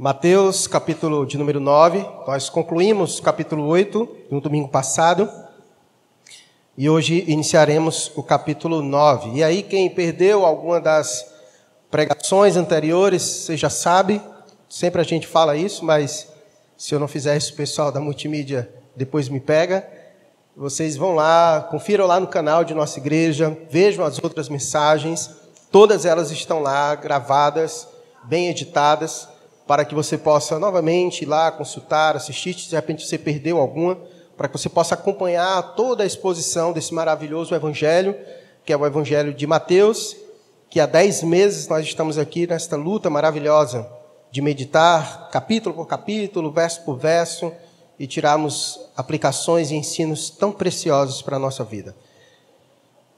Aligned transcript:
Mateus, 0.00 0.68
capítulo 0.68 1.26
de 1.26 1.36
número 1.36 1.58
9. 1.58 2.06
Nós 2.24 2.48
concluímos 2.48 3.18
capítulo 3.18 3.66
8 3.66 4.08
no 4.30 4.40
domingo 4.40 4.68
passado. 4.68 5.28
E 6.76 6.88
hoje 6.88 7.24
iniciaremos 7.26 8.12
o 8.14 8.22
capítulo 8.22 8.80
9. 8.80 9.30
E 9.30 9.42
aí, 9.42 9.60
quem 9.60 9.90
perdeu 9.90 10.46
alguma 10.46 10.80
das 10.80 11.26
pregações 11.90 12.56
anteriores, 12.56 13.22
você 13.22 13.56
já 13.56 13.68
sabe, 13.68 14.22
sempre 14.68 15.00
a 15.00 15.04
gente 15.04 15.26
fala 15.26 15.56
isso, 15.56 15.84
mas 15.84 16.28
se 16.76 16.94
eu 16.94 17.00
não 17.00 17.08
fizer 17.08 17.36
isso, 17.36 17.52
o 17.52 17.56
pessoal 17.56 17.90
da 17.90 17.98
multimídia 17.98 18.72
depois 18.94 19.28
me 19.28 19.40
pega. 19.40 19.84
Vocês 20.56 20.96
vão 20.96 21.16
lá, 21.16 21.66
confiram 21.72 22.06
lá 22.06 22.20
no 22.20 22.28
canal 22.28 22.62
de 22.62 22.72
nossa 22.72 23.00
igreja, 23.00 23.58
vejam 23.68 24.04
as 24.04 24.22
outras 24.22 24.48
mensagens, 24.48 25.28
todas 25.72 26.04
elas 26.04 26.30
estão 26.30 26.60
lá 26.60 26.94
gravadas, 26.94 27.88
bem 28.28 28.48
editadas 28.48 29.36
para 29.68 29.84
que 29.84 29.94
você 29.94 30.16
possa 30.16 30.58
novamente 30.58 31.22
ir 31.22 31.26
lá 31.26 31.52
consultar, 31.52 32.16
assistir, 32.16 32.54
se 32.54 32.70
de 32.70 32.74
repente 32.74 33.06
você 33.06 33.18
perdeu 33.18 33.58
alguma, 33.58 33.98
para 34.34 34.48
que 34.48 34.56
você 34.56 34.66
possa 34.66 34.94
acompanhar 34.94 35.74
toda 35.74 36.02
a 36.02 36.06
exposição 36.06 36.72
desse 36.72 36.94
maravilhoso 36.94 37.54
evangelho, 37.54 38.16
que 38.64 38.72
é 38.72 38.76
o 38.76 38.86
evangelho 38.86 39.34
de 39.34 39.46
Mateus, 39.46 40.16
que 40.70 40.80
há 40.80 40.86
dez 40.86 41.22
meses 41.22 41.68
nós 41.68 41.84
estamos 41.84 42.16
aqui 42.16 42.46
nesta 42.46 42.76
luta 42.76 43.10
maravilhosa 43.10 43.86
de 44.30 44.40
meditar 44.40 45.28
capítulo 45.30 45.74
por 45.74 45.86
capítulo, 45.86 46.50
verso 46.50 46.82
por 46.82 46.96
verso, 46.96 47.52
e 47.98 48.06
tirarmos 48.06 48.80
aplicações 48.96 49.70
e 49.70 49.74
ensinos 49.74 50.30
tão 50.30 50.50
preciosos 50.50 51.20
para 51.20 51.36
a 51.36 51.38
nossa 51.38 51.62
vida. 51.62 51.94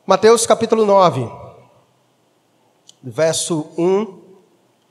Mateus 0.05 0.47
capítulo 0.47 0.85
9, 0.85 1.30
verso 3.05 3.69
1 3.79 4.20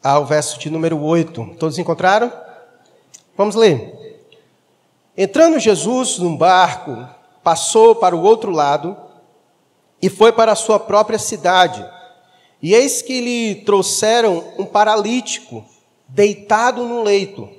ao 0.04 0.26
verso 0.26 0.60
de 0.60 0.70
número 0.70 1.02
8. 1.02 1.56
Todos 1.60 1.78
encontraram? 1.78 2.32
Vamos 3.38 3.56
ler. 3.56 4.28
Entrando 5.16 5.60
Jesus 5.60 6.18
num 6.18 6.36
barco, 6.36 7.08
passou 7.44 7.96
para 7.96 8.16
o 8.16 8.22
outro 8.22 8.52
lado 8.52 8.98
e 10.02 10.10
foi 10.10 10.32
para 10.32 10.54
a 10.54 10.56
sua 10.56 10.80
própria 10.80 11.20
cidade. 11.20 11.86
E 12.62 12.74
eis 12.74 13.02
que 13.02 13.22
lhe 13.22 13.56
trouxeram 13.64 14.54
um 14.58 14.66
paralítico, 14.66 15.66
deitado 16.08 16.86
no 16.86 17.04
leito. 17.04 17.50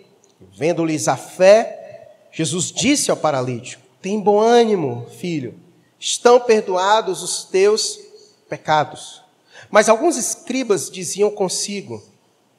Vendo-lhes 0.52 1.08
a 1.08 1.16
fé, 1.16 2.16
Jesus 2.32 2.70
disse 2.70 3.10
ao 3.10 3.16
paralítico: 3.16 3.82
Tem 4.00 4.20
bom 4.20 4.38
ânimo, 4.38 5.06
filho, 5.18 5.54
estão 5.98 6.40
perdoados 6.40 7.22
os 7.22 7.44
teus 7.44 7.98
pecados. 8.48 9.22
Mas 9.70 9.88
alguns 9.88 10.16
escribas 10.16 10.90
diziam 10.90 11.30
consigo: 11.30 12.02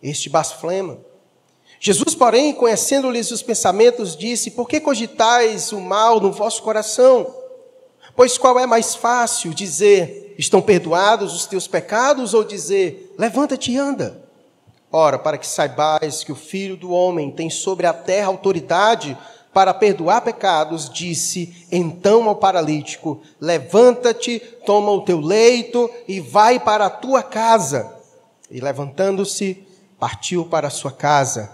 este 0.02 0.30
blasfema. 0.30 1.00
Jesus, 1.80 2.14
porém, 2.14 2.54
conhecendo-lhes 2.54 3.32
os 3.32 3.42
pensamentos, 3.42 4.16
disse: 4.16 4.52
Por 4.52 4.68
que 4.68 4.80
cogitais 4.80 5.72
o 5.72 5.80
mal 5.80 6.20
no 6.20 6.32
vosso 6.32 6.62
coração? 6.62 7.36
Pois 8.16 8.38
qual 8.38 8.60
é 8.60 8.68
mais 8.68 8.96
fácil 8.96 9.54
dizer: 9.54 10.36
Estão 10.38 10.62
perdoados 10.62 11.34
os 11.34 11.46
teus 11.46 11.68
pecados, 11.68 12.34
ou 12.34 12.44
dizer: 12.44 13.14
Levanta-te 13.18 13.72
e 13.72 13.78
anda? 13.78 14.22
Ora, 14.92 15.18
para 15.18 15.38
que 15.38 15.48
saibais 15.48 16.24
que 16.24 16.32
o 16.32 16.36
Filho 16.36 16.76
do 16.76 16.92
Homem 16.92 17.32
tem 17.32 17.50
sobre 17.50 17.88
a 17.88 17.94
terra 17.94 18.28
autoridade 18.28 19.18
para 19.54 19.74
perdoar 19.74 20.22
pecados, 20.22 20.90
disse 20.90 21.66
então 21.72 22.30
ao 22.30 22.36
paralítico: 22.36 23.22
Levanta-te, 23.40 24.40
toma 24.66 24.92
o 24.92 25.02
teu 25.02 25.20
leito 25.20 25.90
e 26.08 26.20
vai 26.20 26.60
para 26.60 26.86
a 26.86 26.90
tua 26.90 27.24
casa. 27.24 27.96
E 28.50 28.60
levantando-se, 28.60 29.66
partiu 30.02 30.44
para 30.44 30.72
sua 30.72 30.92
casa, 30.92 31.54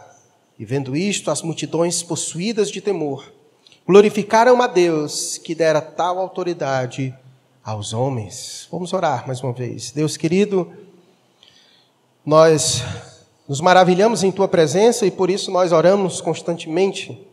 e 0.57 0.63
vendo 0.63 0.95
isto, 0.95 1.29
as 1.29 1.41
multidões 1.41 2.01
possuídas 2.01 2.71
de 2.71 2.79
temor, 2.79 3.29
glorificaram 3.85 4.61
a 4.61 4.67
Deus 4.67 5.37
que 5.37 5.53
dera 5.53 5.81
tal 5.81 6.17
autoridade 6.17 7.13
aos 7.61 7.91
homens. 7.91 8.65
Vamos 8.71 8.93
orar 8.93 9.27
mais 9.27 9.43
uma 9.43 9.51
vez. 9.51 9.91
Deus 9.91 10.15
querido, 10.15 10.71
nós 12.25 12.81
nos 13.49 13.59
maravilhamos 13.59 14.23
em 14.23 14.31
tua 14.31 14.47
presença 14.47 15.05
e 15.05 15.11
por 15.11 15.29
isso 15.29 15.51
nós 15.51 15.73
oramos 15.73 16.21
constantemente, 16.21 17.27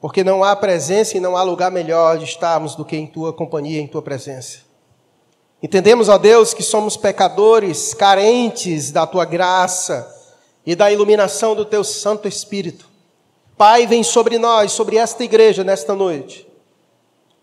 porque 0.00 0.22
não 0.22 0.44
há 0.44 0.54
presença 0.54 1.16
e 1.16 1.20
não 1.20 1.36
há 1.36 1.42
lugar 1.42 1.72
melhor 1.72 2.16
de 2.16 2.26
estarmos 2.26 2.76
do 2.76 2.84
que 2.84 2.94
em 2.96 3.08
tua 3.08 3.32
companhia, 3.32 3.80
em 3.80 3.88
tua 3.88 4.02
presença. 4.02 4.60
Entendemos, 5.60 6.08
ó 6.08 6.16
Deus, 6.16 6.54
que 6.54 6.62
somos 6.62 6.96
pecadores, 6.96 7.92
carentes 7.92 8.92
da 8.92 9.04
tua 9.04 9.24
graça 9.24 10.21
e 10.64 10.74
da 10.74 10.90
iluminação 10.90 11.54
do 11.54 11.64
teu 11.64 11.82
Santo 11.82 12.28
Espírito. 12.28 12.88
Pai, 13.56 13.86
vem 13.86 14.02
sobre 14.02 14.38
nós, 14.38 14.72
sobre 14.72 14.96
esta 14.96 15.22
igreja 15.22 15.62
nesta 15.62 15.94
noite. 15.94 16.46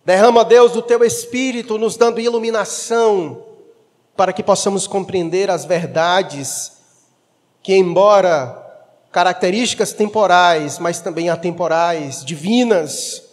Derrama, 0.04 0.44
Deus, 0.44 0.72
do 0.72 0.82
teu 0.82 1.04
Espírito, 1.04 1.78
nos 1.78 1.96
dando 1.96 2.20
iluminação, 2.20 3.44
para 4.16 4.34
que 4.34 4.44
possamos 4.44 4.88
compreender 4.88 5.50
as 5.50 5.66
verdades 5.66 6.74
que, 7.62 7.76
embora 7.76 8.66
características 9.12 9.94
temporais, 9.94 10.78
mas 10.80 11.00
também 11.00 11.30
atemporais, 11.30 12.24
divinas, 12.24 13.24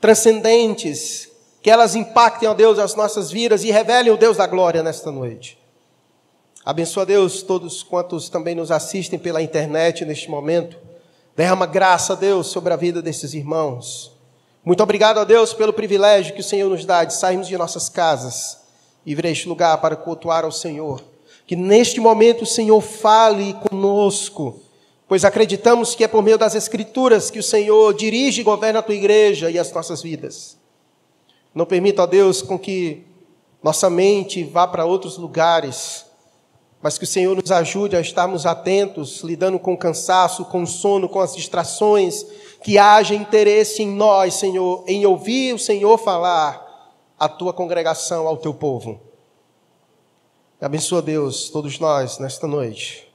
transcendentes, 0.00 1.30
que 1.62 1.70
elas 1.70 1.94
impactem, 1.94 2.48
ó 2.48 2.54
Deus, 2.54 2.78
as 2.78 2.94
nossas 2.94 3.30
vidas 3.30 3.64
e 3.64 3.70
revelem 3.70 4.12
o 4.12 4.16
Deus 4.16 4.36
da 4.36 4.46
glória 4.46 4.82
nesta 4.82 5.10
noite. 5.10 5.58
Abençoa, 6.64 7.04
Deus, 7.04 7.42
todos 7.42 7.82
quantos 7.82 8.30
também 8.30 8.54
nos 8.54 8.70
assistem 8.70 9.18
pela 9.18 9.42
internet 9.42 10.02
neste 10.06 10.30
momento. 10.30 10.78
Derrama 11.36 11.66
graça, 11.66 12.16
Deus, 12.16 12.46
sobre 12.46 12.72
a 12.72 12.76
vida 12.76 13.02
desses 13.02 13.34
irmãos. 13.34 14.12
Muito 14.64 14.82
obrigado 14.82 15.18
a 15.18 15.24
Deus 15.24 15.52
pelo 15.52 15.74
privilégio 15.74 16.34
que 16.34 16.40
o 16.40 16.44
Senhor 16.44 16.70
nos 16.70 16.86
dá 16.86 17.04
de 17.04 17.12
sairmos 17.12 17.48
de 17.48 17.58
nossas 17.58 17.90
casas 17.90 18.60
e 19.04 19.14
vir 19.14 19.26
a 19.26 19.30
este 19.30 19.46
lugar 19.46 19.76
para 19.78 19.94
cultuar 19.94 20.42
ao 20.42 20.50
Senhor. 20.50 21.04
Que 21.46 21.54
neste 21.54 22.00
momento 22.00 22.44
o 22.44 22.46
Senhor 22.46 22.80
fale 22.80 23.54
conosco, 23.68 24.58
pois 25.06 25.22
acreditamos 25.22 25.94
que 25.94 26.04
é 26.04 26.08
por 26.08 26.22
meio 26.22 26.38
das 26.38 26.54
Escrituras 26.54 27.30
que 27.30 27.38
o 27.38 27.42
Senhor 27.42 27.92
dirige 27.92 28.40
e 28.40 28.44
governa 28.44 28.78
a 28.78 28.82
tua 28.82 28.94
igreja 28.94 29.50
e 29.50 29.58
as 29.58 29.70
nossas 29.70 30.00
vidas. 30.00 30.56
Não 31.54 31.66
permita, 31.66 32.04
ó 32.04 32.06
Deus, 32.06 32.40
com 32.40 32.58
que 32.58 33.04
nossa 33.62 33.90
mente 33.90 34.42
vá 34.44 34.66
para 34.66 34.86
outros 34.86 35.18
lugares, 35.18 36.06
mas 36.84 36.98
que 36.98 37.04
o 37.04 37.06
Senhor 37.06 37.34
nos 37.34 37.50
ajude 37.50 37.96
a 37.96 38.00
estarmos 38.02 38.44
atentos, 38.44 39.22
lidando 39.22 39.58
com 39.58 39.72
o 39.72 39.78
cansaço, 39.78 40.44
com 40.44 40.64
o 40.64 40.66
sono, 40.66 41.08
com 41.08 41.18
as 41.18 41.34
distrações, 41.34 42.26
que 42.62 42.76
haja 42.76 43.14
interesse 43.14 43.82
em 43.82 43.88
nós, 43.88 44.34
Senhor, 44.34 44.84
em 44.86 45.06
ouvir 45.06 45.54
o 45.54 45.58
Senhor 45.58 45.96
falar 45.96 46.92
à 47.18 47.26
tua 47.26 47.54
congregação, 47.54 48.28
ao 48.28 48.36
teu 48.36 48.52
povo. 48.52 49.00
Abençoa, 50.60 51.00
Deus, 51.00 51.48
todos 51.48 51.78
nós 51.78 52.18
nesta 52.18 52.46
noite, 52.46 53.10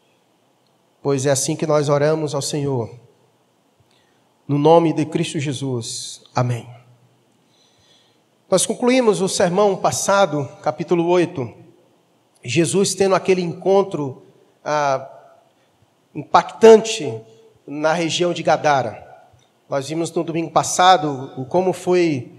pois 0.99 1.27
é 1.27 1.29
assim 1.29 1.55
que 1.55 1.67
nós 1.67 1.89
oramos 1.89 2.33
ao 2.33 2.41
Senhor. 2.41 2.89
No 4.47 4.57
nome 4.57 4.93
de 4.93 5.05
Cristo 5.05 5.37
Jesus. 5.37 6.23
Amém. 6.33 6.67
Nós 8.49 8.65
concluímos 8.65 9.21
o 9.21 9.29
sermão 9.29 9.75
passado, 9.75 10.49
capítulo 10.63 11.05
8, 11.07 11.58
Jesus 12.43 12.93
tendo 12.93 13.15
aquele 13.15 13.41
encontro 13.41 14.23
ah, 14.63 15.07
impactante 16.15 17.13
na 17.67 17.93
região 17.93 18.33
de 18.33 18.41
Gadara. 18.41 19.07
Nós 19.69 19.89
vimos 19.89 20.11
no 20.11 20.23
domingo 20.23 20.49
passado 20.49 21.45
como 21.49 21.73
foi 21.73 22.31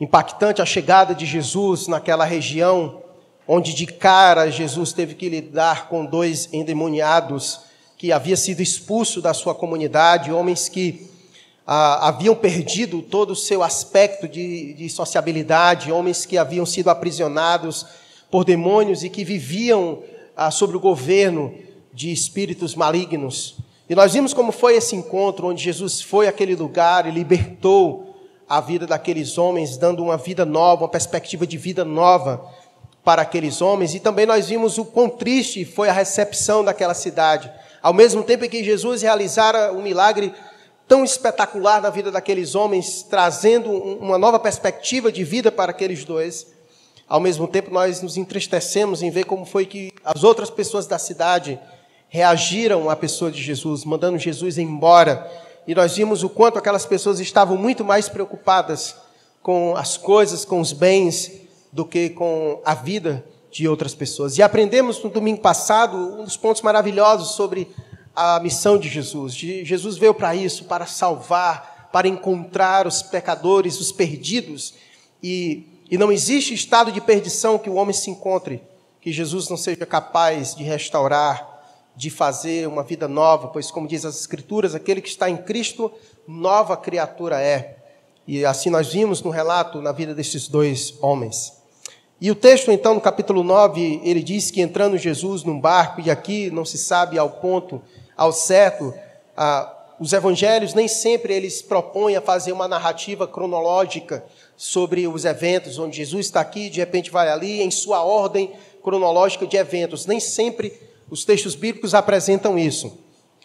impactante 0.00 0.60
a 0.60 0.66
chegada 0.66 1.14
de 1.14 1.24
Jesus 1.24 1.86
naquela 1.86 2.24
região, 2.24 3.02
onde 3.46 3.74
de 3.74 3.86
cara 3.86 4.50
Jesus 4.50 4.92
teve 4.92 5.14
que 5.14 5.28
lidar 5.28 5.88
com 5.88 6.04
dois 6.04 6.48
endemoniados 6.52 7.60
que 7.96 8.10
havia 8.10 8.36
sido 8.36 8.60
expulso 8.60 9.22
da 9.22 9.32
sua 9.32 9.54
comunidade, 9.54 10.32
homens 10.32 10.68
que 10.68 11.08
ah, 11.64 12.08
haviam 12.08 12.34
perdido 12.34 13.00
todo 13.00 13.30
o 13.30 13.36
seu 13.36 13.62
aspecto 13.62 14.26
de, 14.26 14.74
de 14.74 14.88
sociabilidade, 14.88 15.92
homens 15.92 16.26
que 16.26 16.36
haviam 16.36 16.66
sido 16.66 16.90
aprisionados 16.90 17.86
por 18.32 18.46
demônios 18.46 19.04
e 19.04 19.10
que 19.10 19.24
viviam 19.24 20.02
ah, 20.34 20.50
sobre 20.50 20.74
o 20.74 20.80
governo 20.80 21.54
de 21.92 22.10
espíritos 22.10 22.74
malignos. 22.74 23.58
E 23.90 23.94
nós 23.94 24.14
vimos 24.14 24.32
como 24.32 24.50
foi 24.50 24.74
esse 24.74 24.96
encontro, 24.96 25.48
onde 25.48 25.62
Jesus 25.62 26.00
foi 26.00 26.26
àquele 26.26 26.56
lugar 26.56 27.06
e 27.06 27.10
libertou 27.10 28.16
a 28.48 28.58
vida 28.58 28.86
daqueles 28.86 29.36
homens, 29.36 29.76
dando 29.76 30.02
uma 30.02 30.16
vida 30.16 30.46
nova, 30.46 30.84
uma 30.84 30.88
perspectiva 30.88 31.46
de 31.46 31.58
vida 31.58 31.84
nova 31.84 32.42
para 33.04 33.20
aqueles 33.20 33.60
homens. 33.60 33.94
E 33.94 34.00
também 34.00 34.24
nós 34.24 34.48
vimos 34.48 34.78
o 34.78 34.86
quão 34.86 35.10
triste 35.10 35.66
foi 35.66 35.90
a 35.90 35.92
recepção 35.92 36.64
daquela 36.64 36.94
cidade. 36.94 37.52
Ao 37.82 37.92
mesmo 37.92 38.22
tempo 38.22 38.46
em 38.46 38.48
que 38.48 38.64
Jesus 38.64 39.02
realizara 39.02 39.74
um 39.74 39.82
milagre 39.82 40.32
tão 40.88 41.04
espetacular 41.04 41.82
na 41.82 41.90
vida 41.90 42.10
daqueles 42.10 42.54
homens, 42.54 43.02
trazendo 43.02 43.70
uma 43.70 44.16
nova 44.16 44.38
perspectiva 44.38 45.12
de 45.12 45.22
vida 45.22 45.52
para 45.52 45.72
aqueles 45.72 46.02
dois. 46.02 46.46
Ao 47.08 47.20
mesmo 47.20 47.46
tempo, 47.46 47.70
nós 47.70 48.00
nos 48.02 48.16
entristecemos 48.16 49.02
em 49.02 49.10
ver 49.10 49.24
como 49.24 49.44
foi 49.44 49.66
que 49.66 49.92
as 50.04 50.24
outras 50.24 50.50
pessoas 50.50 50.86
da 50.86 50.98
cidade 50.98 51.58
reagiram 52.08 52.90
à 52.90 52.96
pessoa 52.96 53.30
de 53.30 53.42
Jesus, 53.42 53.84
mandando 53.84 54.18
Jesus 54.18 54.58
embora. 54.58 55.30
E 55.66 55.74
nós 55.74 55.96
vimos 55.96 56.22
o 56.22 56.28
quanto 56.28 56.58
aquelas 56.58 56.84
pessoas 56.84 57.20
estavam 57.20 57.56
muito 57.56 57.84
mais 57.84 58.08
preocupadas 58.08 58.94
com 59.42 59.74
as 59.76 59.96
coisas, 59.96 60.44
com 60.44 60.60
os 60.60 60.72
bens, 60.72 61.32
do 61.72 61.84
que 61.84 62.10
com 62.10 62.60
a 62.64 62.74
vida 62.74 63.24
de 63.50 63.66
outras 63.66 63.94
pessoas. 63.94 64.38
E 64.38 64.42
aprendemos 64.42 65.02
no 65.02 65.10
domingo 65.10 65.40
passado 65.40 65.96
um 65.96 66.24
dos 66.24 66.36
pontos 66.36 66.62
maravilhosos 66.62 67.34
sobre 67.34 67.68
a 68.14 68.38
missão 68.40 68.78
de 68.78 68.88
Jesus. 68.88 69.34
Jesus 69.34 69.96
veio 69.96 70.14
para 70.14 70.34
isso, 70.34 70.64
para 70.64 70.86
salvar, 70.86 71.88
para 71.92 72.08
encontrar 72.08 72.86
os 72.86 73.02
pecadores, 73.02 73.80
os 73.80 73.90
perdidos. 73.90 74.74
E, 75.22 75.66
e 75.92 75.98
não 75.98 76.10
existe 76.10 76.54
estado 76.54 76.90
de 76.90 77.02
perdição 77.02 77.58
que 77.58 77.68
o 77.68 77.74
homem 77.74 77.92
se 77.92 78.10
encontre 78.10 78.62
que 78.98 79.12
Jesus 79.12 79.50
não 79.50 79.58
seja 79.58 79.84
capaz 79.84 80.54
de 80.54 80.64
restaurar, 80.64 81.46
de 81.94 82.08
fazer 82.08 82.66
uma 82.66 82.82
vida 82.82 83.06
nova, 83.06 83.48
pois, 83.48 83.70
como 83.70 83.86
diz 83.86 84.06
as 84.06 84.18
Escrituras, 84.18 84.74
aquele 84.74 85.02
que 85.02 85.10
está 85.10 85.28
em 85.28 85.36
Cristo, 85.36 85.92
nova 86.26 86.78
criatura 86.78 87.42
é. 87.42 87.76
E 88.26 88.42
assim 88.42 88.70
nós 88.70 88.90
vimos 88.90 89.20
no 89.22 89.28
relato 89.28 89.82
na 89.82 89.92
vida 89.92 90.14
desses 90.14 90.48
dois 90.48 90.94
homens. 91.02 91.60
E 92.18 92.30
o 92.30 92.34
texto, 92.34 92.72
então, 92.72 92.94
no 92.94 93.00
capítulo 93.00 93.44
9, 93.44 94.00
ele 94.02 94.22
diz 94.22 94.50
que 94.50 94.62
entrando 94.62 94.96
Jesus 94.96 95.44
num 95.44 95.60
barco, 95.60 96.00
e 96.00 96.10
aqui 96.10 96.50
não 96.50 96.64
se 96.64 96.78
sabe 96.78 97.18
ao 97.18 97.28
ponto, 97.28 97.82
ao 98.16 98.32
certo, 98.32 98.94
ah, 99.36 99.70
os 100.00 100.14
evangelhos 100.14 100.72
nem 100.72 100.88
sempre 100.88 101.34
eles 101.34 101.60
propõem 101.60 102.16
a 102.16 102.22
fazer 102.22 102.52
uma 102.52 102.66
narrativa 102.66 103.28
cronológica 103.28 104.24
sobre 104.62 105.08
os 105.08 105.24
eventos, 105.24 105.76
onde 105.76 105.96
Jesus 105.96 106.26
está 106.26 106.40
aqui, 106.40 106.70
de 106.70 106.78
repente 106.78 107.10
vai 107.10 107.28
ali, 107.28 107.60
em 107.60 107.68
sua 107.68 108.04
ordem 108.04 108.52
cronológica 108.80 109.44
de 109.44 109.56
eventos. 109.56 110.06
Nem 110.06 110.20
sempre 110.20 110.72
os 111.10 111.24
textos 111.24 111.56
bíblicos 111.56 111.94
apresentam 111.94 112.56
isso. 112.56 112.96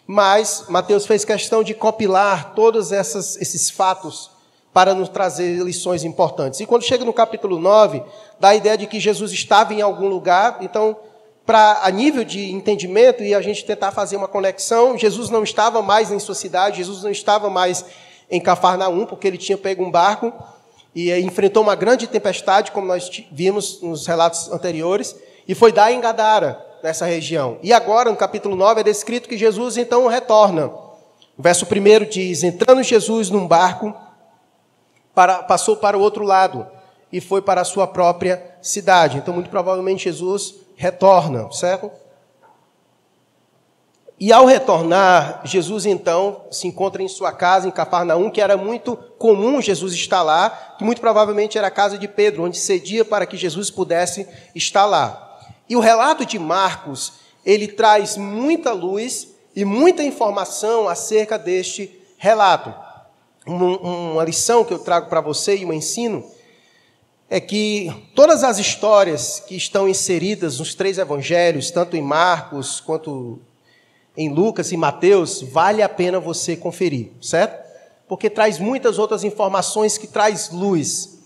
Mas 0.06 0.66
Mateus 0.68 1.06
fez 1.06 1.24
questão 1.24 1.64
de 1.64 1.74
copilar 1.74 2.54
todos 2.54 2.92
essas, 2.92 3.36
esses 3.38 3.68
fatos 3.68 4.30
para 4.72 4.94
nos 4.94 5.08
trazer 5.08 5.60
lições 5.60 6.04
importantes. 6.04 6.60
E 6.60 6.66
quando 6.66 6.84
chega 6.84 7.04
no 7.04 7.12
capítulo 7.12 7.58
9, 7.58 8.00
dá 8.38 8.50
a 8.50 8.54
ideia 8.54 8.78
de 8.78 8.86
que 8.86 9.00
Jesus 9.00 9.32
estava 9.32 9.74
em 9.74 9.82
algum 9.82 10.06
lugar, 10.06 10.58
então, 10.60 10.96
para 11.44 11.80
a 11.82 11.90
nível 11.90 12.22
de 12.22 12.52
entendimento 12.52 13.24
e 13.24 13.34
a 13.34 13.42
gente 13.42 13.64
tentar 13.64 13.90
fazer 13.90 14.16
uma 14.16 14.28
conexão, 14.28 14.96
Jesus 14.96 15.30
não 15.30 15.42
estava 15.42 15.82
mais 15.82 16.12
em 16.12 16.20
sua 16.20 16.36
cidade, 16.36 16.76
Jesus 16.76 17.02
não 17.02 17.10
estava 17.10 17.50
mais 17.50 17.84
em 18.30 18.40
Cafarnaum, 18.40 19.04
porque 19.04 19.26
ele 19.26 19.36
tinha 19.36 19.58
pego 19.58 19.82
um 19.82 19.90
barco 19.90 20.32
e 20.94 21.12
enfrentou 21.20 21.62
uma 21.62 21.74
grande 21.74 22.06
tempestade, 22.06 22.72
como 22.72 22.86
nós 22.86 23.10
vimos 23.30 23.80
nos 23.82 24.06
relatos 24.06 24.50
anteriores, 24.50 25.14
e 25.46 25.54
foi 25.54 25.72
dar 25.72 25.92
em 25.92 26.00
Gadara, 26.00 26.64
nessa 26.82 27.06
região. 27.06 27.58
E 27.62 27.72
agora, 27.72 28.10
no 28.10 28.16
capítulo 28.16 28.56
9, 28.56 28.80
é 28.80 28.84
descrito 28.84 29.28
que 29.28 29.36
Jesus 29.36 29.76
então 29.76 30.06
retorna. 30.06 30.66
O 31.36 31.42
verso 31.42 31.66
1 31.66 32.08
diz: 32.08 32.42
Entrando 32.42 32.82
Jesus 32.82 33.30
num 33.30 33.46
barco, 33.46 33.94
para, 35.14 35.42
passou 35.42 35.76
para 35.76 35.96
o 35.96 36.00
outro 36.00 36.24
lado 36.24 36.66
e 37.12 37.20
foi 37.20 37.40
para 37.42 37.60
a 37.60 37.64
sua 37.64 37.86
própria 37.86 38.56
cidade. 38.60 39.18
Então, 39.18 39.34
muito 39.34 39.50
provavelmente, 39.50 40.04
Jesus 40.04 40.54
retorna, 40.76 41.50
certo? 41.52 41.90
E 44.20 44.32
ao 44.32 44.46
retornar, 44.46 45.42
Jesus 45.44 45.86
então 45.86 46.42
se 46.50 46.66
encontra 46.66 47.00
em 47.00 47.06
sua 47.06 47.30
casa, 47.30 47.68
em 47.68 47.70
Cafarnaum, 47.70 48.30
que 48.30 48.40
era 48.40 48.56
muito 48.56 48.96
comum 49.16 49.62
Jesus 49.62 49.92
estar 49.94 50.22
lá, 50.22 50.74
que 50.76 50.82
muito 50.82 51.00
provavelmente 51.00 51.56
era 51.56 51.68
a 51.68 51.70
casa 51.70 51.96
de 51.96 52.08
Pedro, 52.08 52.42
onde 52.42 52.58
cedia 52.58 53.04
para 53.04 53.26
que 53.26 53.36
Jesus 53.36 53.70
pudesse 53.70 54.26
estar 54.56 54.86
lá. 54.86 55.38
E 55.68 55.76
o 55.76 55.80
relato 55.80 56.26
de 56.26 56.36
Marcos, 56.36 57.12
ele 57.46 57.68
traz 57.68 58.16
muita 58.16 58.72
luz 58.72 59.28
e 59.54 59.64
muita 59.64 60.02
informação 60.02 60.88
acerca 60.88 61.38
deste 61.38 61.96
relato. 62.16 62.74
Uma 63.46 64.24
lição 64.24 64.64
que 64.64 64.74
eu 64.74 64.80
trago 64.80 65.08
para 65.08 65.20
você 65.20 65.56
e 65.56 65.64
um 65.64 65.72
ensino 65.72 66.24
é 67.30 67.38
que 67.38 67.92
todas 68.16 68.42
as 68.42 68.58
histórias 68.58 69.40
que 69.46 69.54
estão 69.56 69.88
inseridas 69.88 70.58
nos 70.58 70.74
três 70.74 70.98
evangelhos, 70.98 71.70
tanto 71.70 71.96
em 71.96 72.02
Marcos 72.02 72.80
quanto 72.80 73.38
em 74.18 74.28
Lucas 74.28 74.72
e 74.72 74.76
Mateus, 74.76 75.42
vale 75.42 75.80
a 75.80 75.88
pena 75.88 76.18
você 76.18 76.56
conferir, 76.56 77.12
certo? 77.22 77.64
Porque 78.08 78.28
traz 78.28 78.58
muitas 78.58 78.98
outras 78.98 79.22
informações 79.22 79.96
que 79.96 80.08
traz 80.08 80.50
luz 80.50 81.20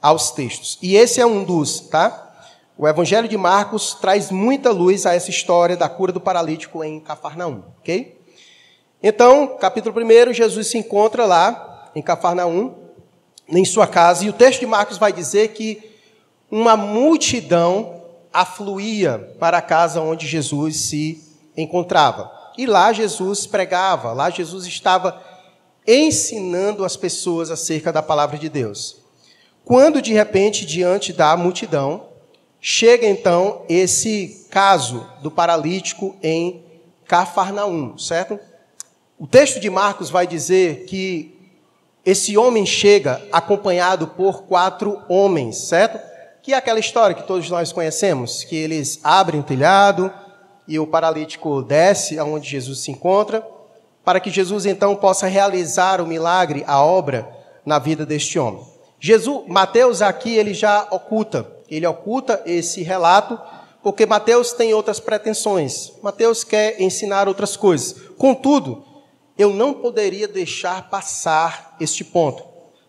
aos 0.00 0.30
textos. 0.30 0.78
E 0.80 0.96
esse 0.96 1.20
é 1.20 1.26
um 1.26 1.44
dos, 1.44 1.80
tá? 1.80 2.24
O 2.78 2.88
Evangelho 2.88 3.28
de 3.28 3.36
Marcos 3.36 3.92
traz 4.00 4.30
muita 4.30 4.70
luz 4.70 5.04
a 5.04 5.14
essa 5.14 5.28
história 5.28 5.76
da 5.76 5.90
cura 5.90 6.10
do 6.10 6.22
paralítico 6.22 6.82
em 6.82 6.98
Cafarnaum, 6.98 7.64
ok? 7.80 8.18
Então, 9.02 9.58
capítulo 9.60 9.94
1, 10.02 10.32
Jesus 10.32 10.68
se 10.68 10.78
encontra 10.78 11.26
lá 11.26 11.90
em 11.94 12.00
Cafarnaum, 12.00 12.74
em 13.46 13.64
sua 13.66 13.86
casa, 13.86 14.24
e 14.24 14.30
o 14.30 14.32
texto 14.32 14.60
de 14.60 14.66
Marcos 14.66 14.96
vai 14.96 15.12
dizer 15.12 15.48
que 15.48 15.82
uma 16.50 16.78
multidão 16.78 18.00
afluía 18.32 19.36
para 19.38 19.58
a 19.58 19.62
casa 19.62 20.00
onde 20.00 20.26
Jesus 20.26 20.76
se 20.78 21.22
encontrava. 21.54 22.37
E 22.58 22.66
lá 22.66 22.92
Jesus 22.92 23.46
pregava, 23.46 24.12
lá 24.12 24.28
Jesus 24.28 24.66
estava 24.66 25.22
ensinando 25.86 26.84
as 26.84 26.94
pessoas 26.94 27.50
acerca 27.50 27.90
da 27.90 28.02
palavra 28.02 28.36
de 28.36 28.50
Deus. 28.50 28.96
Quando 29.64 30.02
de 30.02 30.12
repente, 30.12 30.66
diante 30.66 31.12
da 31.12 31.34
multidão, 31.36 32.08
Chega 32.60 33.06
então 33.06 33.62
esse 33.68 34.46
caso 34.50 35.06
do 35.22 35.30
paralítico 35.30 36.16
em 36.22 36.64
Cafarnaum, 37.06 37.96
certo? 37.96 38.38
O 39.18 39.26
texto 39.26 39.60
de 39.60 39.70
Marcos 39.70 40.10
vai 40.10 40.26
dizer 40.26 40.84
que 40.86 41.36
esse 42.04 42.36
homem 42.36 42.66
chega 42.66 43.22
acompanhado 43.30 44.08
por 44.08 44.42
quatro 44.42 45.00
homens, 45.08 45.56
certo? 45.68 46.00
Que 46.42 46.52
é 46.52 46.56
aquela 46.56 46.80
história 46.80 47.14
que 47.14 47.26
todos 47.26 47.48
nós 47.48 47.72
conhecemos, 47.72 48.42
que 48.42 48.56
eles 48.56 48.98
abrem 49.04 49.40
o 49.40 49.44
telhado 49.44 50.12
e 50.68 50.78
o 50.78 50.86
paralítico 50.86 51.62
desce 51.62 52.18
aonde 52.18 52.48
Jesus 52.48 52.80
se 52.80 52.90
encontra, 52.92 53.44
para 54.04 54.20
que 54.20 54.30
Jesus 54.30 54.66
então 54.66 54.94
possa 54.94 55.26
realizar 55.26 56.00
o 56.00 56.06
milagre, 56.06 56.62
a 56.66 56.80
obra 56.84 57.28
na 57.66 57.78
vida 57.78 58.06
deste 58.06 58.38
homem. 58.38 58.62
Jesus, 59.00 59.44
Mateus 59.48 60.02
aqui 60.02 60.36
ele 60.36 60.54
já 60.54 60.86
oculta 60.90 61.58
ele 61.70 61.86
oculta 61.86 62.42
esse 62.46 62.82
relato 62.82 63.38
porque 63.82 64.06
Mateus 64.06 64.52
tem 64.52 64.74
outras 64.74 64.98
pretensões. 64.98 65.92
Mateus 66.02 66.42
quer 66.42 66.80
ensinar 66.80 67.28
outras 67.28 67.56
coisas. 67.56 67.94
Contudo, 68.16 68.84
eu 69.36 69.52
não 69.52 69.74
poderia 69.74 70.26
deixar 70.26 70.88
passar 70.90 71.76
este 71.78 72.02
ponto. 72.02 72.42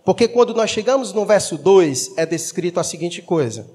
Porque 0.04 0.28
quando 0.28 0.54
nós 0.54 0.72
chegamos 0.72 1.14
no 1.14 1.26
verso 1.26 1.58
2, 1.58 2.18
é 2.18 2.26
descrito 2.26 2.80
a 2.80 2.84
seguinte 2.84 3.22
coisa: 3.22 3.70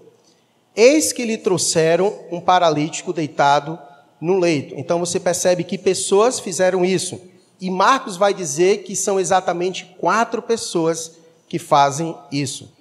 Eis 0.74 1.12
que 1.12 1.24
lhe 1.24 1.38
trouxeram 1.38 2.12
um 2.32 2.40
paralítico 2.40 3.12
deitado 3.12 3.78
no 4.20 4.38
leito. 4.38 4.74
Então 4.76 4.98
você 4.98 5.18
percebe 5.20 5.64
que 5.64 5.78
pessoas 5.78 6.40
fizeram 6.40 6.84
isso. 6.84 7.20
E 7.60 7.70
Marcos 7.70 8.16
vai 8.16 8.34
dizer 8.34 8.82
que 8.82 8.96
são 8.96 9.18
exatamente 9.18 9.96
quatro 9.98 10.42
pessoas 10.42 11.12
que 11.48 11.58
fazem 11.58 12.16
isso. 12.30 12.72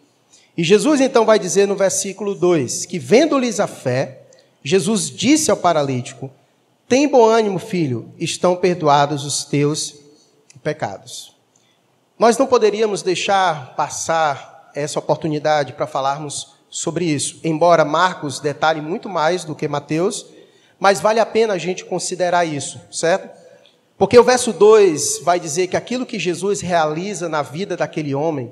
E 0.58 0.64
Jesus 0.64 1.02
então 1.02 1.26
vai 1.26 1.40
dizer 1.40 1.68
no 1.68 1.76
versículo 1.76 2.36
2 2.36 2.86
que, 2.86 3.00
vendo-lhes 3.00 3.60
a 3.60 3.68
fé, 3.68 4.24
Jesus 4.64 5.10
disse 5.10 5.50
ao 5.50 5.58
paralítico: 5.58 6.30
Tem 6.88 7.08
bom 7.08 7.26
ânimo, 7.26 7.60
filho, 7.60 8.12
estão 8.20 8.56
perdoados 8.56 9.26
os 9.26 9.46
teus 9.46 9.96
pecados. 10.64 11.34
Nós 12.18 12.38
não 12.38 12.48
poderíamos 12.48 13.02
deixar 13.02 13.76
passar 13.76 14.72
essa 14.76 15.00
oportunidade 15.00 15.74
para 15.74 15.88
falarmos 15.88 16.54
sobre 16.70 17.06
isso, 17.06 17.40
embora 17.44 17.86
Marcos 17.86 18.40
detalhe 18.40 18.82
muito 18.82 19.08
mais 19.08 19.44
do 19.44 19.54
que 19.54 19.68
Mateus, 19.68 20.26
mas 20.80 21.00
vale 21.00 21.20
a 21.20 21.26
pena 21.26 21.54
a 21.54 21.58
gente 21.58 21.86
considerar 21.86 22.46
isso, 22.46 22.80
certo? 22.92 23.30
Porque 23.98 24.18
o 24.18 24.24
verso 24.24 24.52
2 24.52 25.20
vai 25.24 25.40
dizer 25.40 25.68
que 25.68 25.78
aquilo 25.78 26.06
que 26.06 26.20
Jesus 26.20 26.62
realiza 26.62 27.30
na 27.30 27.42
vida 27.42 27.78
daquele 27.78 28.14
homem 28.14 28.52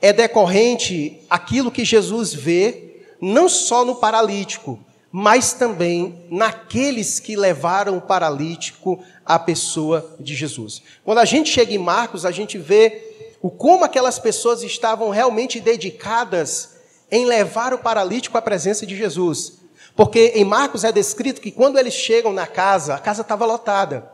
é 0.00 0.12
decorrente 0.12 1.20
aquilo 1.28 1.70
que 1.70 1.84
Jesus 1.84 2.32
vê, 2.32 3.02
não 3.20 3.48
só 3.48 3.84
no 3.84 3.96
paralítico, 3.96 4.78
mas 5.12 5.52
também 5.52 6.24
naqueles 6.30 7.20
que 7.20 7.36
levaram 7.36 7.98
o 7.98 8.00
paralítico 8.00 9.02
à 9.24 9.38
pessoa 9.38 10.16
de 10.18 10.34
Jesus. 10.34 10.82
Quando 11.04 11.18
a 11.18 11.24
gente 11.24 11.50
chega 11.50 11.74
em 11.74 11.78
Marcos, 11.78 12.24
a 12.24 12.30
gente 12.30 12.56
vê 12.56 13.36
o 13.42 13.50
como 13.50 13.84
aquelas 13.84 14.18
pessoas 14.18 14.62
estavam 14.62 15.10
realmente 15.10 15.60
dedicadas 15.60 16.76
em 17.10 17.26
levar 17.26 17.74
o 17.74 17.78
paralítico 17.78 18.38
à 18.38 18.42
presença 18.42 18.86
de 18.86 18.96
Jesus. 18.96 19.59
Porque 20.00 20.32
em 20.34 20.44
Marcos 20.44 20.82
é 20.82 20.90
descrito 20.90 21.42
que 21.42 21.50
quando 21.50 21.78
eles 21.78 21.92
chegam 21.92 22.32
na 22.32 22.46
casa, 22.46 22.94
a 22.94 22.98
casa 22.98 23.20
estava 23.20 23.44
lotada, 23.44 24.10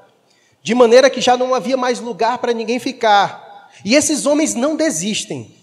de 0.61 0.75
maneira 0.75 1.09
que 1.09 1.21
já 1.21 1.37
não 1.37 1.55
havia 1.55 1.77
mais 1.77 2.01
lugar 2.01 2.39
para 2.39 2.53
ninguém 2.53 2.81
ficar. 2.81 3.71
E 3.85 3.95
esses 3.95 4.27
homens 4.27 4.55
não 4.55 4.75
desistem 4.75 5.55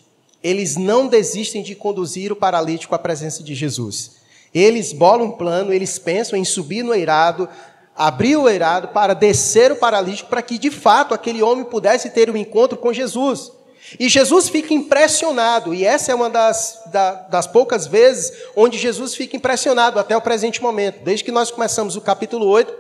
eles 0.44 0.76
não 0.76 1.08
desistem 1.08 1.64
de 1.64 1.74
conduzir 1.74 2.32
o 2.32 2.36
paralítico 2.36 2.94
à 2.94 3.00
presença 3.00 3.42
de 3.42 3.56
Jesus. 3.56 4.18
Eles 4.54 4.92
bolam 4.92 5.28
um 5.28 5.32
plano, 5.32 5.74
eles 5.74 5.98
pensam 5.98 6.38
em 6.38 6.44
subir 6.44 6.84
no 6.84 6.94
eirado, 6.94 7.48
abriu 7.96 8.44
o 8.44 8.50
eirado 8.50 8.90
para 8.90 9.14
descer 9.14 9.72
o 9.72 9.78
paralítico, 9.78 10.30
para 10.30 10.42
que 10.42 10.58
de 10.58 10.70
fato 10.70 11.14
aquele 11.14 11.42
homem 11.42 11.64
pudesse 11.64 12.10
ter 12.10 12.30
um 12.30 12.36
encontro 12.36 12.78
com 12.78 12.92
Jesus. 12.92 13.54
E 14.00 14.10
Jesus 14.10 14.50
fica 14.50 14.74
impressionado, 14.74 15.74
e 15.74 15.86
essa 15.86 16.12
é 16.12 16.16
uma 16.16 16.30
das, 16.30 16.82
da, 16.88 17.14
das 17.14 17.46
poucas 17.46 17.86
vezes 17.86 18.32
onde 18.56 18.78
Jesus 18.78 19.14
fica 19.14 19.36
impressionado 19.36 20.00
até 20.00 20.16
o 20.18 20.22
presente 20.22 20.62
momento. 20.62 21.04
Desde 21.04 21.24
que 21.24 21.32
nós 21.32 21.52
começamos 21.52 21.96
o 21.96 22.02
capítulo 22.02 22.48
8, 22.48 22.74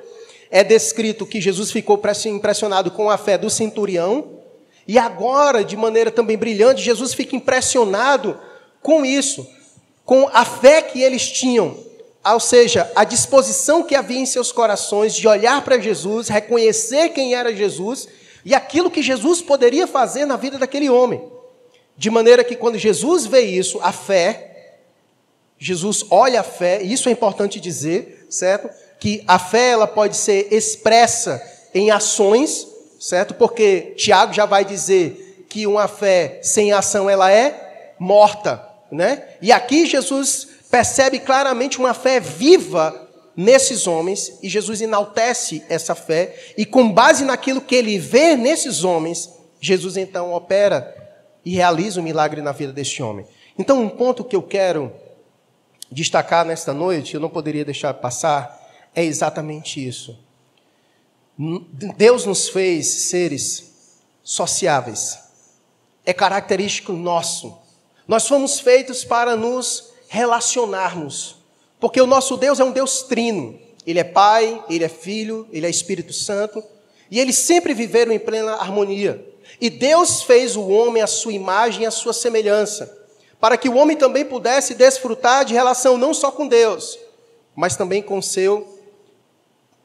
é 0.49 0.63
descrito 0.63 1.25
que 1.25 1.41
Jesus 1.41 1.71
ficou 1.71 2.01
impressionado 2.25 2.91
com 2.91 3.09
a 3.09 3.17
fé 3.17 3.37
do 3.37 3.49
centurião, 3.49 4.39
e 4.87 4.97
agora, 4.97 5.63
de 5.63 5.77
maneira 5.77 6.11
também 6.11 6.37
brilhante, 6.37 6.81
Jesus 6.81 7.13
fica 7.13 7.35
impressionado 7.35 8.37
com 8.81 9.05
isso, 9.05 9.47
com 10.05 10.27
a 10.33 10.43
fé 10.43 10.81
que 10.81 11.01
eles 11.01 11.31
tinham, 11.31 11.77
ou 12.25 12.39
seja, 12.39 12.91
a 12.95 13.03
disposição 13.03 13.83
que 13.83 13.95
havia 13.95 14.19
em 14.19 14.25
seus 14.25 14.51
corações 14.51 15.15
de 15.15 15.27
olhar 15.27 15.63
para 15.63 15.79
Jesus, 15.79 16.27
reconhecer 16.27 17.09
quem 17.09 17.33
era 17.33 17.55
Jesus 17.55 18.07
e 18.45 18.53
aquilo 18.53 18.91
que 18.91 19.01
Jesus 19.01 19.41
poderia 19.41 19.87
fazer 19.87 20.25
na 20.25 20.35
vida 20.35 20.57
daquele 20.57 20.89
homem. 20.89 21.23
De 21.95 22.09
maneira 22.09 22.43
que 22.43 22.55
quando 22.55 22.77
Jesus 22.77 23.25
vê 23.25 23.41
isso, 23.41 23.79
a 23.81 23.91
fé, 23.91 24.77
Jesus 25.57 26.05
olha 26.09 26.41
a 26.41 26.43
fé, 26.43 26.81
e 26.83 26.91
isso 26.91 27.07
é 27.07 27.11
importante 27.11 27.59
dizer, 27.59 28.25
certo? 28.29 28.69
Que 28.99 29.23
a 29.27 29.39
fé 29.39 29.69
ela 29.69 29.87
pode 29.87 30.17
ser 30.17 30.47
expressa 30.51 31.41
em 31.73 31.91
ações, 31.91 32.67
certo? 32.99 33.33
Porque 33.33 33.93
Tiago 33.95 34.33
já 34.33 34.45
vai 34.45 34.65
dizer 34.65 35.45
que 35.49 35.67
uma 35.67 35.87
fé 35.87 36.39
sem 36.41 36.73
ação 36.73 37.09
ela 37.09 37.31
é 37.31 37.93
morta, 37.99 38.67
né? 38.91 39.23
E 39.41 39.51
aqui 39.51 39.85
Jesus 39.85 40.47
percebe 40.69 41.19
claramente 41.19 41.77
uma 41.77 41.93
fé 41.93 42.19
viva 42.19 43.02
nesses 43.35 43.87
homens 43.87 44.37
e 44.41 44.49
Jesus 44.49 44.81
enaltece 44.81 45.63
essa 45.69 45.95
fé 45.95 46.53
e 46.57 46.65
com 46.65 46.91
base 46.91 47.23
naquilo 47.23 47.61
que 47.61 47.75
ele 47.75 47.97
vê 47.97 48.35
nesses 48.35 48.83
homens, 48.83 49.29
Jesus 49.59 49.97
então 49.97 50.33
opera 50.33 50.95
e 51.43 51.55
realiza 51.55 51.99
o 51.99 52.01
um 52.01 52.05
milagre 52.05 52.41
na 52.41 52.51
vida 52.51 52.71
deste 52.71 53.01
homem. 53.01 53.25
Então, 53.57 53.81
um 53.81 53.89
ponto 53.89 54.23
que 54.23 54.35
eu 54.35 54.41
quero 54.41 54.91
destacar 55.91 56.45
nesta 56.45 56.73
noite, 56.73 57.13
eu 57.13 57.19
não 57.19 57.29
poderia 57.29 57.63
deixar 57.63 57.93
passar, 57.93 58.59
é 58.95 59.03
exatamente 59.03 59.85
isso. 59.85 60.17
Deus 61.97 62.25
nos 62.25 62.49
fez 62.49 62.87
seres 62.87 63.99
sociáveis. 64.23 65.19
É 66.05 66.13
característico 66.13 66.93
nosso. 66.93 67.57
Nós 68.07 68.27
fomos 68.27 68.59
feitos 68.59 69.03
para 69.03 69.35
nos 69.35 69.91
relacionarmos. 70.07 71.42
Porque 71.83 71.99
o 71.99 72.07
nosso 72.07 72.37
Deus 72.37 72.61
é 72.61 72.63
um 72.63 72.71
Deus 72.71 73.01
trino. 73.01 73.59
Ele 73.85 73.99
é 73.99 74.05
Pai, 74.05 74.63
Ele 74.69 74.85
é 74.85 74.87
Filho, 74.87 75.45
Ele 75.51 75.65
é 75.65 75.69
Espírito 75.69 76.13
Santo. 76.13 76.63
E 77.11 77.19
eles 77.19 77.35
sempre 77.35 77.73
viveram 77.73 78.13
em 78.13 78.19
plena 78.19 78.53
harmonia. 78.53 79.21
E 79.59 79.69
Deus 79.69 80.23
fez 80.23 80.55
o 80.55 80.65
homem 80.69 81.03
à 81.03 81.07
sua 81.07 81.33
imagem 81.33 81.83
e 81.83 81.85
à 81.85 81.91
sua 81.91 82.13
semelhança, 82.13 83.05
para 83.37 83.57
que 83.57 83.67
o 83.67 83.75
homem 83.75 83.97
também 83.97 84.23
pudesse 84.23 84.75
desfrutar 84.75 85.43
de 85.43 85.53
relação 85.53 85.97
não 85.97 86.13
só 86.13 86.31
com 86.31 86.47
Deus, 86.47 86.97
mas 87.53 87.75
também 87.75 88.01
com 88.01 88.21
seu 88.21 88.79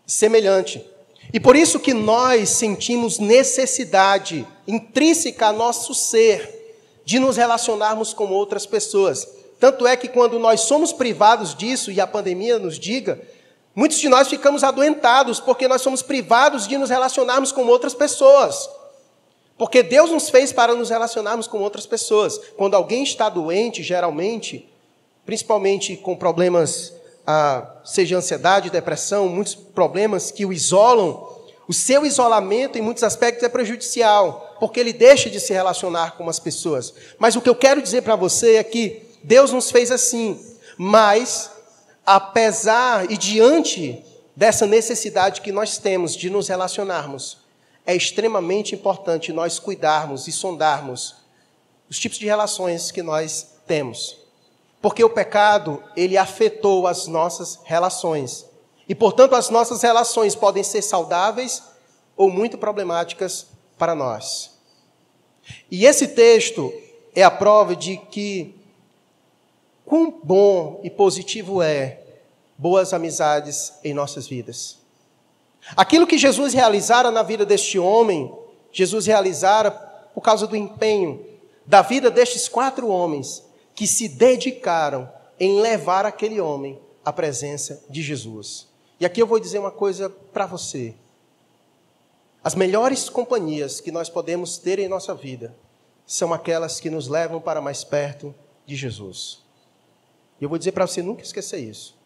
semelhante. 0.06 0.86
E 1.34 1.40
por 1.40 1.56
isso 1.56 1.80
que 1.80 1.92
nós 1.92 2.50
sentimos 2.50 3.18
necessidade 3.18 4.46
intrínseca 4.68 5.48
a 5.48 5.52
nosso 5.52 5.92
ser 5.96 6.78
de 7.04 7.18
nos 7.18 7.36
relacionarmos 7.36 8.14
com 8.14 8.28
outras 8.30 8.66
pessoas. 8.66 9.37
Tanto 9.58 9.86
é 9.86 9.96
que 9.96 10.08
quando 10.08 10.38
nós 10.38 10.60
somos 10.60 10.92
privados 10.92 11.54
disso, 11.54 11.90
e 11.90 12.00
a 12.00 12.06
pandemia 12.06 12.58
nos 12.58 12.78
diga, 12.78 13.20
muitos 13.74 13.98
de 13.98 14.08
nós 14.08 14.28
ficamos 14.28 14.62
adoentados 14.62 15.40
porque 15.40 15.66
nós 15.66 15.82
somos 15.82 16.02
privados 16.02 16.66
de 16.66 16.78
nos 16.78 16.90
relacionarmos 16.90 17.50
com 17.50 17.66
outras 17.66 17.94
pessoas. 17.94 18.68
Porque 19.58 19.82
Deus 19.82 20.10
nos 20.10 20.30
fez 20.30 20.52
para 20.52 20.74
nos 20.74 20.90
relacionarmos 20.90 21.48
com 21.48 21.58
outras 21.58 21.84
pessoas. 21.84 22.38
Quando 22.56 22.74
alguém 22.74 23.02
está 23.02 23.28
doente, 23.28 23.82
geralmente, 23.82 24.68
principalmente 25.26 25.96
com 25.96 26.14
problemas, 26.14 26.92
ah, 27.26 27.68
seja 27.84 28.16
ansiedade, 28.16 28.70
depressão, 28.70 29.28
muitos 29.28 29.56
problemas 29.56 30.30
que 30.30 30.46
o 30.46 30.52
isolam, 30.52 31.28
o 31.66 31.74
seu 31.74 32.06
isolamento, 32.06 32.78
em 32.78 32.80
muitos 32.80 33.02
aspectos, 33.02 33.42
é 33.42 33.48
prejudicial, 33.48 34.56
porque 34.60 34.78
ele 34.78 34.92
deixa 34.92 35.28
de 35.28 35.40
se 35.40 35.52
relacionar 35.52 36.16
com 36.16 36.28
as 36.30 36.38
pessoas. 36.38 36.94
Mas 37.18 37.34
o 37.34 37.40
que 37.40 37.50
eu 37.50 37.56
quero 37.56 37.82
dizer 37.82 38.02
para 38.02 38.14
você 38.14 38.54
é 38.54 38.62
que 38.62 39.07
Deus 39.28 39.52
nos 39.52 39.70
fez 39.70 39.90
assim, 39.90 40.42
mas 40.78 41.50
apesar 42.06 43.10
e 43.10 43.16
diante 43.18 44.02
dessa 44.34 44.66
necessidade 44.66 45.42
que 45.42 45.52
nós 45.52 45.76
temos 45.76 46.16
de 46.16 46.30
nos 46.30 46.48
relacionarmos, 46.48 47.36
é 47.84 47.94
extremamente 47.94 48.74
importante 48.74 49.30
nós 49.30 49.58
cuidarmos 49.58 50.26
e 50.28 50.32
sondarmos 50.32 51.16
os 51.90 51.98
tipos 51.98 52.16
de 52.16 52.24
relações 52.24 52.90
que 52.90 53.02
nós 53.02 53.48
temos. 53.66 54.16
Porque 54.80 55.04
o 55.04 55.10
pecado, 55.10 55.84
ele 55.94 56.16
afetou 56.16 56.86
as 56.86 57.06
nossas 57.06 57.58
relações. 57.64 58.46
E, 58.88 58.94
portanto, 58.94 59.34
as 59.34 59.50
nossas 59.50 59.82
relações 59.82 60.34
podem 60.34 60.62
ser 60.62 60.80
saudáveis 60.80 61.62
ou 62.16 62.30
muito 62.30 62.56
problemáticas 62.56 63.46
para 63.76 63.94
nós. 63.94 64.52
E 65.70 65.84
esse 65.84 66.08
texto 66.08 66.72
é 67.14 67.22
a 67.22 67.30
prova 67.30 67.76
de 67.76 67.98
que 67.98 68.57
quão 69.88 70.20
bom 70.22 70.80
e 70.84 70.90
positivo 70.90 71.62
é 71.62 72.00
boas 72.58 72.92
amizades 72.92 73.72
em 73.82 73.94
nossas 73.94 74.28
vidas. 74.28 74.76
Aquilo 75.74 76.06
que 76.06 76.18
Jesus 76.18 76.52
realizara 76.52 77.10
na 77.10 77.22
vida 77.22 77.46
deste 77.46 77.78
homem, 77.78 78.30
Jesus 78.70 79.06
realizara 79.06 79.70
por 79.70 80.20
causa 80.20 80.46
do 80.46 80.54
empenho 80.54 81.24
da 81.64 81.80
vida 81.80 82.10
destes 82.10 82.48
quatro 82.48 82.88
homens 82.88 83.42
que 83.74 83.86
se 83.86 84.08
dedicaram 84.08 85.10
em 85.40 85.58
levar 85.58 86.04
aquele 86.04 86.38
homem 86.38 86.78
à 87.02 87.10
presença 87.10 87.82
de 87.88 88.02
Jesus. 88.02 88.68
E 89.00 89.06
aqui 89.06 89.22
eu 89.22 89.26
vou 89.26 89.40
dizer 89.40 89.58
uma 89.58 89.70
coisa 89.70 90.10
para 90.10 90.44
você. 90.44 90.94
As 92.44 92.54
melhores 92.54 93.08
companhias 93.08 93.80
que 93.80 93.90
nós 93.90 94.10
podemos 94.10 94.58
ter 94.58 94.78
em 94.78 94.88
nossa 94.88 95.14
vida 95.14 95.54
são 96.06 96.34
aquelas 96.34 96.78
que 96.78 96.90
nos 96.90 97.08
levam 97.08 97.40
para 97.40 97.62
mais 97.62 97.84
perto 97.84 98.34
de 98.66 98.76
Jesus. 98.76 99.47
E 100.40 100.44
eu 100.44 100.48
vou 100.48 100.58
dizer 100.58 100.72
para 100.72 100.86
você 100.86 101.02
nunca 101.02 101.22
esquecer 101.22 101.58
isso. 101.58 101.96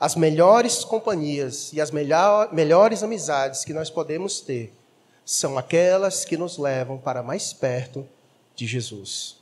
As 0.00 0.14
melhores 0.14 0.84
companhias 0.84 1.72
e 1.72 1.80
as 1.80 1.90
melhor, 1.90 2.52
melhores 2.52 3.02
amizades 3.02 3.64
que 3.64 3.72
nós 3.72 3.90
podemos 3.90 4.40
ter 4.40 4.72
são 5.24 5.58
aquelas 5.58 6.24
que 6.24 6.36
nos 6.36 6.56
levam 6.56 6.96
para 6.98 7.22
mais 7.22 7.52
perto 7.52 8.08
de 8.54 8.66
Jesus. 8.66 9.36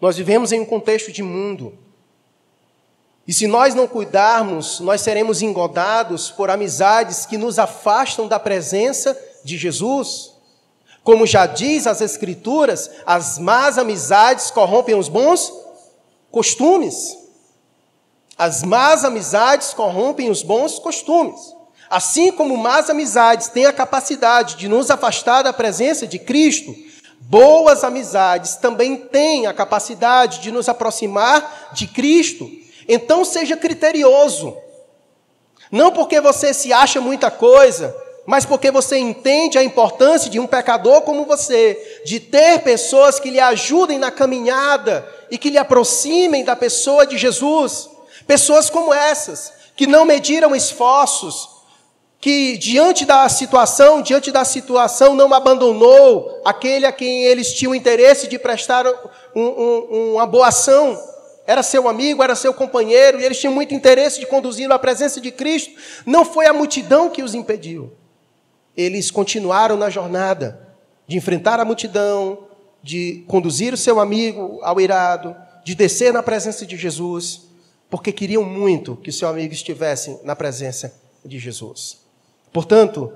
Nós 0.00 0.16
vivemos 0.16 0.50
em 0.50 0.60
um 0.60 0.64
contexto 0.64 1.12
de 1.12 1.22
mundo. 1.22 1.78
E 3.26 3.32
se 3.32 3.46
nós 3.46 3.74
não 3.74 3.86
cuidarmos, 3.86 4.80
nós 4.80 5.00
seremos 5.00 5.42
engodados 5.42 6.30
por 6.30 6.50
amizades 6.50 7.24
que 7.24 7.38
nos 7.38 7.58
afastam 7.58 8.26
da 8.26 8.40
presença 8.40 9.16
de 9.44 9.56
Jesus. 9.56 10.32
Como 11.02 11.26
já 11.26 11.46
diz 11.46 11.86
as 11.86 12.00
Escrituras, 12.00 12.90
as 13.06 13.38
más 13.38 13.78
amizades 13.78 14.50
corrompem 14.50 14.94
os 14.94 15.08
bons 15.08 15.52
costumes. 16.34 17.16
As 18.36 18.64
más 18.64 19.04
amizades 19.04 19.72
corrompem 19.72 20.28
os 20.28 20.42
bons 20.42 20.80
costumes. 20.80 21.54
Assim 21.88 22.32
como 22.32 22.56
más 22.56 22.90
amizades 22.90 23.46
têm 23.46 23.66
a 23.66 23.72
capacidade 23.72 24.56
de 24.56 24.66
nos 24.66 24.90
afastar 24.90 25.42
da 25.42 25.52
presença 25.52 26.08
de 26.08 26.18
Cristo, 26.18 26.74
boas 27.20 27.84
amizades 27.84 28.56
também 28.56 28.96
têm 28.96 29.46
a 29.46 29.54
capacidade 29.54 30.40
de 30.40 30.50
nos 30.50 30.68
aproximar 30.68 31.70
de 31.72 31.86
Cristo. 31.86 32.50
Então 32.88 33.24
seja 33.24 33.56
criterioso. 33.56 34.56
Não 35.70 35.92
porque 35.92 36.20
você 36.20 36.52
se 36.52 36.72
acha 36.72 37.00
muita 37.00 37.30
coisa, 37.30 37.94
mas 38.26 38.46
porque 38.46 38.70
você 38.70 38.96
entende 38.96 39.58
a 39.58 39.62
importância 39.62 40.30
de 40.30 40.40
um 40.40 40.46
pecador 40.46 41.02
como 41.02 41.26
você, 41.26 42.00
de 42.04 42.18
ter 42.18 42.60
pessoas 42.60 43.20
que 43.20 43.30
lhe 43.30 43.40
ajudem 43.40 43.98
na 43.98 44.10
caminhada 44.10 45.06
e 45.30 45.36
que 45.36 45.50
lhe 45.50 45.58
aproximem 45.58 46.44
da 46.44 46.56
pessoa 46.56 47.06
de 47.06 47.18
Jesus. 47.18 47.90
Pessoas 48.26 48.70
como 48.70 48.94
essas, 48.94 49.52
que 49.76 49.86
não 49.86 50.06
mediram 50.06 50.56
esforços, 50.56 51.50
que 52.18 52.56
diante 52.56 53.04
da 53.04 53.28
situação, 53.28 54.00
diante 54.00 54.32
da 54.32 54.46
situação, 54.46 55.14
não 55.14 55.32
abandonou 55.34 56.40
aquele 56.46 56.86
a 56.86 56.92
quem 56.92 57.24
eles 57.24 57.52
tinham 57.52 57.74
interesse 57.74 58.26
de 58.26 58.38
prestar 58.38 58.86
um, 59.36 59.42
um, 59.42 60.12
uma 60.14 60.24
boa 60.24 60.48
ação. 60.48 60.98
Era 61.46 61.62
seu 61.62 61.86
amigo, 61.86 62.22
era 62.22 62.34
seu 62.34 62.54
companheiro, 62.54 63.20
e 63.20 63.24
eles 63.24 63.38
tinham 63.38 63.52
muito 63.52 63.74
interesse 63.74 64.18
de 64.18 64.24
conduzi-lo 64.24 64.72
à 64.72 64.78
presença 64.78 65.20
de 65.20 65.30
Cristo. 65.30 65.74
Não 66.06 66.24
foi 66.24 66.46
a 66.46 66.54
multidão 66.54 67.10
que 67.10 67.22
os 67.22 67.34
impediu 67.34 67.92
eles 68.76 69.10
continuaram 69.10 69.76
na 69.76 69.90
jornada 69.90 70.68
de 71.06 71.16
enfrentar 71.16 71.60
a 71.60 71.64
multidão, 71.64 72.46
de 72.82 73.24
conduzir 73.28 73.72
o 73.72 73.76
seu 73.78 74.00
amigo 74.00 74.60
ao 74.62 74.80
irado, 74.80 75.34
de 75.64 75.74
descer 75.74 76.12
na 76.12 76.22
presença 76.22 76.66
de 76.66 76.76
Jesus, 76.76 77.42
porque 77.88 78.12
queriam 78.12 78.44
muito 78.44 78.96
que 78.96 79.10
o 79.10 79.12
seu 79.12 79.28
amigo 79.28 79.54
estivesse 79.54 80.20
na 80.24 80.36
presença 80.36 80.94
de 81.24 81.38
Jesus. 81.38 82.00
Portanto, 82.52 83.12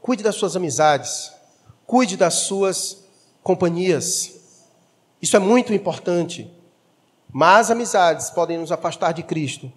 cuide 0.00 0.22
das 0.22 0.34
suas 0.34 0.56
amizades, 0.56 1.32
cuide 1.86 2.16
das 2.16 2.34
suas 2.34 3.04
companhias. 3.42 4.32
Isso 5.20 5.36
é 5.36 5.38
muito 5.38 5.72
importante. 5.72 6.50
Más 7.32 7.70
amizades 7.70 8.30
podem 8.30 8.58
nos 8.58 8.72
afastar 8.72 9.12
de 9.12 9.22
Cristo 9.22 9.72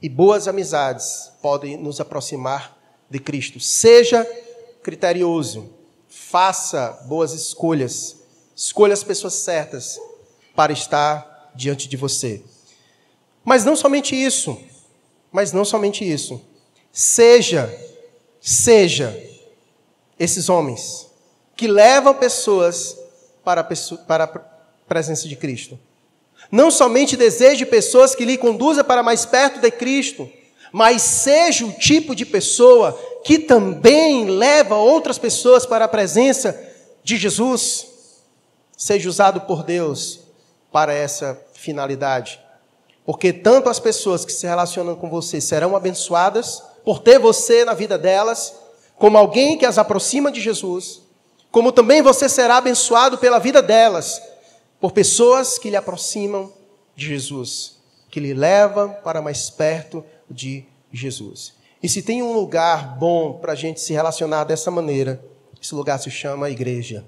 e 0.00 0.08
boas 0.08 0.46
amizades 0.46 1.32
podem 1.42 1.76
nos 1.76 2.00
aproximar 2.00 2.76
de 3.10 3.18
Cristo. 3.18 3.58
Seja 3.58 4.26
criterioso, 4.84 5.70
faça 6.06 6.90
boas 7.06 7.32
escolhas, 7.32 8.16
escolha 8.54 8.92
as 8.92 9.02
pessoas 9.02 9.32
certas 9.32 9.98
para 10.54 10.74
estar 10.74 11.52
diante 11.56 11.88
de 11.88 11.96
você. 11.96 12.42
Mas 13.42 13.64
não 13.64 13.74
somente 13.74 14.14
isso, 14.14 14.56
mas 15.32 15.52
não 15.52 15.64
somente 15.64 16.08
isso. 16.08 16.40
Seja, 16.92 17.74
seja 18.40 19.18
esses 20.18 20.50
homens 20.50 21.08
que 21.56 21.66
levam 21.66 22.14
pessoas 22.14 22.96
para 23.42 23.62
a, 23.62 23.64
pessoa, 23.64 24.00
para 24.02 24.24
a 24.24 24.38
presença 24.86 25.26
de 25.26 25.34
Cristo. 25.34 25.78
Não 26.52 26.70
somente 26.70 27.16
deseje 27.16 27.64
pessoas 27.64 28.14
que 28.14 28.24
lhe 28.24 28.36
conduzam 28.36 28.84
para 28.84 29.02
mais 29.02 29.24
perto 29.24 29.60
de 29.60 29.70
Cristo, 29.70 30.30
mas 30.70 31.00
seja 31.00 31.64
o 31.64 31.72
tipo 31.72 32.14
de 32.14 32.26
pessoa 32.26 32.98
que 33.24 33.38
também 33.38 34.26
leva 34.26 34.76
outras 34.76 35.16
pessoas 35.16 35.64
para 35.64 35.86
a 35.86 35.88
presença 35.88 36.60
de 37.02 37.16
Jesus. 37.16 37.86
Seja 38.76 39.08
usado 39.08 39.40
por 39.40 39.62
Deus 39.62 40.20
para 40.70 40.92
essa 40.92 41.40
finalidade. 41.54 42.38
Porque 43.06 43.32
tanto 43.32 43.70
as 43.70 43.80
pessoas 43.80 44.26
que 44.26 44.32
se 44.32 44.46
relacionam 44.46 44.94
com 44.94 45.08
você 45.08 45.40
serão 45.40 45.74
abençoadas 45.74 46.62
por 46.84 46.98
ter 46.98 47.18
você 47.18 47.64
na 47.64 47.72
vida 47.72 47.96
delas, 47.96 48.54
como 48.96 49.16
alguém 49.16 49.56
que 49.56 49.64
as 49.64 49.78
aproxima 49.78 50.30
de 50.30 50.40
Jesus, 50.40 51.00
como 51.50 51.72
também 51.72 52.02
você 52.02 52.28
será 52.28 52.58
abençoado 52.58 53.16
pela 53.16 53.38
vida 53.38 53.62
delas, 53.62 54.20
por 54.78 54.92
pessoas 54.92 55.58
que 55.58 55.70
lhe 55.70 55.76
aproximam 55.76 56.52
de 56.94 57.06
Jesus, 57.06 57.78
que 58.10 58.20
lhe 58.20 58.34
levam 58.34 58.94
para 59.02 59.22
mais 59.22 59.48
perto 59.48 60.04
de 60.30 60.66
Jesus. 60.92 61.63
E 61.84 61.88
se 61.90 62.00
tem 62.00 62.22
um 62.22 62.32
lugar 62.32 62.96
bom 62.98 63.34
para 63.34 63.52
a 63.52 63.54
gente 63.54 63.78
se 63.78 63.92
relacionar 63.92 64.44
dessa 64.44 64.70
maneira, 64.70 65.22
esse 65.60 65.74
lugar 65.74 65.98
se 65.98 66.10
chama 66.10 66.48
igreja. 66.48 67.04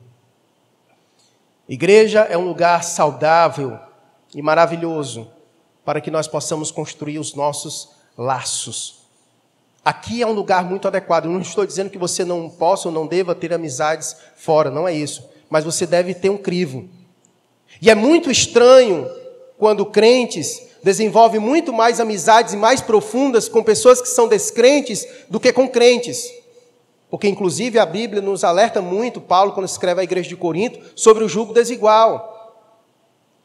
Igreja 1.67 2.21
é 2.29 2.37
um 2.37 2.47
lugar 2.47 2.85
saudável 2.85 3.79
e 4.35 4.43
maravilhoso 4.43 5.31
para 5.83 5.99
que 5.99 6.11
nós 6.11 6.29
possamos 6.29 6.71
construir 6.71 7.19
os 7.19 7.35
nossos 7.35 7.89
laços. 8.19 9.07
Aqui 9.83 10.21
é 10.21 10.27
um 10.27 10.33
lugar 10.33 10.63
muito 10.63 10.87
adequado. 10.87 11.25
Eu 11.25 11.31
não 11.31 11.41
estou 11.41 11.65
dizendo 11.65 11.89
que 11.89 11.97
você 11.97 12.23
não 12.23 12.51
possa 12.51 12.89
ou 12.89 12.95
não 12.95 13.07
deva 13.07 13.35
ter 13.35 13.55
amizades 13.55 14.15
fora, 14.37 14.71
não 14.71 14.87
é 14.87 14.93
isso. 14.93 15.27
Mas 15.49 15.65
você 15.65 15.87
deve 15.87 16.13
ter 16.13 16.29
um 16.29 16.37
crivo. 16.37 16.87
E 17.81 17.89
é 17.89 17.95
muito 17.95 18.31
estranho 18.31 19.11
quando 19.57 19.87
crentes 19.87 20.66
desenvolvem 20.83 21.41
muito 21.41 21.73
mais 21.73 22.01
amizades 22.01 22.55
e 22.55 22.57
mais 22.57 22.81
profundas 22.81 23.49
com 23.49 23.63
pessoas 23.63 24.01
que 24.01 24.09
são 24.09 24.29
descrentes 24.29 25.07
do 25.29 25.41
que 25.41 25.53
com 25.53 25.69
crentes. 25.69 26.31
Porque, 27.11 27.29
inclusive, 27.29 27.79
a 27.79 27.87
Bíblia 27.87 28.21
nos 28.21 28.45
alerta 28.45 28.83
muito, 28.83 29.21
Paulo, 29.21 29.53
quando 29.53 29.67
escreve 29.67 30.01
à 30.01 30.05
igreja 30.05 30.29
de 30.29 30.37
Corinto, 30.37 30.81
sobre 30.95 31.25
o 31.25 31.29
jugo 31.29 31.53
desigual 31.53 32.37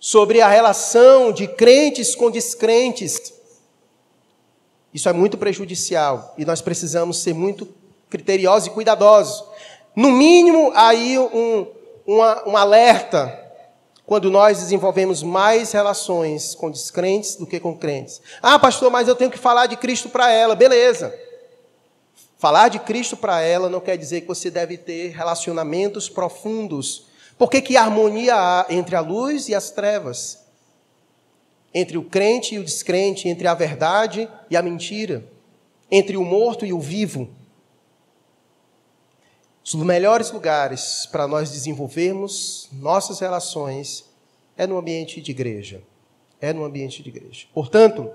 sobre 0.01 0.41
a 0.41 0.49
relação 0.49 1.31
de 1.31 1.47
crentes 1.47 2.15
com 2.15 2.31
descrentes. 2.31 3.31
Isso 4.91 5.07
é 5.07 5.13
muito 5.13 5.37
prejudicial 5.37 6.33
e 6.39 6.43
nós 6.43 6.59
precisamos 6.59 7.21
ser 7.21 7.35
muito 7.35 7.67
criteriosos 8.09 8.67
e 8.67 8.71
cuidadosos. 8.71 9.45
No 9.95 10.09
mínimo, 10.09 10.71
aí 10.73 11.19
um, 11.19 11.67
uma, 12.05 12.49
um 12.49 12.57
alerta 12.57 13.40
quando 14.11 14.29
nós 14.29 14.59
desenvolvemos 14.59 15.23
mais 15.23 15.71
relações 15.71 16.53
com 16.53 16.69
descrentes 16.69 17.37
do 17.37 17.47
que 17.47 17.61
com 17.61 17.77
crentes. 17.77 18.21
Ah, 18.41 18.59
pastor, 18.59 18.91
mas 18.91 19.07
eu 19.07 19.15
tenho 19.15 19.31
que 19.31 19.37
falar 19.37 19.67
de 19.67 19.77
Cristo 19.77 20.09
para 20.09 20.29
ela. 20.29 20.53
Beleza. 20.53 21.17
Falar 22.37 22.67
de 22.67 22.79
Cristo 22.79 23.15
para 23.15 23.39
ela 23.39 23.69
não 23.69 23.79
quer 23.79 23.95
dizer 23.95 24.19
que 24.19 24.27
você 24.27 24.51
deve 24.51 24.77
ter 24.77 25.11
relacionamentos 25.11 26.09
profundos 26.09 27.05
por 27.37 27.49
que, 27.49 27.59
que 27.59 27.75
harmonia 27.75 28.35
há 28.35 28.65
entre 28.69 28.95
a 28.95 28.99
luz 28.99 29.47
e 29.47 29.55
as 29.55 29.71
trevas? 29.71 30.45
Entre 31.73 31.97
o 31.97 32.03
crente 32.03 32.53
e 32.53 32.59
o 32.59 32.63
descrente, 32.63 33.27
entre 33.29 33.47
a 33.47 33.53
verdade 33.53 34.29
e 34.49 34.55
a 34.55 34.61
mentira, 34.61 35.23
entre 35.89 36.17
o 36.17 36.23
morto 36.23 36.65
e 36.65 36.71
o 36.71 36.79
vivo. 36.79 37.29
Os 39.63 39.73
melhores 39.75 40.31
lugares 40.31 41.07
para 41.11 41.27
nós 41.27 41.51
desenvolvermos 41.51 42.67
nossas 42.73 43.19
relações 43.19 44.05
é 44.57 44.65
no 44.65 44.77
ambiente 44.77 45.21
de 45.21 45.31
igreja. 45.31 45.83
É 46.39 46.51
no 46.51 46.63
ambiente 46.63 47.03
de 47.03 47.09
igreja. 47.09 47.47
Portanto, 47.53 48.11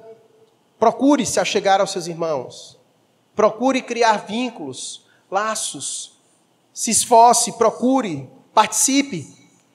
procure 0.79 1.25
se 1.25 1.39
achegar 1.39 1.81
aos 1.81 1.93
seus 1.93 2.07
irmãos. 2.07 2.79
Procure 3.35 3.81
criar 3.83 4.27
vínculos, 4.27 5.07
laços. 5.31 6.19
Se 6.75 6.91
esforce, 6.91 7.53
procure 7.53 8.29
Participe 8.57 9.27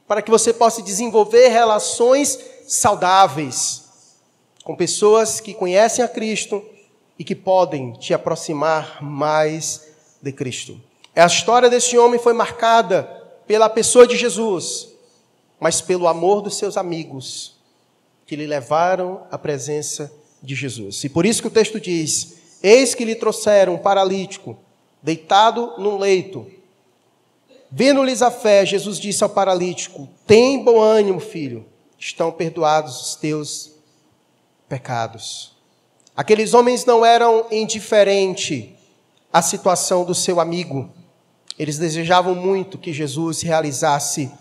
para 0.08 0.24
que 0.24 0.32
você 0.32 0.52
possa 0.52 0.82
desenvolver 0.82 1.50
relações 1.50 2.40
saudáveis 2.66 3.84
com 4.64 4.76
pessoas 4.76 5.40
que 5.40 5.54
conhecem 5.54 6.04
a 6.04 6.08
Cristo 6.08 6.66
e 7.20 7.24
que 7.24 7.36
podem 7.36 7.94
te 7.94 8.12
aproximar 8.12 9.04
mais 9.04 9.88
de 10.20 10.32
Cristo. 10.32 10.82
A 11.15 11.26
história 11.26 11.69
desse 11.69 11.97
homem 11.97 12.19
foi 12.19 12.34
marcada 12.34 13.04
pela 13.45 13.69
pessoa 13.69 14.08
de 14.08 14.15
Jesus, 14.15 14.89
mas 15.60 15.82
pelo 15.82 16.08
amor 16.08 16.41
dos 16.41 16.58
seus 16.58 16.78
amigos 16.78 17.56
que 18.26 18.36
lhe 18.36 18.47
levaram 18.47 19.24
à 19.30 19.38
presença 19.38 20.12
de 20.41 20.56
Jesus. 20.56 21.04
E 21.04 21.10
por 21.10 21.26
isso 21.26 21.41
que 21.41 21.50
o 21.50 21.52
texto 21.52 21.80
diz: 21.80 22.38
Eis 22.63 22.95
que 22.95 23.04
lhe 23.04 23.15
trouxeram 23.15 23.76
um 23.76 23.78
paralítico, 23.78 24.58
deitado 25.04 25.74
num 25.78 25.97
leito. 25.97 26.50
Vendo-lhes 27.69 28.21
a 28.21 28.32
fé, 28.32 28.65
Jesus 28.65 28.97
disse 28.97 29.24
ao 29.24 29.30
paralítico: 29.30 30.08
Tem 30.26 30.63
bom 30.63 30.80
ânimo, 30.80 31.19
filho, 31.19 31.65
estão 32.00 32.32
perdoados 32.32 33.02
os 33.02 33.15
teus 33.15 33.74
pecados. 34.69 35.52
Aqueles 36.15 36.54
homens 36.54 36.86
não 36.86 37.06
eram 37.06 37.47
indiferentes 37.52 38.69
à 39.32 39.41
situação 39.41 40.04
do 40.04 40.15
seu 40.15 40.39
amigo. 40.39 40.89
Eles 41.62 41.78
desejavam 41.78 42.34
muito 42.34 42.80
que 42.80 42.91
Jesus 42.91 43.43
realizasse 43.43 44.32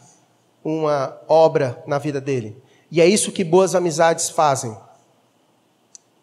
uma 0.65 1.21
obra 1.29 1.85
na 1.87 1.99
vida 1.99 2.19
dele. 2.19 2.57
E 2.91 2.99
é 2.99 3.07
isso 3.07 3.31
que 3.31 3.45
boas 3.45 3.75
amizades 3.75 4.31
fazem. 4.31 4.75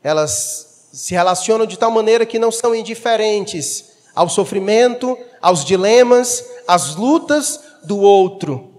Elas 0.01 0.89
se 0.91 1.13
relacionam 1.13 1.67
de 1.67 1.77
tal 1.77 1.91
maneira 1.91 2.25
que 2.25 2.39
não 2.39 2.51
são 2.51 2.73
indiferentes 2.73 3.91
ao 4.15 4.27
sofrimento, 4.27 5.15
aos 5.39 5.63
dilemas, 5.63 6.43
às 6.67 6.95
lutas 6.95 7.60
do 7.83 7.99
outro, 7.99 8.73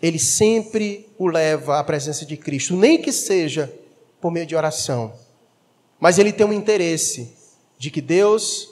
ele 0.00 0.20
sempre 0.20 1.08
o 1.18 1.26
leva 1.26 1.80
à 1.80 1.82
presença 1.82 2.24
de 2.24 2.36
Cristo, 2.36 2.76
nem 2.76 3.02
que 3.02 3.10
seja 3.10 3.68
por 4.20 4.30
meio 4.30 4.46
de 4.46 4.54
oração. 4.54 5.12
Mas 5.98 6.20
ele 6.20 6.32
tem 6.32 6.46
um 6.46 6.52
interesse 6.52 7.36
de 7.76 7.90
que 7.90 8.00
Deus 8.00 8.68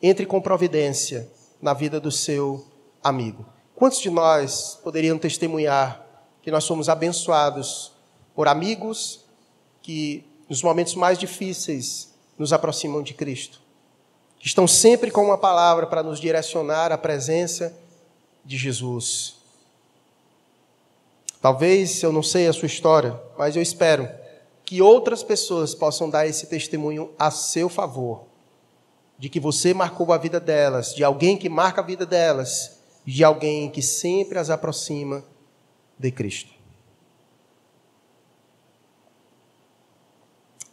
entre 0.00 0.24
com 0.24 0.40
providência 0.40 1.28
na 1.60 1.74
vida 1.74 2.00
do 2.00 2.10
seu 2.10 2.64
amigo. 3.02 3.44
Quantos 3.74 4.00
de 4.00 4.10
nós 4.10 4.78
poderiam 4.82 5.18
testemunhar 5.18 6.04
que 6.42 6.50
nós 6.50 6.64
somos 6.64 6.88
abençoados 6.88 7.92
por 8.34 8.48
amigos 8.48 9.24
que, 9.82 10.24
nos 10.48 10.62
momentos 10.62 10.94
mais 10.94 11.18
difíceis, 11.18 12.14
nos 12.38 12.52
aproximam 12.52 13.02
de 13.02 13.14
Cristo? 13.14 13.60
Que 14.38 14.46
estão 14.46 14.66
sempre 14.66 15.10
com 15.10 15.24
uma 15.24 15.38
palavra 15.38 15.86
para 15.86 16.02
nos 16.02 16.20
direcionar 16.20 16.92
à 16.92 16.98
presença 16.98 17.76
de 18.44 18.56
Jesus. 18.56 19.36
Talvez 21.40 22.02
eu 22.02 22.12
não 22.12 22.22
sei 22.22 22.48
a 22.48 22.52
sua 22.52 22.66
história, 22.66 23.18
mas 23.38 23.56
eu 23.56 23.62
espero 23.62 24.08
que 24.64 24.82
outras 24.82 25.22
pessoas 25.22 25.74
possam 25.74 26.08
dar 26.08 26.26
esse 26.26 26.46
testemunho 26.46 27.10
a 27.18 27.30
seu 27.30 27.68
favor, 27.68 28.26
de 29.20 29.28
que 29.28 29.38
você 29.38 29.74
marcou 29.74 30.14
a 30.14 30.16
vida 30.18 30.40
delas, 30.40 30.94
de 30.94 31.04
alguém 31.04 31.36
que 31.36 31.50
marca 31.50 31.82
a 31.82 31.84
vida 31.84 32.06
delas, 32.06 32.80
de 33.04 33.22
alguém 33.22 33.70
que 33.70 33.82
sempre 33.82 34.38
as 34.38 34.48
aproxima 34.48 35.22
de 35.98 36.10
Cristo. 36.10 36.54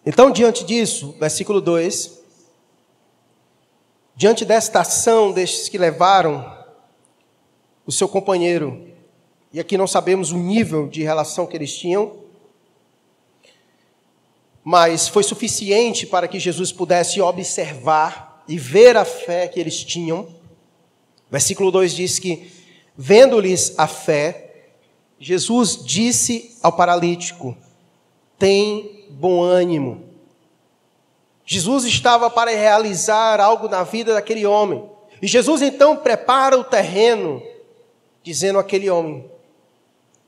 Então, 0.06 0.32
diante 0.32 0.64
disso, 0.64 1.14
versículo 1.20 1.60
2, 1.60 2.22
diante 4.16 4.46
desta 4.46 4.80
ação 4.80 5.34
destes 5.34 5.68
que 5.68 5.78
levaram 5.78 6.58
o 7.86 7.92
seu 7.92 8.08
companheiro. 8.08 8.88
E 9.52 9.60
aqui 9.60 9.78
não 9.78 9.88
sabemos 9.88 10.32
o 10.32 10.38
nível 10.38 10.88
de 10.88 11.04
relação 11.04 11.46
que 11.46 11.58
eles 11.58 11.78
tinham, 11.78 12.24
mas 14.64 15.10
foi 15.10 15.24
suficiente 15.24 16.08
para 16.08 16.30
que 16.30 16.40
Jesus 16.40 16.72
pudesse 16.72 17.20
observar 17.20 18.37
e 18.48 18.58
ver 18.58 18.96
a 18.96 19.04
fé 19.04 19.48
que 19.48 19.60
eles 19.60 19.84
tinham. 19.84 20.28
Versículo 21.30 21.72
2 21.72 21.94
diz 21.94 22.20
que, 22.20 22.52
vendo-lhes 22.96 23.74
a 23.78 23.88
fé, 23.88 24.70
Jesus 25.20 25.84
disse 25.84 26.56
ao 26.64 26.72
paralítico: 26.72 27.58
Tem 28.40 29.06
bom 29.10 29.42
ânimo. 29.42 30.04
Jesus 31.46 31.86
estava 31.86 32.30
para 32.30 32.52
realizar 32.52 33.40
algo 33.40 33.68
na 33.68 33.84
vida 33.84 34.14
daquele 34.14 34.46
homem. 34.46 34.84
E 35.22 35.28
Jesus 35.28 35.62
então 35.62 35.98
prepara 35.98 36.58
o 36.58 36.64
terreno, 36.64 37.42
dizendo 38.24 38.60
àquele 38.60 38.90
homem: 38.90 39.30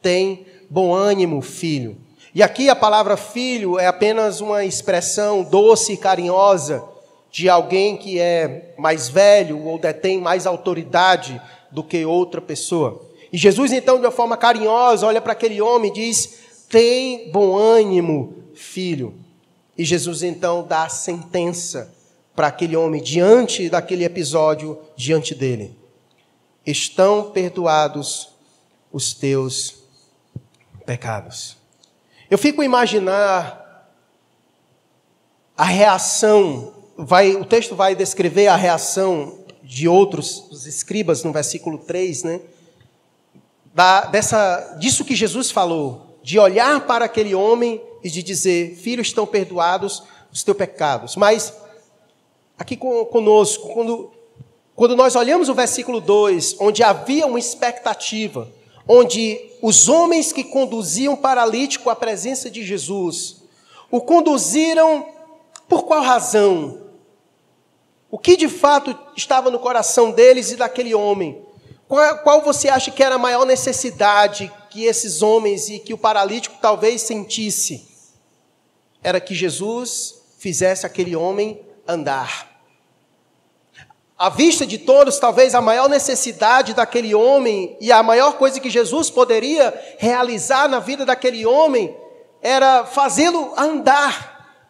Tem 0.01 0.45
bom 0.69 0.93
ânimo, 0.93 1.41
filho. 1.41 1.97
E 2.33 2.43
aqui 2.43 2.69
a 2.69 2.75
palavra 2.75 3.17
filho 3.17 3.79
é 3.79 3.87
apenas 3.87 4.39
uma 4.39 4.63
expressão 4.63 5.43
doce 5.43 5.93
e 5.93 5.97
carinhosa 5.97 6.83
de 7.31 7.47
alguém 7.49 7.97
que 7.97 8.19
é 8.19 8.73
mais 8.77 9.07
velho 9.07 9.65
ou 9.65 9.77
detém 9.77 10.19
mais 10.19 10.45
autoridade 10.45 11.39
do 11.71 11.83
que 11.83 12.05
outra 12.05 12.41
pessoa. 12.41 13.07
E 13.31 13.37
Jesus, 13.37 13.71
então, 13.71 13.99
de 13.99 14.05
uma 14.05 14.11
forma 14.11 14.35
carinhosa, 14.35 15.05
olha 15.05 15.21
para 15.21 15.33
aquele 15.33 15.61
homem 15.61 15.91
e 15.91 15.93
diz: 15.93 16.39
Tem 16.67 17.31
bom 17.31 17.55
ânimo, 17.55 18.43
filho. 18.55 19.13
E 19.77 19.85
Jesus, 19.85 20.23
então, 20.23 20.65
dá 20.67 20.83
a 20.83 20.89
sentença 20.89 21.93
para 22.35 22.47
aquele 22.47 22.75
homem 22.75 23.01
diante 23.01 23.69
daquele 23.69 24.03
episódio 24.03 24.79
diante 24.95 25.35
dele. 25.35 25.77
Estão 26.65 27.31
perdoados 27.31 28.29
os 28.91 29.13
teus 29.13 29.83
pecados. 30.85 31.57
Eu 32.29 32.37
fico 32.37 32.61
a 32.61 32.65
imaginar 32.65 33.59
a 35.57 35.65
reação, 35.65 36.73
vai, 36.99 37.33
o 37.35 37.45
texto 37.45 37.75
vai 37.75 37.95
descrever 37.95 38.47
a 38.47 38.55
reação 38.55 39.39
de 39.63 39.87
outros 39.87 40.45
os 40.51 40.65
escribas 40.65 41.23
no 41.23 41.31
versículo 41.31 41.77
3, 41.77 42.23
né? 42.23 42.41
Da, 43.73 44.01
dessa, 44.05 44.77
disso 44.79 45.05
que 45.05 45.15
Jesus 45.15 45.51
falou, 45.51 46.17
de 46.21 46.37
olhar 46.37 46.85
para 46.85 47.05
aquele 47.05 47.33
homem 47.33 47.81
e 48.03 48.09
de 48.09 48.21
dizer: 48.21 48.75
Filhos, 48.75 49.07
estão 49.07 49.25
perdoados 49.25 50.03
os 50.31 50.43
teus 50.43 50.57
pecados. 50.57 51.15
Mas, 51.15 51.53
aqui 52.57 52.75
conosco, 52.75 53.69
quando, 53.69 54.11
quando 54.75 54.95
nós 54.95 55.15
olhamos 55.15 55.47
o 55.47 55.53
versículo 55.53 56.01
2, 56.01 56.57
onde 56.59 56.83
havia 56.83 57.25
uma 57.25 57.39
expectativa, 57.39 58.51
onde 58.87 59.39
os 59.61 59.87
homens 59.87 60.33
que 60.33 60.43
conduziam 60.43 61.15
paralítico 61.15 61.89
à 61.89 61.95
presença 61.95 62.49
de 62.49 62.65
Jesus, 62.65 63.43
o 63.89 64.01
conduziram 64.01 65.05
por 65.67 65.83
qual 65.83 66.01
razão? 66.01 66.88
O 68.11 68.17
que 68.17 68.35
de 68.35 68.47
fato 68.47 68.97
estava 69.15 69.51
no 69.51 69.59
coração 69.59 70.11
deles 70.11 70.51
e 70.51 70.55
daquele 70.55 70.95
homem? 70.95 71.45
Qual, 71.87 72.19
qual, 72.19 72.41
você 72.41 72.69
acha 72.69 72.91
que 72.91 73.03
era 73.03 73.15
a 73.15 73.19
maior 73.19 73.45
necessidade 73.45 74.51
que 74.69 74.85
esses 74.85 75.21
homens 75.21 75.69
e 75.69 75.79
que 75.79 75.93
o 75.93 75.97
paralítico 75.97 76.57
talvez 76.61 77.01
sentisse? 77.01 77.87
Era 79.03 79.19
que 79.19 79.33
Jesus 79.33 80.21
fizesse 80.37 80.85
aquele 80.85 81.15
homem 81.15 81.61
andar. 81.87 82.47
À 84.17 84.29
vista 84.29 84.67
de 84.67 84.77
todos, 84.77 85.17
talvez 85.17 85.55
a 85.55 85.61
maior 85.61 85.87
necessidade 85.87 86.73
daquele 86.73 87.15
homem 87.15 87.77
e 87.79 87.91
a 87.91 88.03
maior 88.03 88.33
coisa 88.33 88.59
que 88.59 88.69
Jesus 88.69 89.09
poderia 89.09 89.73
realizar 89.97 90.67
na 90.67 90.79
vida 90.79 91.05
daquele 91.05 91.45
homem 91.45 91.95
era 92.41 92.85
fazê-lo 92.85 93.53
andar. 93.57 94.61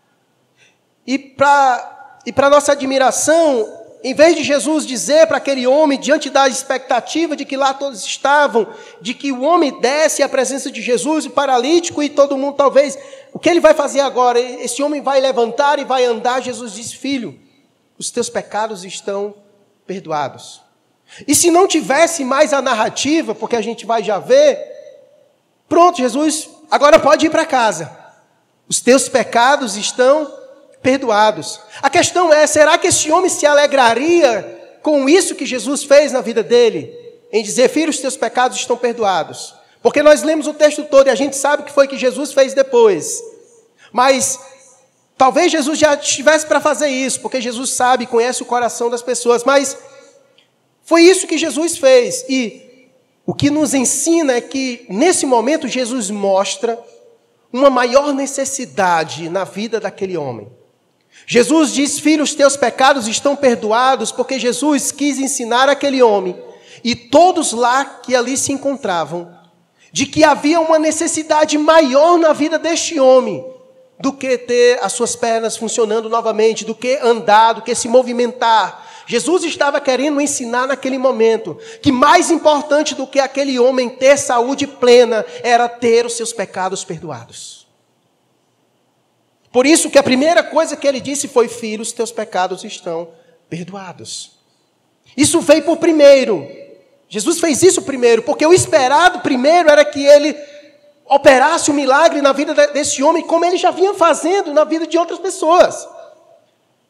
E 1.05 1.17
para 1.17 1.98
e 2.25 2.33
nossa 2.49 2.73
admiração, 2.73 3.67
em 4.03 4.13
vez 4.13 4.35
de 4.35 4.43
Jesus 4.43 4.85
dizer 4.85 5.27
para 5.27 5.37
aquele 5.37 5.65
homem, 5.67 5.99
diante 5.99 6.29
da 6.29 6.47
expectativa 6.47 7.35
de 7.35 7.45
que 7.45 7.57
lá 7.57 7.73
todos 7.73 8.05
estavam, 8.05 8.67
de 9.01 9.13
que 9.13 9.31
o 9.31 9.41
homem 9.41 9.79
desce 9.79 10.23
à 10.23 10.29
presença 10.29 10.71
de 10.71 10.81
Jesus, 10.81 11.25
o 11.25 11.31
paralítico 11.31 12.01
e 12.01 12.09
todo 12.09 12.37
mundo 12.37 12.55
talvez, 12.55 12.97
o 13.33 13.39
que 13.39 13.49
ele 13.49 13.59
vai 13.59 13.73
fazer 13.73 13.99
agora? 13.99 14.39
Esse 14.39 14.81
homem 14.81 15.01
vai 15.01 15.19
levantar 15.19 15.79
e 15.79 15.83
vai 15.83 16.05
andar. 16.05 16.41
Jesus 16.41 16.73
diz: 16.73 16.93
Filho, 16.93 17.39
os 17.97 18.09
teus 18.09 18.29
pecados 18.29 18.83
estão 18.83 19.35
perdoados. 19.85 20.61
E 21.27 21.33
se 21.33 21.51
não 21.51 21.67
tivesse 21.67 22.23
mais 22.23 22.53
a 22.53 22.61
narrativa, 22.61 23.33
porque 23.33 23.55
a 23.55 23.61
gente 23.61 23.85
vai 23.85 24.03
já 24.03 24.19
ver, 24.19 24.59
pronto, 25.67 25.97
Jesus, 25.97 26.49
agora 26.69 26.99
pode 26.99 27.25
ir 27.25 27.29
para 27.29 27.45
casa. 27.45 27.91
Os 28.67 28.79
teus 28.79 29.09
pecados 29.09 29.75
estão 29.75 30.38
perdoados. 30.81 31.59
A 31.81 31.89
questão 31.89 32.33
é: 32.33 32.45
será 32.47 32.77
que 32.77 32.87
esse 32.87 33.11
homem 33.11 33.29
se 33.29 33.45
alegraria 33.45 34.77
com 34.81 35.07
isso 35.09 35.35
que 35.35 35.45
Jesus 35.45 35.83
fez 35.83 36.11
na 36.11 36.21
vida 36.21 36.43
dele? 36.43 36.95
Em 37.31 37.43
dizer, 37.43 37.69
filho, 37.69 37.89
os 37.89 37.99
teus 37.99 38.17
pecados 38.17 38.57
estão 38.57 38.75
perdoados. 38.75 39.53
Porque 39.81 40.03
nós 40.03 40.23
lemos 40.23 40.47
o 40.47 40.53
texto 40.53 40.83
todo 40.83 41.07
e 41.07 41.09
a 41.09 41.15
gente 41.15 41.35
sabe 41.35 41.63
o 41.63 41.65
que 41.65 41.71
foi 41.71 41.87
que 41.87 41.97
Jesus 41.97 42.33
fez 42.33 42.53
depois. 42.53 43.21
Mas 43.91 44.39
Talvez 45.19 45.51
Jesus 45.51 45.77
já 45.77 45.95
estivesse 45.95 46.45
para 46.45 46.61
fazer 46.61 46.87
isso, 46.87 47.19
porque 47.19 47.41
Jesus 47.41 47.71
sabe, 47.71 48.05
conhece 48.05 48.41
o 48.41 48.45
coração 48.45 48.89
das 48.89 49.01
pessoas, 49.01 49.43
mas 49.43 49.77
foi 50.81 51.01
isso 51.01 51.27
que 51.27 51.37
Jesus 51.37 51.77
fez. 51.77 52.23
E 52.29 52.87
o 53.25 53.33
que 53.33 53.49
nos 53.49 53.73
ensina 53.73 54.37
é 54.37 54.39
que, 54.39 54.85
nesse 54.87 55.25
momento, 55.25 55.67
Jesus 55.67 56.09
mostra 56.09 56.81
uma 57.51 57.69
maior 57.69 58.13
necessidade 58.13 59.27
na 59.27 59.43
vida 59.43 59.77
daquele 59.77 60.15
homem. 60.15 60.49
Jesus 61.31 61.71
diz: 61.71 61.99
Filho, 61.99 62.23
os 62.23 62.33
teus 62.33 62.57
pecados 62.57 63.07
estão 63.07 63.35
perdoados, 63.35 64.11
porque 64.11 64.39
Jesus 64.39 64.91
quis 64.91 65.19
ensinar 65.19 65.69
aquele 65.69 66.01
homem 66.01 66.35
e 66.83 66.95
todos 66.95 67.53
lá 67.53 67.85
que 67.85 68.15
ali 68.15 68.35
se 68.35 68.51
encontravam, 68.51 69.31
de 69.91 70.07
que 70.07 70.23
havia 70.23 70.59
uma 70.59 70.79
necessidade 70.79 71.55
maior 71.55 72.17
na 72.17 72.33
vida 72.33 72.57
deste 72.57 72.99
homem 72.99 73.45
do 73.99 74.11
que 74.11 74.39
ter 74.39 74.79
as 74.81 74.93
suas 74.93 75.15
pernas 75.15 75.55
funcionando 75.55 76.09
novamente, 76.09 76.65
do 76.65 76.73
que 76.73 76.97
andar, 76.99 77.53
do 77.53 77.61
que 77.61 77.75
se 77.75 77.87
movimentar. 77.87 78.87
Jesus 79.05 79.43
estava 79.43 79.79
querendo 79.79 80.19
ensinar 80.19 80.65
naquele 80.65 80.97
momento 80.97 81.59
que 81.79 81.91
mais 81.91 82.31
importante 82.31 82.95
do 82.95 83.05
que 83.05 83.19
aquele 83.19 83.59
homem 83.59 83.87
ter 83.87 84.17
saúde 84.17 84.65
plena 84.65 85.23
era 85.43 85.69
ter 85.69 86.07
os 86.07 86.13
seus 86.13 86.33
pecados 86.33 86.83
perdoados. 86.83 87.58
Por 89.51 89.65
isso 89.65 89.89
que 89.89 89.97
a 89.97 90.03
primeira 90.03 90.43
coisa 90.43 90.75
que 90.75 90.87
ele 90.87 91.01
disse 91.01 91.27
foi: 91.27 91.47
Filho, 91.47 91.81
os 91.81 91.91
teus 91.91 92.11
pecados 92.11 92.63
estão 92.63 93.09
perdoados. 93.49 94.39
Isso 95.17 95.41
veio 95.41 95.63
por 95.63 95.77
primeiro. 95.77 96.47
Jesus 97.07 97.39
fez 97.39 97.63
isso 97.63 97.81
primeiro, 97.81 98.21
porque 98.21 98.45
o 98.45 98.53
esperado 98.53 99.19
primeiro 99.21 99.69
era 99.69 99.83
que 99.83 100.05
ele 100.05 100.35
operasse 101.05 101.71
o 101.71 101.73
um 101.73 101.75
milagre 101.75 102.21
na 102.21 102.31
vida 102.31 102.53
desse 102.67 103.01
homem, 103.01 103.25
como 103.25 103.43
ele 103.43 103.57
já 103.57 103.71
vinha 103.71 103.95
fazendo 103.95 104.53
na 104.53 104.63
vida 104.63 104.85
de 104.85 104.95
outras 104.95 105.17
pessoas. 105.17 105.87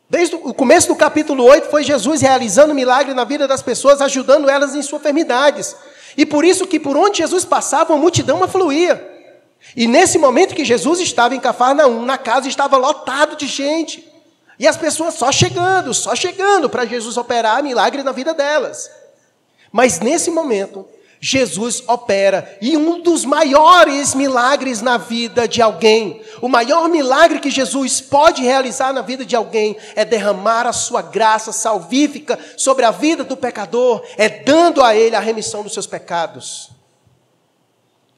Desde 0.09 0.35
o 0.35 0.53
começo 0.53 0.89
do 0.89 0.95
capítulo 0.95 1.45
8, 1.45 1.69
foi 1.69 1.83
Jesus 1.83 2.21
realizando 2.21 2.75
milagre 2.75 3.13
na 3.13 3.23
vida 3.23 3.47
das 3.47 3.61
pessoas, 3.61 4.01
ajudando 4.01 4.49
elas 4.49 4.75
em 4.75 4.81
suas 4.81 5.01
enfermidades. 5.01 5.75
E 6.17 6.25
por 6.25 6.43
isso 6.43 6.67
que 6.67 6.79
por 6.79 6.97
onde 6.97 7.19
Jesus 7.19 7.45
passava, 7.45 7.93
a 7.93 7.97
multidão 7.97 8.43
afluía. 8.43 9.18
E 9.75 9.87
nesse 9.87 10.17
momento 10.17 10.55
que 10.55 10.65
Jesus 10.65 10.99
estava 10.99 11.35
em 11.35 11.39
Cafarnaum, 11.39 12.03
na 12.03 12.17
casa 12.17 12.47
estava 12.47 12.77
lotado 12.77 13.35
de 13.35 13.47
gente. 13.47 14.07
E 14.57 14.67
as 14.67 14.75
pessoas 14.75 15.13
só 15.13 15.31
chegando, 15.31 15.93
só 15.93 16.15
chegando 16.15 16.69
para 16.69 16.85
Jesus 16.85 17.17
operar 17.17 17.63
milagre 17.63 18.03
na 18.03 18.11
vida 18.11 18.33
delas. 18.33 18.91
Mas 19.71 19.99
nesse 19.99 20.29
momento, 20.31 20.85
Jesus 21.21 21.83
opera 21.85 22.57
e 22.61 22.77
um 22.77 23.01
dos 23.01 23.25
maiores 23.25 24.15
milagres 24.15 24.81
na 24.81 24.97
vida 24.97 25.47
de 25.47 25.61
alguém, 25.61 26.21
o 26.41 26.47
maior 26.47 26.87
milagre 26.87 27.39
que 27.39 27.49
Jesus 27.49 27.99
pode 27.99 28.41
realizar 28.41 28.93
na 28.93 29.01
vida 29.01 29.25
de 29.25 29.35
alguém 29.35 29.75
é 29.95 30.05
derramar 30.05 30.65
a 30.65 30.73
sua 30.73 31.01
graça 31.01 31.51
salvífica 31.51 32.39
sobre 32.55 32.85
a 32.85 32.91
vida 32.91 33.23
do 33.23 33.35
pecador, 33.35 34.01
é 34.17 34.29
dando 34.29 34.81
a 34.81 34.95
ele 34.95 35.15
a 35.15 35.19
remissão 35.19 35.61
dos 35.61 35.73
seus 35.73 35.87
pecados. 35.87 36.78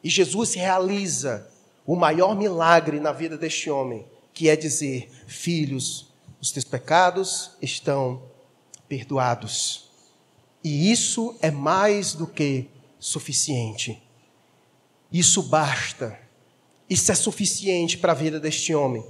E 0.04 0.10
Jesus 0.10 0.54
realiza 0.54 1.50
o 1.86 1.96
maior 1.96 2.36
milagre 2.36 3.00
na 3.00 3.12
vida 3.12 3.38
deste 3.38 3.70
homem, 3.70 4.06
que 4.34 4.50
é 4.50 4.56
dizer: 4.56 5.10
Filhos, 5.28 6.12
os 6.42 6.52
teus 6.52 6.66
pecados 6.66 7.52
estão 7.62 8.24
perdoados. 8.88 9.90
E 10.64 10.92
isso 10.92 11.36
é 11.42 11.50
mais 11.50 12.14
do 12.14 12.28
que 12.28 12.68
suficiente. 13.00 14.02
Isso 15.12 15.42
basta. 15.44 16.18
Isso 16.90 17.12
é 17.12 17.16
suficiente 17.16 17.98
para 17.98 18.12
a 18.12 18.16
vida 18.16 18.40
deste 18.40 18.74
homem. 18.76 19.06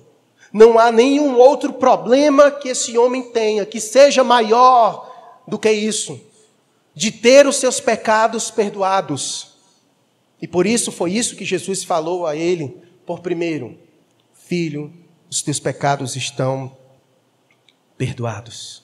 Não 0.53 0.77
há 0.77 0.91
nenhum 0.91 1.37
outro 1.37 1.73
problema 1.73 2.51
que 2.51 2.69
esse 2.69 2.97
homem 2.97 3.31
tenha 3.31 3.65
que 3.65 3.79
seja 3.79 4.23
maior 4.23 5.09
do 5.47 5.57
que 5.57 5.71
isso, 5.71 6.19
de 6.93 7.11
ter 7.11 7.47
os 7.47 7.55
seus 7.55 7.79
pecados 7.79 8.51
perdoados. 8.51 9.50
E 10.41 10.47
por 10.47 10.65
isso 10.65 10.91
foi 10.91 11.13
isso 11.13 11.35
que 11.35 11.45
Jesus 11.45 11.83
falou 11.83 12.25
a 12.25 12.35
ele, 12.35 12.75
por 13.05 13.19
primeiro: 13.19 13.77
Filho, 14.33 14.91
os 15.29 15.41
teus 15.41 15.59
pecados 15.59 16.15
estão 16.15 16.75
perdoados. 17.97 18.83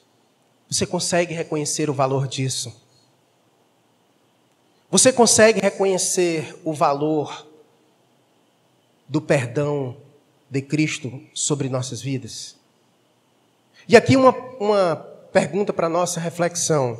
Você 0.69 0.85
consegue 0.85 1.33
reconhecer 1.33 1.89
o 1.89 1.93
valor 1.93 2.27
disso? 2.27 2.85
Você 4.89 5.11
consegue 5.11 5.59
reconhecer 5.59 6.55
o 6.63 6.73
valor 6.73 7.47
do 9.07 9.21
perdão 9.21 9.97
de 10.49 10.61
Cristo 10.61 11.21
sobre 11.33 11.67
nossas 11.67 12.01
vidas? 12.01 12.55
E 13.87 13.95
aqui 13.97 14.15
uma, 14.15 14.31
uma 14.59 14.95
pergunta 15.31 15.73
para 15.73 15.89
nossa 15.89 16.19
reflexão. 16.19 16.97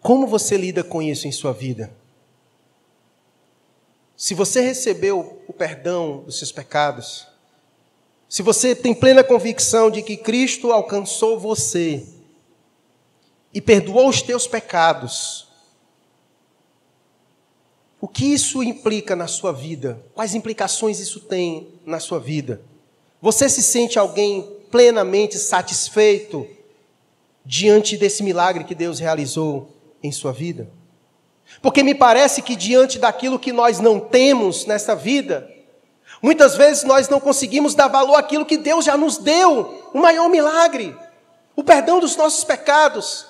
Como 0.00 0.26
você 0.26 0.56
lida 0.56 0.84
com 0.84 1.02
isso 1.02 1.26
em 1.26 1.32
sua 1.32 1.52
vida? 1.52 1.92
Se 4.16 4.34
você 4.34 4.60
recebeu 4.60 5.42
o 5.46 5.52
perdão 5.52 6.24
dos 6.24 6.38
seus 6.38 6.50
pecados, 6.50 7.26
se 8.28 8.42
você 8.42 8.74
tem 8.74 8.94
plena 8.94 9.24
convicção 9.24 9.90
de 9.90 10.02
que 10.02 10.16
Cristo 10.16 10.72
alcançou 10.72 11.38
você 11.38 12.06
e 13.54 13.60
perdoou 13.60 14.08
os 14.08 14.20
teus 14.20 14.46
pecados, 14.46 15.48
o 18.00 18.06
que 18.06 18.26
isso 18.26 18.62
implica 18.62 19.16
na 19.16 19.26
sua 19.26 19.52
vida? 19.52 20.04
Quais 20.14 20.34
implicações 20.34 21.00
isso 21.00 21.20
tem 21.20 21.68
na 21.84 21.98
sua 21.98 22.20
vida? 22.20 22.60
Você 23.20 23.48
se 23.48 23.62
sente 23.62 23.98
alguém 23.98 24.42
plenamente 24.70 25.38
satisfeito 25.38 26.46
diante 27.44 27.96
desse 27.96 28.22
milagre 28.22 28.64
que 28.64 28.74
Deus 28.74 28.98
realizou 28.98 29.77
em 30.02 30.12
sua 30.12 30.32
vida? 30.32 30.68
Porque 31.62 31.82
me 31.82 31.94
parece 31.94 32.42
que 32.42 32.54
diante 32.54 32.98
daquilo 32.98 33.38
que 33.38 33.52
nós 33.52 33.80
não 33.80 33.98
temos 33.98 34.66
nessa 34.66 34.94
vida, 34.94 35.48
muitas 36.22 36.56
vezes 36.56 36.84
nós 36.84 37.08
não 37.08 37.18
conseguimos 37.18 37.74
dar 37.74 37.88
valor 37.88 38.16
àquilo 38.16 38.46
que 38.46 38.56
Deus 38.56 38.84
já 38.84 38.96
nos 38.96 39.18
deu, 39.18 39.90
o 39.92 39.98
maior 39.98 40.28
milagre, 40.28 40.94
o 41.56 41.64
perdão 41.64 41.98
dos 41.98 42.16
nossos 42.16 42.44
pecados. 42.44 43.26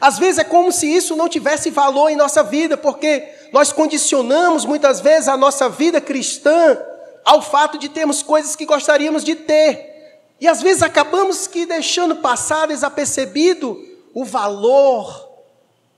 Às 0.00 0.18
vezes 0.18 0.38
é 0.38 0.44
como 0.44 0.72
se 0.72 0.86
isso 0.86 1.14
não 1.14 1.28
tivesse 1.28 1.70
valor 1.70 2.08
em 2.08 2.16
nossa 2.16 2.42
vida, 2.42 2.76
porque 2.76 3.28
nós 3.52 3.72
condicionamos 3.72 4.64
muitas 4.64 5.00
vezes 5.00 5.28
a 5.28 5.36
nossa 5.36 5.68
vida 5.68 6.00
cristã 6.00 6.78
ao 7.24 7.42
fato 7.42 7.78
de 7.78 7.88
termos 7.88 8.22
coisas 8.22 8.56
que 8.56 8.66
gostaríamos 8.66 9.22
de 9.22 9.36
ter. 9.36 9.92
E 10.40 10.48
às 10.48 10.60
vezes 10.60 10.82
acabamos 10.82 11.46
que 11.46 11.66
deixando 11.66 12.16
passar 12.16 12.66
desapercebido 12.66 13.78
o 14.12 14.24
valor 14.24 15.31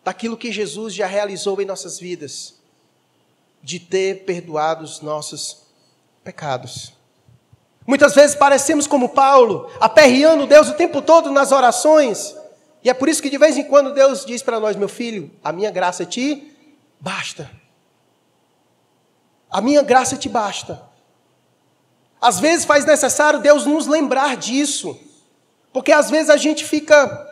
daquilo 0.04 0.36
que 0.36 0.52
Jesus 0.52 0.94
já 0.94 1.06
realizou 1.06 1.60
em 1.60 1.64
nossas 1.64 1.98
vidas, 1.98 2.54
de 3.62 3.80
ter 3.80 4.24
perdoado 4.24 4.84
os 4.84 5.00
nossos 5.00 5.62
pecados. 6.22 6.92
Muitas 7.86 8.14
vezes 8.14 8.36
parecemos 8.36 8.86
como 8.86 9.08
Paulo, 9.08 9.70
aperreando 9.80 10.46
Deus 10.46 10.68
o 10.68 10.74
tempo 10.74 11.00
todo 11.00 11.30
nas 11.30 11.50
orações, 11.50 12.36
e 12.82 12.90
é 12.90 12.94
por 12.94 13.08
isso 13.08 13.22
que 13.22 13.30
de 13.30 13.38
vez 13.38 13.56
em 13.56 13.64
quando 13.64 13.94
Deus 13.94 14.26
diz 14.26 14.42
para 14.42 14.60
nós, 14.60 14.76
meu 14.76 14.88
filho, 14.88 15.30
a 15.42 15.50
minha 15.50 15.70
graça 15.70 16.04
te 16.04 16.54
basta. 17.00 17.50
A 19.50 19.62
minha 19.62 19.82
graça 19.82 20.16
te 20.18 20.28
basta. 20.28 20.82
Às 22.20 22.40
vezes 22.40 22.66
faz 22.66 22.84
necessário 22.84 23.40
Deus 23.40 23.64
nos 23.64 23.86
lembrar 23.86 24.36
disso, 24.36 24.98
porque 25.72 25.92
às 25.92 26.10
vezes 26.10 26.28
a 26.28 26.36
gente 26.36 26.62
fica 26.64 27.26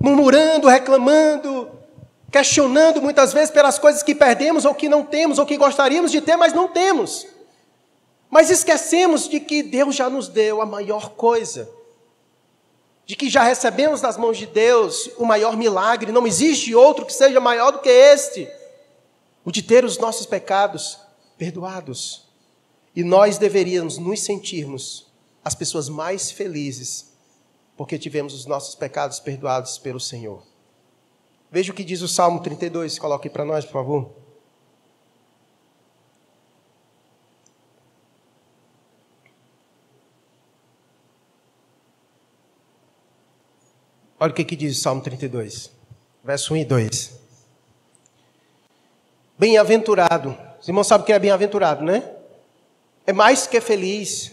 murmurando, 0.00 0.68
reclamando, 0.68 1.70
questionando 2.34 3.00
muitas 3.00 3.32
vezes 3.32 3.52
pelas 3.52 3.78
coisas 3.78 4.02
que 4.02 4.12
perdemos 4.12 4.64
ou 4.64 4.74
que 4.74 4.88
não 4.88 5.04
temos 5.04 5.38
ou 5.38 5.46
que 5.46 5.56
gostaríamos 5.56 6.10
de 6.10 6.20
ter, 6.20 6.36
mas 6.36 6.52
não 6.52 6.66
temos. 6.66 7.28
Mas 8.28 8.50
esquecemos 8.50 9.28
de 9.28 9.38
que 9.38 9.62
Deus 9.62 9.94
já 9.94 10.10
nos 10.10 10.26
deu 10.26 10.60
a 10.60 10.66
maior 10.66 11.10
coisa, 11.10 11.70
de 13.06 13.14
que 13.14 13.30
já 13.30 13.44
recebemos 13.44 14.00
das 14.00 14.16
mãos 14.16 14.36
de 14.36 14.46
Deus 14.46 15.08
o 15.16 15.24
maior 15.24 15.56
milagre, 15.56 16.10
não 16.10 16.26
existe 16.26 16.74
outro 16.74 17.06
que 17.06 17.12
seja 17.12 17.38
maior 17.38 17.70
do 17.70 17.78
que 17.78 17.88
este, 17.88 18.50
o 19.44 19.52
de 19.52 19.62
ter 19.62 19.84
os 19.84 19.96
nossos 19.96 20.26
pecados 20.26 20.98
perdoados. 21.38 22.24
E 22.96 23.04
nós 23.04 23.38
deveríamos 23.38 23.96
nos 23.96 24.18
sentirmos 24.18 25.06
as 25.44 25.54
pessoas 25.54 25.88
mais 25.88 26.32
felizes, 26.32 27.12
porque 27.76 27.96
tivemos 27.96 28.34
os 28.34 28.44
nossos 28.44 28.74
pecados 28.74 29.20
perdoados 29.20 29.78
pelo 29.78 30.00
Senhor. 30.00 30.53
Veja 31.54 31.70
o 31.70 31.74
que 31.76 31.84
diz 31.84 32.02
o 32.02 32.08
Salmo 32.08 32.40
32, 32.40 32.98
coloque 32.98 33.30
para 33.30 33.44
nós, 33.44 33.64
por 33.64 33.74
favor. 33.74 34.10
Olha 44.18 44.32
o 44.32 44.34
que, 44.34 44.44
que 44.44 44.56
diz 44.56 44.76
o 44.76 44.80
Salmo 44.80 45.00
32, 45.00 45.70
verso 46.24 46.54
1 46.54 46.56
e 46.56 46.64
2. 46.64 47.20
Bem-aventurado. 49.38 50.36
Os 50.60 50.66
irmãos 50.66 50.88
sabem 50.88 51.06
que 51.06 51.12
é 51.12 51.18
bem-aventurado, 51.20 51.84
né? 51.84 52.16
É 53.06 53.12
mais 53.12 53.46
que 53.46 53.60
feliz. 53.60 54.32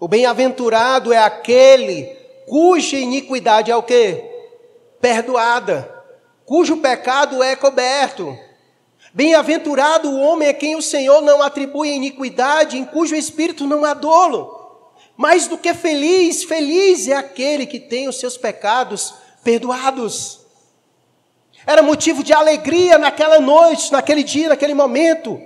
O 0.00 0.08
bem-aventurado 0.08 1.12
é 1.12 1.18
aquele 1.18 2.06
cuja 2.48 2.98
iniquidade 2.98 3.70
é 3.70 3.76
o 3.76 3.82
quê? 3.84 4.28
Perdoada 5.00 5.94
cujo 6.46 6.76
pecado 6.76 7.42
é 7.42 7.56
coberto. 7.56 8.38
Bem-aventurado 9.12 10.08
o 10.08 10.20
homem 10.20 10.48
a 10.48 10.54
quem 10.54 10.76
o 10.76 10.82
Senhor 10.82 11.20
não 11.20 11.42
atribui 11.42 11.90
iniquidade, 11.90 12.78
em 12.78 12.84
cujo 12.84 13.16
espírito 13.16 13.66
não 13.66 13.84
há 13.84 13.92
dolo. 13.92 14.54
Mais 15.16 15.48
do 15.48 15.58
que 15.58 15.74
feliz, 15.74 16.44
feliz 16.44 17.08
é 17.08 17.14
aquele 17.14 17.66
que 17.66 17.80
tem 17.80 18.08
os 18.08 18.20
seus 18.20 18.36
pecados 18.36 19.12
perdoados. 19.42 20.40
Era 21.66 21.82
motivo 21.82 22.22
de 22.22 22.32
alegria 22.32 22.96
naquela 22.96 23.40
noite, 23.40 23.90
naquele 23.90 24.22
dia, 24.22 24.50
naquele 24.50 24.74
momento, 24.74 25.40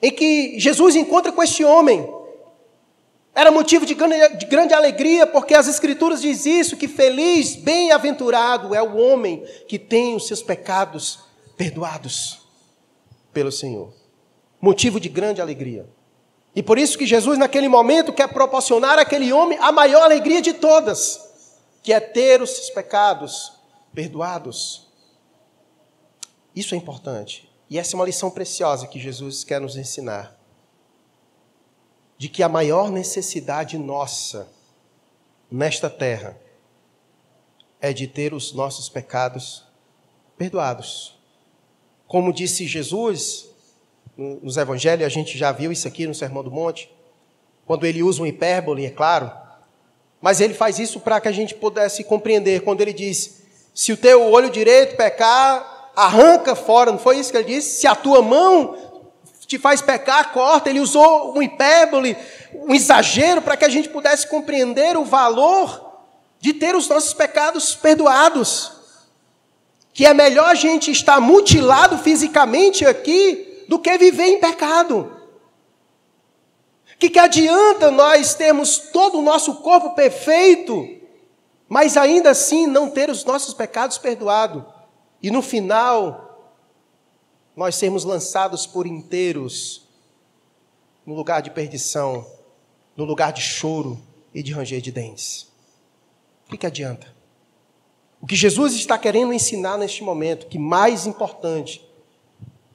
em 0.00 0.10
que 0.10 0.58
Jesus 0.58 0.96
encontra 0.96 1.32
com 1.32 1.42
este 1.42 1.64
homem. 1.64 2.08
Era 3.34 3.50
motivo 3.50 3.84
de 3.84 3.94
grande, 3.94 4.36
de 4.36 4.46
grande 4.46 4.72
alegria, 4.72 5.26
porque 5.26 5.54
as 5.54 5.66
Escrituras 5.66 6.22
diz 6.22 6.46
isso, 6.46 6.76
que 6.76 6.86
feliz, 6.86 7.56
bem-aventurado 7.56 8.74
é 8.74 8.80
o 8.80 8.96
homem 8.96 9.44
que 9.66 9.78
tem 9.78 10.14
os 10.14 10.28
seus 10.28 10.40
pecados 10.40 11.18
perdoados 11.56 12.40
pelo 13.32 13.50
Senhor. 13.50 13.92
Motivo 14.60 15.00
de 15.00 15.08
grande 15.08 15.40
alegria. 15.40 15.88
E 16.54 16.62
por 16.62 16.78
isso 16.78 16.96
que 16.96 17.04
Jesus, 17.04 17.36
naquele 17.36 17.68
momento, 17.68 18.12
quer 18.12 18.28
proporcionar 18.28 19.00
àquele 19.00 19.32
homem 19.32 19.58
a 19.60 19.72
maior 19.72 20.04
alegria 20.04 20.40
de 20.40 20.52
todas, 20.52 21.20
que 21.82 21.92
é 21.92 21.98
ter 21.98 22.40
os 22.40 22.50
seus 22.50 22.70
pecados 22.70 23.52
perdoados. 23.92 24.88
Isso 26.54 26.76
é 26.76 26.78
importante. 26.78 27.50
E 27.68 27.80
essa 27.80 27.96
é 27.96 27.96
uma 27.96 28.04
lição 28.04 28.30
preciosa 28.30 28.86
que 28.86 29.00
Jesus 29.00 29.42
quer 29.42 29.60
nos 29.60 29.76
ensinar 29.76 30.33
de 32.16 32.28
que 32.28 32.42
a 32.42 32.48
maior 32.48 32.90
necessidade 32.90 33.76
nossa 33.76 34.48
nesta 35.50 35.90
terra 35.90 36.38
é 37.80 37.92
de 37.92 38.06
ter 38.06 38.32
os 38.32 38.52
nossos 38.52 38.88
pecados 38.88 39.64
perdoados. 40.38 41.18
Como 42.06 42.32
disse 42.32 42.66
Jesus 42.66 43.48
nos 44.16 44.56
evangelhos, 44.56 45.04
a 45.04 45.08
gente 45.08 45.36
já 45.36 45.52
viu 45.52 45.72
isso 45.72 45.88
aqui 45.88 46.06
no 46.06 46.14
Sermão 46.14 46.42
do 46.42 46.50
Monte, 46.50 46.90
quando 47.66 47.84
ele 47.84 48.02
usa 48.02 48.22
um 48.22 48.26
hipérbole, 48.26 48.86
é 48.86 48.90
claro, 48.90 49.30
mas 50.20 50.40
ele 50.40 50.54
faz 50.54 50.78
isso 50.78 51.00
para 51.00 51.20
que 51.20 51.28
a 51.28 51.32
gente 51.32 51.54
pudesse 51.54 52.04
compreender, 52.04 52.62
quando 52.62 52.80
ele 52.80 52.92
diz: 52.92 53.42
se 53.74 53.92
o 53.92 53.96
teu 53.96 54.30
olho 54.30 54.48
direito 54.48 54.96
pecar, 54.96 55.90
arranca 55.94 56.54
fora, 56.54 56.92
não 56.92 56.98
foi 56.98 57.18
isso 57.18 57.30
que 57.30 57.36
ele 57.36 57.54
disse? 57.54 57.80
Se 57.80 57.86
a 57.86 57.94
tua 57.94 58.22
mão 58.22 58.93
te 59.46 59.58
faz 59.58 59.80
pecar, 59.82 60.32
corta. 60.32 60.70
Ele 60.70 60.80
usou 60.80 61.36
um 61.36 61.42
hipérbole, 61.42 62.16
um 62.54 62.74
exagero, 62.74 63.42
para 63.42 63.56
que 63.56 63.64
a 63.64 63.68
gente 63.68 63.88
pudesse 63.88 64.28
compreender 64.28 64.96
o 64.96 65.04
valor 65.04 66.02
de 66.40 66.52
ter 66.52 66.74
os 66.74 66.88
nossos 66.88 67.14
pecados 67.14 67.74
perdoados. 67.74 68.72
Que 69.92 70.06
é 70.06 70.14
melhor 70.14 70.46
a 70.46 70.54
gente 70.54 70.90
estar 70.90 71.20
mutilado 71.20 71.98
fisicamente 71.98 72.84
aqui 72.84 73.64
do 73.68 73.78
que 73.78 73.96
viver 73.96 74.26
em 74.26 74.40
pecado. 74.40 75.14
Que 76.98 77.10
que 77.10 77.18
adianta 77.18 77.90
nós 77.90 78.34
termos 78.34 78.78
todo 78.78 79.18
o 79.18 79.22
nosso 79.22 79.56
corpo 79.56 79.90
perfeito, 79.90 80.88
mas 81.68 81.96
ainda 81.96 82.30
assim 82.30 82.66
não 82.66 82.88
ter 82.88 83.10
os 83.10 83.24
nossos 83.24 83.52
pecados 83.52 83.98
perdoados? 83.98 84.62
E 85.22 85.30
no 85.30 85.42
final, 85.42 86.23
nós 87.56 87.76
sermos 87.76 88.04
lançados 88.04 88.66
por 88.66 88.86
inteiros 88.86 89.88
no 91.06 91.14
lugar 91.14 91.40
de 91.42 91.50
perdição, 91.50 92.26
no 92.96 93.04
lugar 93.04 93.32
de 93.32 93.40
choro 93.40 94.00
e 94.34 94.42
de 94.42 94.52
ranger 94.52 94.80
de 94.80 94.90
dentes. 94.90 95.46
O 96.46 96.50
que, 96.50 96.58
que 96.58 96.66
adianta? 96.66 97.14
O 98.20 98.26
que 98.26 98.36
Jesus 98.36 98.74
está 98.74 98.98
querendo 98.98 99.32
ensinar 99.32 99.78
neste 99.78 100.02
momento, 100.02 100.46
que 100.46 100.58
mais 100.58 101.06
importante 101.06 101.88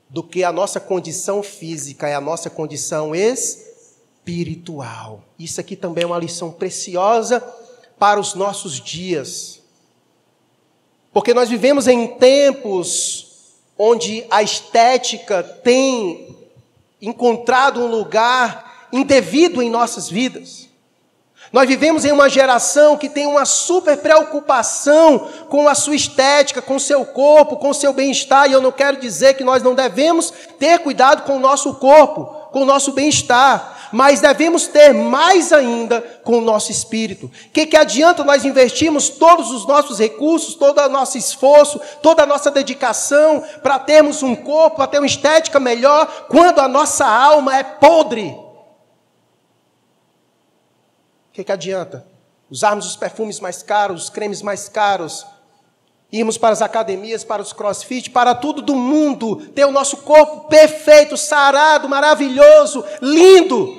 do 0.10 0.24
que 0.24 0.44
a 0.44 0.52
nossa 0.52 0.80
condição 0.80 1.44
física 1.44 2.08
é 2.08 2.16
a 2.16 2.22
nossa 2.22 2.50
condição 2.50 3.14
espiritual. 3.16 5.24
Isso 5.38 5.62
aqui 5.62 5.76
também 5.76 6.04
é 6.04 6.08
uma 6.08 6.18
lição 6.18 6.52
preciosa 6.52 7.40
para 7.98 8.20
os 8.20 8.34
nossos 8.34 8.80
dias. 8.80 9.62
Porque 11.12 11.34
nós 11.34 11.50
vivemos 11.50 11.88
em 11.88 12.08
tempos 12.08 13.29
onde 13.82 14.26
a 14.30 14.44
estética 14.44 15.42
tem 15.42 16.38
encontrado 17.02 17.80
um 17.80 17.88
lugar 17.88 18.90
indevido 18.92 19.62
em 19.62 19.70
nossas 19.70 20.10
vidas. 20.10 20.68
Nós 21.54 21.68
vivemos 21.68 22.04
em 22.04 22.12
uma 22.12 22.30
geração 22.30 22.98
que 22.98 23.08
tem 23.08 23.26
uma 23.26 23.46
super 23.46 23.98
preocupação 23.98 25.30
com 25.50 25.68
a 25.68 25.74
sua 25.74 25.96
estética, 25.96 26.62
com 26.62 26.76
o 26.76 26.80
seu 26.80 27.06
corpo, 27.06 27.56
com 27.56 27.70
o 27.70 27.74
seu 27.74 27.94
bem-estar, 27.94 28.50
e 28.50 28.54
eu 28.54 28.62
não 28.62 28.72
quero 28.72 28.98
dizer 28.98 29.36
que 29.36 29.44
nós 29.44 29.64
não 29.64 29.74
devemos 29.74 30.32
ter 30.60 30.80
cuidado 30.80 31.24
com 31.24 31.38
o 31.38 31.40
nosso 31.40 31.76
corpo, 31.76 32.26
com 32.52 32.62
o 32.62 32.66
nosso 32.66 32.92
bem-estar, 32.92 33.79
mas 33.92 34.22
devemos 34.22 34.68
ter 34.68 34.94
mais 34.94 35.52
ainda 35.52 36.02
com 36.24 36.38
o 36.38 36.42
nosso 36.42 36.72
espírito. 36.72 37.26
O 37.26 37.50
que, 37.52 37.66
que 37.66 37.78
adianta 37.78 38.24
nós 38.24 38.46
investirmos 38.46 39.10
todos 39.10 39.52
os 39.52 39.68
nossos 39.68 40.00
recursos, 40.00 40.56
todo 40.56 40.80
o 40.80 40.90
nosso 40.90 41.18
esforço, 41.18 41.80
toda 42.02 42.24
a 42.24 42.28
nossa 42.28 42.52
dedicação 42.52 43.44
para 43.62 43.80
termos 43.80 44.24
um 44.24 44.36
corpo, 44.36 44.78
para 44.78 44.88
ter 44.88 45.00
uma 45.00 45.08
estética 45.08 45.60
melhor, 45.60 46.28
quando 46.30 46.60
a 46.60 46.68
nossa 46.68 47.06
alma 47.06 47.58
é 47.58 47.64
podre? 47.64 48.50
que, 51.40 51.46
que 51.46 51.52
adianta? 51.52 52.06
Usarmos 52.50 52.86
os 52.86 52.96
perfumes 52.96 53.40
mais 53.40 53.64
caros, 53.64 54.04
os 54.04 54.10
cremes 54.10 54.42
mais 54.42 54.68
caros, 54.68 55.26
irmos 56.12 56.38
para 56.38 56.52
as 56.52 56.62
academias, 56.62 57.24
para 57.24 57.42
os 57.42 57.54
crossfit, 57.54 58.10
para 58.10 58.36
tudo 58.36 58.62
do 58.62 58.76
mundo, 58.76 59.38
ter 59.52 59.66
o 59.66 59.72
nosso 59.72 59.98
corpo 59.98 60.48
perfeito, 60.48 61.16
sarado, 61.16 61.88
maravilhoso, 61.88 62.84
lindo, 63.02 63.79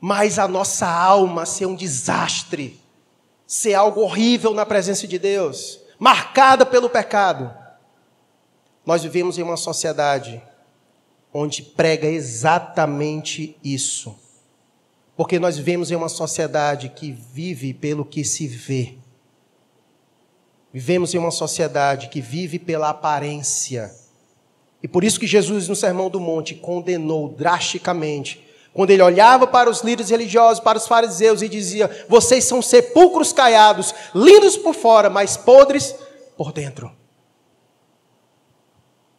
mas 0.00 0.38
a 0.38 0.48
nossa 0.48 0.88
alma 0.88 1.44
ser 1.44 1.66
um 1.66 1.74
desastre, 1.74 2.80
ser 3.46 3.74
algo 3.74 4.00
horrível 4.00 4.54
na 4.54 4.64
presença 4.64 5.06
de 5.06 5.18
Deus, 5.18 5.80
marcada 5.98 6.64
pelo 6.64 6.88
pecado. 6.88 7.54
Nós 8.86 9.02
vivemos 9.02 9.38
em 9.38 9.42
uma 9.42 9.56
sociedade 9.56 10.42
onde 11.32 11.62
prega 11.62 12.08
exatamente 12.08 13.56
isso. 13.62 14.16
Porque 15.16 15.38
nós 15.38 15.58
vivemos 15.58 15.90
em 15.90 15.94
uma 15.94 16.08
sociedade 16.08 16.88
que 16.88 17.12
vive 17.12 17.74
pelo 17.74 18.04
que 18.04 18.24
se 18.24 18.48
vê. 18.48 18.94
Vivemos 20.72 21.14
em 21.14 21.18
uma 21.18 21.30
sociedade 21.30 22.08
que 22.08 22.20
vive 22.20 22.58
pela 22.58 22.88
aparência. 22.88 23.94
E 24.82 24.88
por 24.88 25.04
isso 25.04 25.20
que 25.20 25.26
Jesus, 25.26 25.68
no 25.68 25.76
Sermão 25.76 26.08
do 26.08 26.18
Monte, 26.18 26.54
condenou 26.54 27.28
drasticamente. 27.28 28.49
Quando 28.72 28.90
ele 28.90 29.02
olhava 29.02 29.46
para 29.46 29.68
os 29.68 29.80
líderes 29.82 30.10
religiosos, 30.10 30.62
para 30.62 30.78
os 30.78 30.86
fariseus, 30.86 31.42
e 31.42 31.48
dizia: 31.48 32.06
Vocês 32.08 32.44
são 32.44 32.62
sepulcros 32.62 33.32
caiados, 33.32 33.94
lindos 34.14 34.56
por 34.56 34.74
fora, 34.74 35.10
mas 35.10 35.36
podres 35.36 35.94
por 36.36 36.52
dentro. 36.52 36.90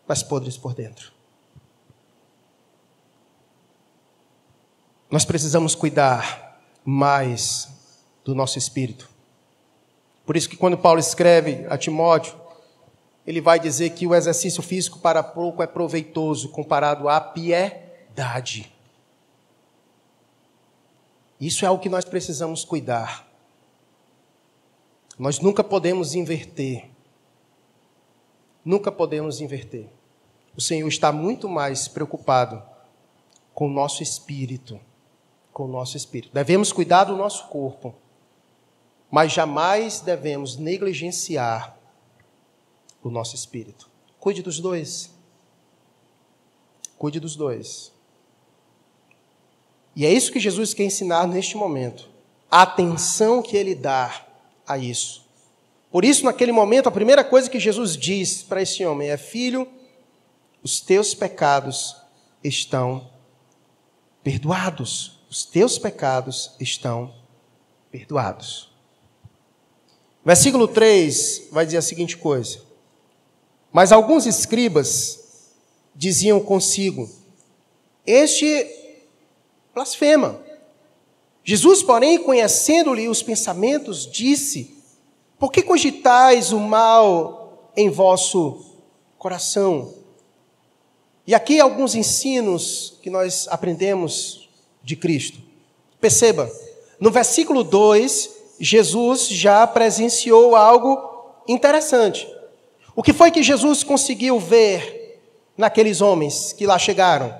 Mas 0.08 0.24
podres 0.24 0.58
por 0.58 0.74
dentro. 0.74 1.12
Nós 5.10 5.26
precisamos 5.26 5.76
cuidar 5.76 6.62
mais 6.86 7.68
do 8.24 8.34
nosso 8.34 8.58
espírito. 8.58 9.10
Por 10.26 10.38
isso 10.38 10.48
que 10.48 10.56
quando 10.56 10.78
Paulo 10.78 11.02
escreve 11.02 11.66
a 11.70 11.78
Timóteo, 11.78 12.40
ele 13.28 13.42
vai 13.42 13.60
dizer 13.60 13.90
que 13.90 14.08
o 14.08 14.16
exercício 14.16 14.64
físico 14.64 15.00
para 15.00 15.22
pouco 15.22 15.62
é 15.62 15.68
proveitoso 15.68 16.50
comparado 16.50 17.10
à 17.10 17.20
piedade. 17.20 18.71
Isso 21.42 21.66
é 21.66 21.70
o 21.70 21.80
que 21.80 21.90
nós 21.90 22.06
precisamos 22.06 22.64
cuidar. 22.64 23.28
Nós 25.20 25.40
nunca 25.40 25.64
podemos 25.64 26.16
inverter. 26.16 26.90
Nunca 28.64 28.92
podemos 28.92 29.42
inverter. 29.42 29.90
O 30.56 30.62
Senhor 30.62 30.88
está 30.88 31.12
muito 31.12 31.50
mais 31.50 31.88
preocupado 31.88 32.64
com 33.54 33.66
o 33.66 33.70
nosso 33.70 34.02
espírito 34.02 34.80
com 35.54 35.66
o 35.66 35.68
nosso 35.68 35.98
espírito. 35.98 36.34
Devemos 36.34 36.72
cuidar 36.72 37.06
do 37.06 37.16
nosso 37.16 37.48
corpo, 37.48 37.94
mas 39.10 39.32
jamais 39.32 40.00
devemos 40.00 40.58
negligenciar 40.58 41.78
o 43.04 43.10
nosso 43.10 43.36
espírito. 43.36 43.90
Cuide 44.20 44.42
dos 44.42 44.60
dois. 44.60 45.14
Cuide 46.98 47.20
dos 47.20 47.36
dois. 47.36 47.94
E 49.96 50.06
é 50.06 50.14
isso 50.14 50.32
que 50.32 50.40
Jesus 50.40 50.74
quer 50.74 50.84
ensinar 50.84 51.28
neste 51.28 51.58
momento. 51.58 52.10
A 52.50 52.64
atenção 52.64 53.42
que 53.42 53.56
ele 53.56 53.76
dá 53.76 54.26
a 54.68 54.78
isso. 54.78 55.26
Por 55.92 56.06
isso, 56.06 56.26
naquele 56.26 56.52
momento, 56.52 56.88
a 56.88 56.92
primeira 56.92 57.24
coisa 57.24 57.50
que 57.50 57.60
Jesus 57.60 57.98
diz 57.98 58.44
para 58.44 58.62
esse 58.62 58.86
homem 58.86 59.10
é: 59.10 59.18
Filho, 59.18 59.68
os 60.64 60.80
teus 60.80 61.14
pecados 61.14 61.96
estão 62.44 63.10
perdoados 64.24 65.22
os 65.32 65.46
teus 65.46 65.80
pecados 65.80 66.52
estão 66.60 67.16
perdoados. 67.90 68.70
Versículo 70.26 70.68
3 70.68 71.48
vai 71.50 71.66
dizer 71.66 71.78
a 71.78 71.82
seguinte 71.82 72.18
coisa: 72.18 72.62
Mas 73.72 73.94
alguns 73.94 74.26
escribas 74.26 75.54
diziam 75.96 76.42
consigo: 76.42 77.10
Este 78.06 78.81
blasfema. 79.74 80.40
Jesus, 81.44 81.82
porém, 81.82 82.20
conhecendo-lhe 82.20 83.08
os 83.08 83.24
pensamentos, 83.24 84.10
disse: 84.10 84.76
Por 85.40 85.52
que 85.52 85.62
cogitais 85.62 86.52
o 86.52 86.60
mal 86.60 87.72
em 87.76 87.90
vosso 87.90 88.78
coração? 89.18 89.94
E 91.26 91.34
aqui 91.34 91.60
alguns 91.60 91.96
ensinos 91.96 92.98
que 93.02 93.10
nós 93.10 93.48
aprendemos 93.50 94.50
de 94.84 94.96
Cristo. 94.96 95.40
Perceba, 96.00 96.52
no 97.00 97.12
versículo 97.12 97.64
2, 97.64 98.30
Jesus 98.60 99.28
já 99.28 99.66
presenciou 99.66 100.56
algo 100.56 101.00
interessante. 101.48 102.28
O 102.96 103.02
que 103.02 103.14
foi 103.14 103.32
que 103.32 103.42
Jesus 103.42 103.84
conseguiu 103.84 104.40
ver 104.40 105.20
naqueles 105.58 106.02
homens 106.02 106.54
que 106.54 106.66
lá 106.66 106.78
chegaram? 106.78 107.34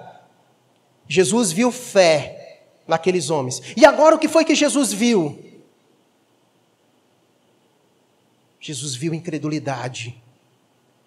Jesus 1.08 1.52
viu 1.52 1.72
fé 1.72 2.62
naqueles 2.88 3.30
homens. 3.30 3.62
E 3.76 3.86
agora 3.86 4.16
o 4.16 4.20
que 4.20 4.28
foi 4.28 4.46
que 4.46 4.56
Jesus 4.56 4.92
viu? 4.92 5.38
Jesus 8.60 8.96
viu 8.96 9.14
incredulidade. 9.14 10.22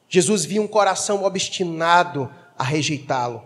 Jesus 0.08 0.44
viu 0.44 0.62
um 0.62 0.68
coração 0.68 1.24
obstinado 1.24 2.30
a 2.58 2.64
rejeitá-lo. 2.64 3.42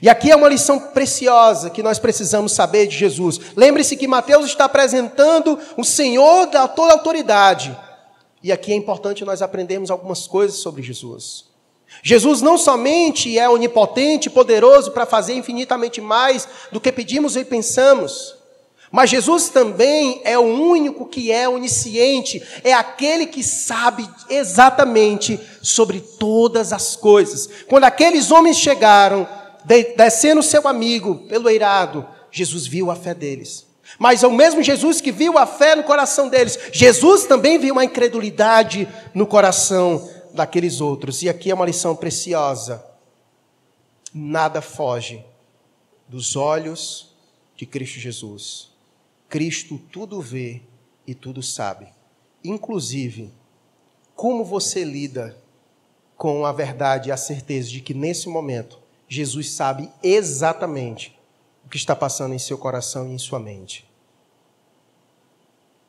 E 0.00 0.08
aqui 0.08 0.30
é 0.30 0.36
uma 0.36 0.48
lição 0.48 0.78
preciosa 0.92 1.68
que 1.68 1.82
nós 1.82 1.98
precisamos 1.98 2.52
saber 2.52 2.86
de 2.86 2.96
Jesus. 2.96 3.40
Lembre-se 3.56 3.96
que 3.96 4.06
Mateus 4.06 4.46
está 4.46 4.66
apresentando 4.66 5.58
o 5.76 5.82
Senhor 5.82 6.46
da 6.46 6.68
toda 6.68 6.92
autoridade. 6.92 7.76
E 8.42 8.52
aqui 8.52 8.72
é 8.72 8.76
importante 8.76 9.24
nós 9.24 9.42
aprendermos 9.42 9.90
algumas 9.90 10.26
coisas 10.28 10.58
sobre 10.58 10.82
Jesus. 10.82 11.49
Jesus 12.02 12.40
não 12.40 12.56
somente 12.56 13.38
é 13.38 13.48
onipotente, 13.48 14.30
poderoso 14.30 14.90
para 14.92 15.04
fazer 15.04 15.34
infinitamente 15.34 16.00
mais 16.00 16.48
do 16.72 16.80
que 16.80 16.90
pedimos 16.90 17.36
e 17.36 17.44
pensamos, 17.44 18.40
mas 18.90 19.08
Jesus 19.08 19.48
também 19.48 20.20
é 20.24 20.36
o 20.36 20.42
único 20.42 21.06
que 21.06 21.30
é 21.30 21.48
onisciente, 21.48 22.42
é 22.64 22.72
aquele 22.72 23.26
que 23.26 23.42
sabe 23.42 24.08
exatamente 24.28 25.38
sobre 25.62 26.00
todas 26.00 26.72
as 26.72 26.96
coisas. 26.96 27.48
Quando 27.68 27.84
aqueles 27.84 28.32
homens 28.32 28.58
chegaram, 28.58 29.28
descendo 29.96 30.42
seu 30.42 30.66
amigo 30.66 31.26
pelo 31.28 31.48
eirado, 31.48 32.04
Jesus 32.32 32.66
viu 32.66 32.90
a 32.90 32.96
fé 32.96 33.14
deles. 33.14 33.64
Mas 33.96 34.24
é 34.24 34.26
o 34.26 34.32
mesmo 34.32 34.62
Jesus 34.62 35.00
que 35.00 35.12
viu 35.12 35.38
a 35.38 35.46
fé 35.46 35.76
no 35.76 35.84
coração 35.84 36.28
deles, 36.28 36.58
Jesus 36.72 37.26
também 37.26 37.58
viu 37.58 37.74
uma 37.74 37.84
incredulidade 37.84 38.88
no 39.14 39.26
coração 39.26 40.08
daqueles 40.34 40.80
outros. 40.80 41.22
E 41.22 41.28
aqui 41.28 41.50
é 41.50 41.54
uma 41.54 41.66
lição 41.66 41.94
preciosa. 41.94 42.84
Nada 44.12 44.60
foge 44.60 45.24
dos 46.08 46.36
olhos 46.36 47.14
de 47.56 47.66
Cristo 47.66 47.98
Jesus. 47.98 48.70
Cristo 49.28 49.78
tudo 49.92 50.20
vê 50.20 50.62
e 51.06 51.14
tudo 51.14 51.42
sabe. 51.42 51.86
Inclusive, 52.42 53.32
como 54.16 54.44
você 54.44 54.84
lida 54.84 55.36
com 56.16 56.44
a 56.44 56.52
verdade 56.52 57.08
e 57.08 57.12
a 57.12 57.16
certeza 57.16 57.70
de 57.70 57.80
que 57.80 57.94
nesse 57.94 58.28
momento 58.28 58.78
Jesus 59.08 59.52
sabe 59.52 59.90
exatamente 60.02 61.18
o 61.64 61.68
que 61.68 61.76
está 61.76 61.96
passando 61.96 62.34
em 62.34 62.38
seu 62.38 62.58
coração 62.58 63.08
e 63.08 63.14
em 63.14 63.18
sua 63.18 63.38
mente. 63.38 63.88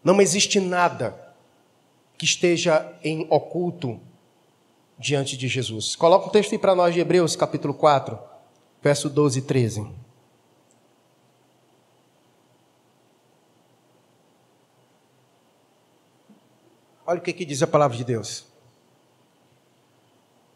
Não 0.04 0.22
existe 0.22 0.60
nada 0.60 1.36
que 2.18 2.26
esteja 2.26 2.96
em 3.04 3.28
oculto 3.30 4.00
diante 5.02 5.36
de 5.36 5.48
Jesus. 5.48 5.96
Coloca 5.96 6.28
um 6.28 6.30
texto 6.30 6.52
aí 6.52 6.60
para 6.60 6.76
nós 6.76 6.94
de 6.94 7.00
Hebreus, 7.00 7.36
capítulo 7.36 7.74
4, 7.74 8.18
verso 8.82 9.10
12 9.10 9.40
e 9.40 9.42
13. 9.42 9.88
Olha 17.06 17.20
o 17.20 17.22
que, 17.22 17.34
que 17.34 17.44
diz 17.44 17.62
a 17.64 17.68
palavra 17.68 17.98
de 17.98 18.04
Deus. 18.04 18.46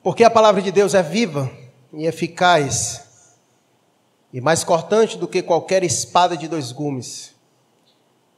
Porque 0.04 0.24
a 0.24 0.30
palavra 0.30 0.62
de 0.62 0.72
Deus 0.72 0.94
é 0.94 1.02
viva 1.02 1.52
e 1.92 2.06
eficaz, 2.06 3.38
e 4.32 4.40
mais 4.40 4.64
cortante 4.64 5.18
do 5.18 5.28
que 5.28 5.42
qualquer 5.42 5.84
espada 5.84 6.38
de 6.38 6.48
dois 6.48 6.72
gumes, 6.72 7.35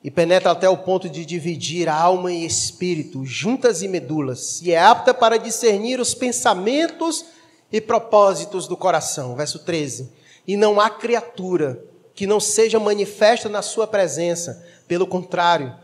e 0.04 0.12
penetra 0.12 0.52
até 0.52 0.70
o 0.70 0.78
ponto 0.78 1.10
de 1.10 1.26
dividir 1.26 1.90
alma 1.90 2.32
e 2.32 2.46
espírito, 2.46 3.26
juntas 3.26 3.82
e 3.82 3.88
medulas, 3.88 4.62
e 4.62 4.72
é 4.72 4.80
apta 4.80 5.14
para 5.14 5.38
discernir 5.38 6.00
os 6.00 6.14
pensamentos 6.14 7.26
e 7.72 7.82
propósitos 7.82 8.68
do 8.68 8.78
coração. 8.78 9.36
Verso 9.36 9.60
13. 9.60 10.12
E 10.48 10.56
não 10.56 10.80
há 10.80 10.90
criatura 10.90 11.84
que 12.14 12.26
não 12.26 12.40
seja 12.40 12.80
manifesta 12.80 13.50
na 13.50 13.62
sua 13.62 13.86
presença, 13.86 14.66
pelo 14.88 15.06
contrário, 15.06 15.76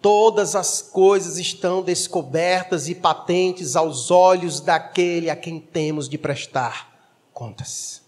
todas 0.00 0.54
as 0.56 0.80
coisas 0.82 1.38
estão 1.38 1.82
descobertas 1.82 2.88
e 2.88 2.94
patentes 2.94 3.76
aos 3.76 4.10
olhos 4.10 4.60
daquele 4.60 5.28
a 5.28 5.36
quem 5.36 5.60
temos 5.60 6.08
de 6.08 6.18
prestar 6.18 6.92
contas. 7.32 8.02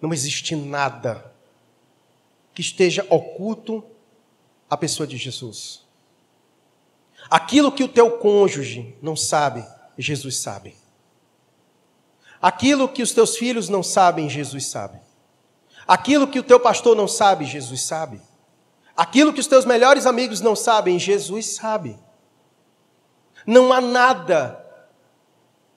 Não 0.00 0.12
existe 0.12 0.54
nada 0.54 1.35
que 2.56 2.62
esteja 2.62 3.06
oculto 3.10 3.84
à 4.68 4.78
pessoa 4.78 5.06
de 5.06 5.18
Jesus. 5.18 5.84
Aquilo 7.28 7.70
que 7.70 7.84
o 7.84 7.88
teu 7.88 8.12
cônjuge 8.12 8.96
não 9.02 9.14
sabe, 9.14 9.62
Jesus 9.98 10.38
sabe. 10.38 10.74
Aquilo 12.40 12.88
que 12.88 13.02
os 13.02 13.12
teus 13.12 13.36
filhos 13.36 13.68
não 13.68 13.82
sabem, 13.82 14.30
Jesus 14.30 14.68
sabe. 14.68 14.98
Aquilo 15.86 16.26
que 16.26 16.38
o 16.38 16.42
teu 16.42 16.58
pastor 16.58 16.96
não 16.96 17.06
sabe, 17.06 17.44
Jesus 17.44 17.82
sabe. 17.82 18.22
Aquilo 18.96 19.34
que 19.34 19.40
os 19.40 19.46
teus 19.46 19.66
melhores 19.66 20.06
amigos 20.06 20.40
não 20.40 20.56
sabem, 20.56 20.98
Jesus 20.98 21.56
sabe. 21.56 21.98
Não 23.46 23.70
há 23.70 23.82
nada 23.82 24.64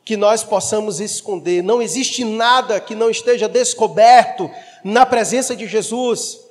que 0.05 0.15
nós 0.15 0.45
possamos 0.45 1.01
esconder, 1.01 1.61
não 1.61 1.81
existe 1.81 2.23
nada 2.23 2.79
que 2.79 2.95
não 2.95 3.09
esteja 3.09 3.49
descoberto 3.49 4.49
na 4.81 5.05
presença 5.05 5.53
de 5.57 5.67
Jesus. 5.67 6.47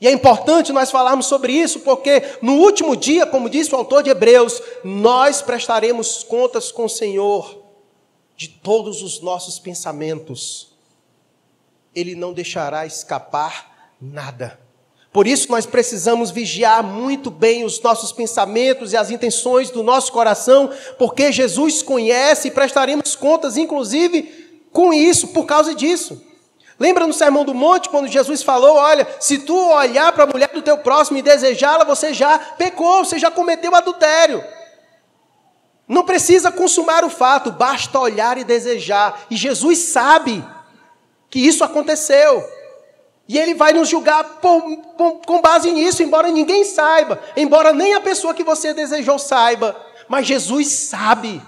E 0.00 0.06
é 0.06 0.12
importante 0.12 0.72
nós 0.72 0.90
falarmos 0.90 1.26
sobre 1.26 1.52
isso, 1.52 1.80
porque 1.80 2.22
no 2.40 2.54
último 2.54 2.96
dia, 2.96 3.26
como 3.26 3.50
disse 3.50 3.74
o 3.74 3.78
autor 3.78 4.02
de 4.02 4.10
Hebreus, 4.10 4.62
nós 4.84 5.42
prestaremos 5.42 6.22
contas 6.22 6.70
com 6.70 6.84
o 6.84 6.88
Senhor 6.88 7.58
de 8.36 8.48
todos 8.48 9.02
os 9.02 9.20
nossos 9.20 9.58
pensamentos. 9.58 10.72
Ele 11.92 12.14
não 12.14 12.32
deixará 12.32 12.86
escapar 12.86 13.92
nada. 14.00 14.60
Por 15.12 15.26
isso 15.26 15.50
nós 15.50 15.66
precisamos 15.66 16.30
vigiar 16.30 16.84
muito 16.84 17.28
bem 17.28 17.64
os 17.64 17.80
nossos 17.80 18.12
pensamentos 18.12 18.92
e 18.92 18.96
as 18.96 19.10
intenções 19.10 19.70
do 19.70 19.82
nosso 19.82 20.12
coração, 20.12 20.70
porque 20.96 21.32
Jesus 21.32 21.82
conhece 21.82 22.46
e 22.46 22.52
prestaremos 22.52 23.16
contas, 23.16 23.56
inclusive, 23.56 24.22
com 24.70 24.92
isso, 24.92 25.28
por 25.28 25.44
causa 25.44 25.74
disso. 25.74 26.22
Lembra 26.78 27.06
no 27.06 27.12
Sermão 27.12 27.44
do 27.44 27.54
Monte, 27.54 27.88
quando 27.88 28.06
Jesus 28.06 28.42
falou: 28.42 28.76
Olha, 28.76 29.06
se 29.18 29.38
tu 29.38 29.56
olhar 29.56 30.12
para 30.12 30.24
a 30.24 30.26
mulher 30.26 30.50
do 30.52 30.62
teu 30.62 30.78
próximo 30.78 31.18
e 31.18 31.22
desejá-la, 31.22 31.84
você 31.84 32.14
já 32.14 32.38
pecou, 32.38 33.04
você 33.04 33.18
já 33.18 33.30
cometeu 33.30 33.74
adultério. 33.74 34.44
Não 35.88 36.04
precisa 36.04 36.52
consumar 36.52 37.04
o 37.04 37.10
fato, 37.10 37.50
basta 37.50 37.98
olhar 37.98 38.38
e 38.38 38.44
desejar. 38.44 39.22
E 39.30 39.36
Jesus 39.36 39.78
sabe 39.78 40.44
que 41.28 41.40
isso 41.40 41.64
aconteceu. 41.64 42.46
E 43.26 43.38
ele 43.38 43.54
vai 43.54 43.72
nos 43.72 43.88
julgar 43.88 44.24
por, 44.40 44.62
por, 44.96 45.20
com 45.26 45.40
base 45.40 45.70
nisso, 45.72 46.02
embora 46.02 46.28
ninguém 46.28 46.64
saiba, 46.64 47.20
embora 47.36 47.72
nem 47.72 47.94
a 47.94 48.00
pessoa 48.00 48.32
que 48.32 48.44
você 48.44 48.72
desejou 48.72 49.18
saiba. 49.18 49.76
Mas 50.08 50.26
Jesus 50.26 50.68
sabe 50.68 51.42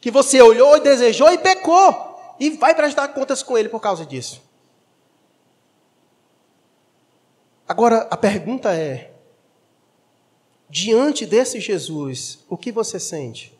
que 0.00 0.10
você 0.10 0.40
olhou 0.42 0.76
e 0.76 0.80
desejou 0.80 1.32
e 1.32 1.38
pecou 1.38 2.07
e 2.38 2.50
vai 2.50 2.74
prestar 2.74 3.08
contas 3.08 3.42
com 3.42 3.56
ele 3.56 3.68
por 3.68 3.80
causa 3.80 4.06
disso. 4.06 4.42
Agora, 7.66 8.08
a 8.10 8.16
pergunta 8.16 8.74
é: 8.74 9.12
diante 10.70 11.26
desse 11.26 11.60
Jesus, 11.60 12.44
o 12.48 12.56
que 12.56 12.72
você 12.72 12.98
sente? 12.98 13.58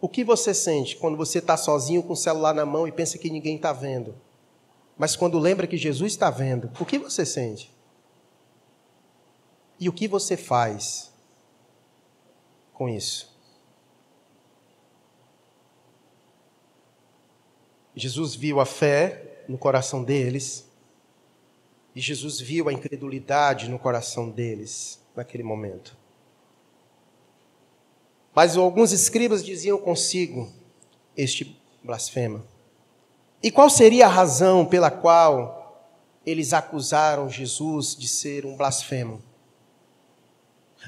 O 0.00 0.08
que 0.08 0.24
você 0.24 0.52
sente 0.52 0.96
quando 0.96 1.16
você 1.16 1.38
está 1.38 1.56
sozinho 1.56 2.02
com 2.02 2.12
o 2.12 2.16
celular 2.16 2.54
na 2.54 2.66
mão 2.66 2.86
e 2.86 2.92
pensa 2.92 3.18
que 3.18 3.30
ninguém 3.30 3.56
está 3.56 3.72
vendo? 3.72 4.14
Mas 4.96 5.14
quando 5.14 5.38
lembra 5.38 5.66
que 5.66 5.76
Jesus 5.76 6.12
está 6.12 6.30
vendo, 6.30 6.70
o 6.80 6.84
que 6.84 6.98
você 6.98 7.24
sente? 7.24 7.74
E 9.78 9.88
o 9.88 9.92
que 9.92 10.08
você 10.08 10.36
faz 10.36 11.12
com 12.72 12.88
isso? 12.88 13.35
Jesus 17.96 18.34
viu 18.34 18.60
a 18.60 18.66
fé 18.66 19.42
no 19.48 19.56
coração 19.56 20.04
deles 20.04 20.68
e 21.94 22.00
Jesus 22.00 22.38
viu 22.38 22.68
a 22.68 22.72
incredulidade 22.72 23.70
no 23.70 23.78
coração 23.78 24.28
deles 24.28 25.00
naquele 25.16 25.42
momento. 25.42 25.96
Mas 28.34 28.54
alguns 28.54 28.92
escribas 28.92 29.42
diziam 29.42 29.78
consigo 29.78 30.52
este 31.16 31.58
blasfema. 31.82 32.44
E 33.42 33.50
qual 33.50 33.70
seria 33.70 34.04
a 34.04 34.10
razão 34.10 34.66
pela 34.66 34.90
qual 34.90 35.88
eles 36.26 36.52
acusaram 36.52 37.30
Jesus 37.30 37.96
de 37.96 38.06
ser 38.08 38.44
um 38.44 38.56
blasfemo? 38.56 39.22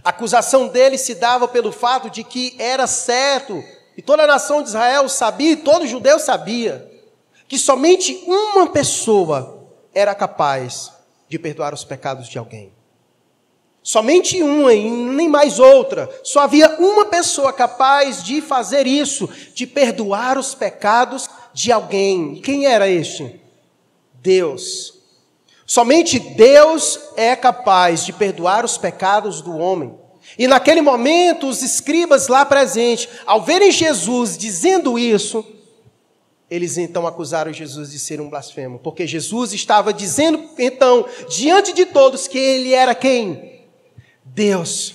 A 0.05 0.11
acusação 0.11 0.69
deles 0.69 1.01
se 1.01 1.15
dava 1.15 1.49
pelo 1.49 1.73
fato 1.73 2.11
de 2.11 2.23
que 2.23 2.55
era 2.59 2.87
certo, 2.87 3.65
e 3.97 4.03
toda 4.03 4.25
a 4.25 4.27
nação 4.27 4.63
de 4.63 4.69
Israel 4.69 5.09
sabia, 5.09 5.53
e 5.53 5.57
todo 5.57 5.87
judeu 5.87 6.19
sabia, 6.19 6.98
que 7.49 7.59
somente 7.59 8.23
uma 8.27 8.69
pessoa 8.69 9.67
era 9.95 10.15
capaz 10.15 10.93
de 11.29 11.39
perdoar 11.39 11.73
os 11.73 11.83
pecados 11.83 12.29
de 12.29 12.39
alguém. 12.39 12.73
Somente 13.83 14.43
uma 14.43 14.75
e 14.75 14.89
nem 14.89 15.29
mais 15.29 15.59
outra. 15.59 16.11
Só 16.23 16.41
havia 16.41 16.77
uma 16.79 17.07
pessoa 17.07 17.55
capaz 17.55 18.23
de 18.23 18.43
fazer 18.43 18.87
isso, 18.87 19.27
de 19.55 19.67
perdoar 19.67 20.37
os 20.37 20.55
pecados 20.55 21.27
de 21.55 21.73
alguém. 21.73 22.35
E 22.35 22.41
quem 22.41 22.67
era 22.67 22.87
este? 22.87 23.41
Deus. 24.13 24.93
Somente 25.67 26.19
Deus 26.19 27.01
é 27.17 27.35
capaz 27.35 28.05
de 28.05 28.13
perdoar 28.13 28.63
os 28.63 28.77
pecados 28.77 29.41
do 29.41 29.57
homem. 29.57 29.95
E 30.39 30.47
naquele 30.47 30.83
momento, 30.83 31.49
os 31.49 31.63
escribas 31.63 32.29
lá 32.29 32.45
presentes, 32.45 33.09
ao 33.25 33.43
verem 33.43 33.71
Jesus 33.71 34.37
dizendo 34.37 34.99
isso, 34.99 35.45
eles 36.51 36.79
então 36.79 37.07
acusaram 37.07 37.53
Jesus 37.53 37.91
de 37.91 37.99
ser 37.99 38.21
um 38.21 38.31
blasfemo, 38.31 38.79
porque 38.79 39.07
Jesus 39.07 39.53
estava 39.53 39.93
dizendo 39.93 40.49
então, 40.59 41.07
diante 41.29 41.73
de 41.73 41.85
todos, 41.85 42.27
que 42.27 42.39
ele 42.39 42.73
era 42.73 42.95
quem? 42.95 43.65
Deus. 44.25 44.95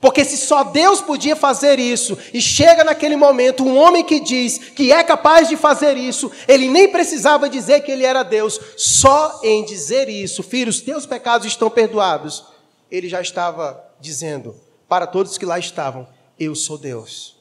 Porque 0.00 0.24
se 0.24 0.36
só 0.38 0.64
Deus 0.64 1.00
podia 1.00 1.36
fazer 1.36 1.78
isso, 1.78 2.16
e 2.32 2.40
chega 2.40 2.82
naquele 2.82 3.16
momento 3.16 3.62
um 3.62 3.76
homem 3.76 4.02
que 4.02 4.18
diz 4.18 4.58
que 4.58 4.92
é 4.92 5.04
capaz 5.04 5.48
de 5.48 5.56
fazer 5.56 5.96
isso, 5.96 6.30
ele 6.48 6.68
nem 6.68 6.90
precisava 6.90 7.50
dizer 7.50 7.82
que 7.82 7.92
ele 7.92 8.04
era 8.04 8.22
Deus, 8.22 8.58
só 8.76 9.40
em 9.42 9.64
dizer 9.64 10.08
isso, 10.08 10.42
filhos, 10.42 10.80
teus 10.80 11.04
pecados 11.04 11.46
estão 11.46 11.68
perdoados, 11.68 12.44
ele 12.90 13.08
já 13.08 13.20
estava 13.20 13.82
dizendo 14.00 14.56
para 14.88 15.06
todos 15.06 15.38
que 15.38 15.46
lá 15.46 15.58
estavam: 15.58 16.08
Eu 16.38 16.54
sou 16.54 16.76
Deus. 16.76 17.38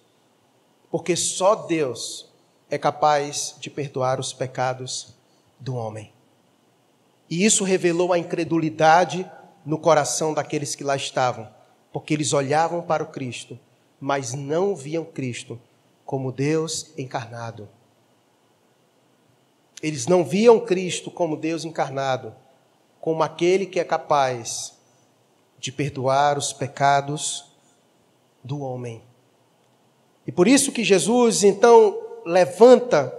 Porque 0.91 1.15
só 1.15 1.55
Deus 1.55 2.28
é 2.69 2.77
capaz 2.77 3.55
de 3.59 3.69
perdoar 3.69 4.19
os 4.19 4.31
pecados 4.31 5.15
do 5.59 5.75
homem. 5.75 6.13
E 7.29 7.45
isso 7.45 7.63
revelou 7.63 8.13
a 8.13 8.17
incredulidade 8.17 9.29
no 9.65 9.77
coração 9.77 10.33
daqueles 10.33 10.75
que 10.75 10.83
lá 10.83 10.95
estavam, 10.95 11.49
porque 11.91 12.13
eles 12.13 12.33
olhavam 12.33 12.81
para 12.81 13.03
o 13.03 13.07
Cristo, 13.07 13.59
mas 13.99 14.33
não 14.33 14.75
viam 14.75 15.03
Cristo 15.03 15.59
como 16.05 16.31
Deus 16.31 16.91
encarnado. 16.97 17.69
Eles 19.81 20.07
não 20.07 20.23
viam 20.23 20.59
Cristo 20.59 21.11
como 21.11 21.37
Deus 21.37 21.63
encarnado, 21.63 22.35
como 22.99 23.23
aquele 23.23 23.65
que 23.65 23.79
é 23.79 23.83
capaz 23.83 24.77
de 25.59 25.71
perdoar 25.71 26.37
os 26.37 26.51
pecados 26.51 27.45
do 28.43 28.59
homem. 28.61 29.03
E 30.25 30.31
por 30.31 30.47
isso 30.47 30.71
que 30.71 30.83
Jesus 30.83 31.43
então 31.43 32.08
levanta 32.25 33.13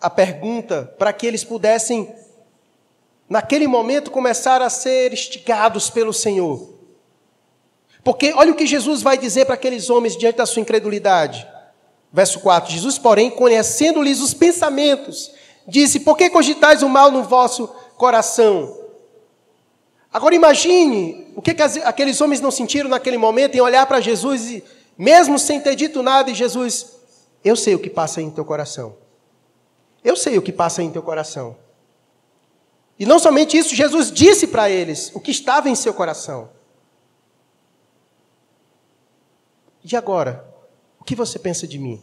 a 0.00 0.10
pergunta 0.10 0.92
para 0.98 1.12
que 1.12 1.26
eles 1.26 1.44
pudessem, 1.44 2.12
naquele 3.28 3.66
momento, 3.66 4.10
começar 4.10 4.60
a 4.60 4.68
ser 4.68 5.12
estigados 5.12 5.88
pelo 5.88 6.12
Senhor. 6.12 6.72
Porque 8.04 8.32
olha 8.34 8.52
o 8.52 8.56
que 8.56 8.66
Jesus 8.66 9.00
vai 9.00 9.16
dizer 9.16 9.44
para 9.44 9.54
aqueles 9.54 9.88
homens 9.88 10.16
diante 10.16 10.36
da 10.36 10.46
sua 10.46 10.62
incredulidade. 10.62 11.46
Verso 12.12 12.40
4: 12.40 12.70
Jesus, 12.70 12.98
porém, 12.98 13.30
conhecendo-lhes 13.30 14.20
os 14.20 14.34
pensamentos, 14.34 15.30
disse: 15.66 16.00
Por 16.00 16.16
que 16.16 16.28
cogitais 16.28 16.82
o 16.82 16.88
mal 16.88 17.10
no 17.10 17.22
vosso 17.22 17.68
coração? 17.96 18.76
Agora 20.12 20.34
imagine 20.34 21.32
o 21.34 21.40
que, 21.40 21.54
que 21.54 21.62
aqueles 21.62 22.20
homens 22.20 22.40
não 22.40 22.50
sentiram 22.50 22.90
naquele 22.90 23.16
momento 23.16 23.54
em 23.54 23.60
olhar 23.60 23.86
para 23.86 24.00
Jesus 24.00 24.50
e, 24.50 24.64
mesmo 24.98 25.38
sem 25.38 25.58
ter 25.60 25.74
dito 25.74 26.02
nada, 26.02 26.30
e 26.30 26.34
Jesus, 26.34 26.96
eu 27.44 27.56
sei 27.56 27.74
o 27.74 27.78
que 27.78 27.90
passa 27.90 28.20
em 28.20 28.30
teu 28.30 28.44
coração. 28.44 28.96
Eu 30.04 30.16
sei 30.16 30.38
o 30.38 30.42
que 30.42 30.52
passa 30.52 30.82
em 30.82 30.90
teu 30.90 31.02
coração. 31.02 31.56
E 32.98 33.06
não 33.06 33.18
somente 33.18 33.56
isso, 33.56 33.74
Jesus 33.74 34.10
disse 34.10 34.46
para 34.46 34.70
eles 34.70 35.10
o 35.14 35.20
que 35.20 35.30
estava 35.30 35.68
em 35.68 35.74
seu 35.74 35.94
coração. 35.94 36.50
E 39.84 39.96
agora? 39.96 40.48
O 41.00 41.04
que 41.04 41.16
você 41.16 41.38
pensa 41.38 41.66
de 41.66 41.78
mim? 41.78 42.00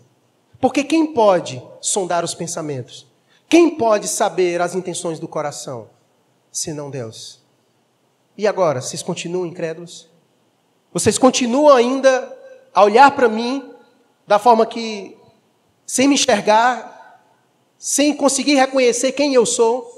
Porque 0.60 0.84
quem 0.84 1.14
pode 1.14 1.64
sondar 1.80 2.26
os 2.26 2.34
pensamentos? 2.34 3.08
Quem 3.48 3.78
pode 3.78 4.08
saber 4.08 4.62
as 4.62 4.76
intenções 4.76 5.20
do 5.20 5.28
coração? 5.28 5.90
Senão 6.52 6.90
Deus. 6.90 7.42
E 8.38 8.46
agora, 8.46 8.82
vocês 8.82 9.02
continuam 9.02 9.46
incrédulos? 9.46 10.10
Vocês 10.92 11.18
continuam 11.18 11.76
ainda 11.76 12.38
a 12.74 12.84
olhar 12.84 13.12
para 13.12 13.30
mim 13.30 13.74
da 14.28 14.38
forma 14.38 14.66
que, 14.66 15.18
sem 15.90 16.08
me 16.08 16.14
enxergar, 16.14 17.20
sem 17.80 18.16
conseguir 18.16 18.54
reconhecer 18.54 19.12
quem 19.12 19.34
eu 19.34 19.44
sou? 19.44 19.92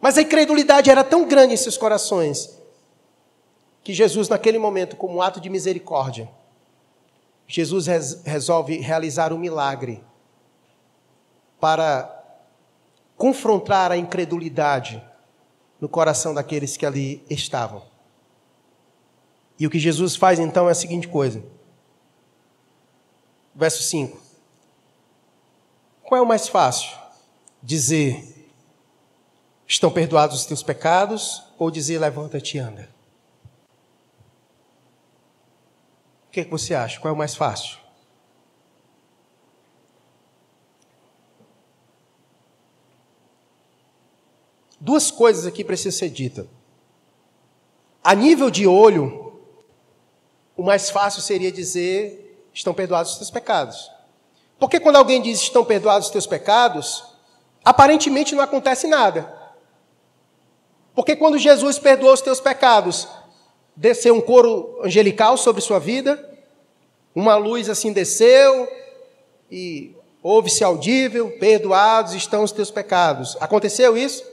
Mas 0.00 0.16
a 0.16 0.22
incredulidade 0.22 0.90
era 0.90 1.04
tão 1.04 1.28
grande 1.28 1.52
em 1.52 1.56
seus 1.58 1.76
corações 1.76 2.58
que 3.84 3.92
Jesus, 3.92 4.30
naquele 4.30 4.58
momento, 4.58 4.96
como 4.96 5.16
um 5.16 5.20
ato 5.20 5.38
de 5.38 5.50
misericórdia, 5.50 6.30
Jesus 7.46 7.88
resolve 8.24 8.78
realizar 8.78 9.34
um 9.34 9.38
milagre 9.38 10.02
para 11.60 12.10
confrontar 13.14 13.92
a 13.92 13.98
incredulidade 13.98 15.06
no 15.78 15.90
coração 15.90 16.32
daqueles 16.32 16.74
que 16.74 16.86
ali 16.86 17.22
estavam. 17.28 17.82
E 19.58 19.66
o 19.66 19.70
que 19.70 19.78
Jesus 19.78 20.16
faz 20.16 20.38
então 20.38 20.68
é 20.68 20.72
a 20.72 20.74
seguinte 20.74 21.06
coisa. 21.06 21.44
Verso 23.54 23.82
5. 23.82 24.31
Qual 26.12 26.18
é 26.18 26.22
o 26.22 26.28
mais 26.28 26.46
fácil? 26.46 26.90
Dizer: 27.62 28.46
Estão 29.66 29.90
perdoados 29.90 30.40
os 30.40 30.44
teus 30.44 30.62
pecados? 30.62 31.42
Ou 31.58 31.70
dizer: 31.70 31.98
Levanta-te 31.98 32.58
e 32.58 32.60
anda? 32.60 32.86
O 36.28 36.30
que, 36.30 36.40
é 36.40 36.44
que 36.44 36.50
você 36.50 36.74
acha? 36.74 37.00
Qual 37.00 37.10
é 37.10 37.14
o 37.14 37.18
mais 37.18 37.34
fácil? 37.34 37.78
Duas 44.78 45.10
coisas 45.10 45.46
aqui 45.46 45.64
precisam 45.64 45.98
ser 45.98 46.10
ditas. 46.10 46.46
A 48.04 48.14
nível 48.14 48.50
de 48.50 48.66
olho, 48.66 49.40
o 50.54 50.62
mais 50.62 50.90
fácil 50.90 51.22
seria 51.22 51.50
dizer: 51.50 52.50
estão 52.52 52.74
perdoados 52.74 53.12
os 53.12 53.16
teus 53.16 53.30
pecados. 53.30 54.01
Porque 54.62 54.78
quando 54.78 54.94
alguém 54.94 55.20
diz 55.20 55.40
estão 55.40 55.64
perdoados 55.64 56.06
os 56.06 56.12
teus 56.12 56.24
pecados, 56.24 57.04
aparentemente 57.64 58.32
não 58.32 58.44
acontece 58.44 58.86
nada. 58.86 59.36
Porque 60.94 61.16
quando 61.16 61.36
Jesus 61.36 61.80
perdoou 61.80 62.12
os 62.12 62.20
teus 62.20 62.38
pecados, 62.38 63.08
desceu 63.74 64.14
um 64.14 64.20
coro 64.20 64.78
angelical 64.84 65.36
sobre 65.36 65.60
sua 65.60 65.80
vida, 65.80 66.16
uma 67.12 67.34
luz 67.34 67.68
assim 67.68 67.92
desceu 67.92 68.68
e 69.50 69.96
ouve-se 70.22 70.62
audível: 70.62 71.36
perdoados 71.40 72.14
estão 72.14 72.44
os 72.44 72.52
teus 72.52 72.70
pecados. 72.70 73.36
Aconteceu 73.40 73.96
isso? 73.96 74.24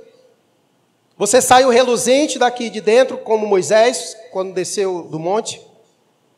Você 1.17 1.41
saiu 1.41 1.69
reluzente 1.69 2.37
daqui 2.37 2.69
de 2.69 2.81
dentro, 2.81 3.17
como 3.17 3.47
Moisés, 3.47 4.15
quando 4.31 4.53
desceu 4.53 5.01
do 5.05 5.17
monte? 5.17 5.59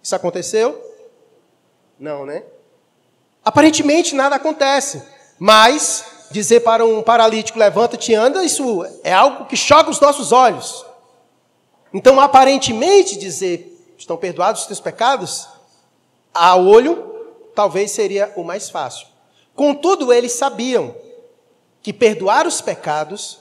Isso 0.02 0.16
aconteceu? 0.16 0.82
Não, 2.00 2.26
né? 2.26 2.42
Aparentemente 3.44 4.14
nada 4.14 4.36
acontece, 4.36 5.02
mas 5.40 6.06
dizer 6.32 6.62
para 6.62 6.86
um 6.86 7.02
paralítico 7.02 7.60
levanta-te 7.60 8.12
e 8.12 8.16
anda, 8.16 8.44
isso 8.44 8.86
é 9.04 9.12
algo 9.12 9.46
que 9.46 9.58
choca 9.58 9.90
os 9.90 10.00
nossos 10.00 10.32
olhos. 10.32 10.86
Então, 11.94 12.20
aparentemente 12.20 13.18
dizer 13.18 13.68
estão 13.98 14.18
perdoados 14.18 14.62
os 14.62 14.68
teus 14.68 14.80
pecados, 14.80 15.48
a 16.34 16.56
olho, 16.56 17.14
talvez 17.54 17.92
seria 17.92 18.32
o 18.36 18.44
mais 18.44 18.70
fácil. 18.70 19.08
Contudo, 19.56 20.14
eles 20.14 20.32
sabiam 20.32 20.96
que 21.84 21.92
perdoar 21.92 22.48
os 22.48 22.62
pecados 22.62 23.40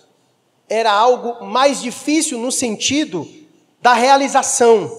era 0.69 0.93
algo 0.93 1.45
mais 1.45 1.81
difícil 1.81 2.39
no 2.39 2.51
sentido 2.51 3.29
da 3.81 3.95
realização. 3.95 4.91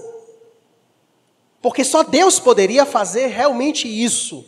Porque 1.62 1.84
só 1.84 2.04
Deus 2.04 2.39
poderia 2.39 2.86
fazer 2.86 3.28
realmente 3.28 3.88
isso. 3.88 4.45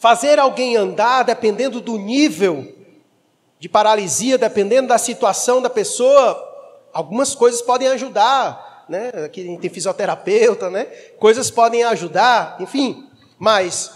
Fazer 0.00 0.38
alguém 0.38 0.78
andar 0.78 1.24
dependendo 1.24 1.78
do 1.78 1.98
nível 1.98 2.74
de 3.58 3.68
paralisia, 3.68 4.38
dependendo 4.38 4.88
da 4.88 4.96
situação 4.96 5.60
da 5.60 5.68
pessoa, 5.68 6.42
algumas 6.90 7.34
coisas 7.34 7.60
podem 7.60 7.86
ajudar, 7.88 8.86
né? 8.88 9.10
Aqui 9.26 9.58
tem 9.60 9.68
fisioterapeuta, 9.68 10.70
né? 10.70 10.86
Coisas 11.18 11.50
podem 11.50 11.84
ajudar, 11.84 12.56
enfim, 12.60 13.10
mas 13.38 13.92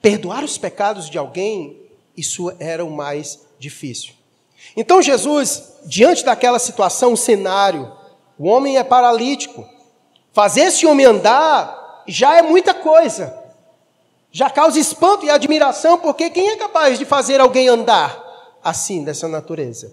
perdoar 0.00 0.42
os 0.42 0.56
pecados 0.56 1.10
de 1.10 1.18
alguém 1.18 1.78
isso 2.16 2.50
era 2.58 2.82
o 2.82 2.90
mais 2.90 3.46
difícil. 3.58 4.14
Então 4.74 5.02
Jesus, 5.02 5.74
diante 5.84 6.24
daquela 6.24 6.58
situação, 6.58 7.14
cenário, 7.14 7.92
o 8.38 8.48
homem 8.48 8.78
é 8.78 8.84
paralítico. 8.84 9.68
Fazer 10.32 10.62
esse 10.62 10.86
homem 10.86 11.04
andar 11.04 12.04
já 12.06 12.38
é 12.38 12.40
muita 12.40 12.72
coisa. 12.72 13.38
Já 14.32 14.48
causa 14.48 14.78
espanto 14.78 15.26
e 15.26 15.30
admiração, 15.30 15.98
porque 15.98 16.30
quem 16.30 16.50
é 16.50 16.56
capaz 16.56 16.98
de 16.98 17.04
fazer 17.04 17.40
alguém 17.40 17.68
andar 17.68 18.28
assim, 18.62 19.02
dessa 19.02 19.26
natureza? 19.26 19.92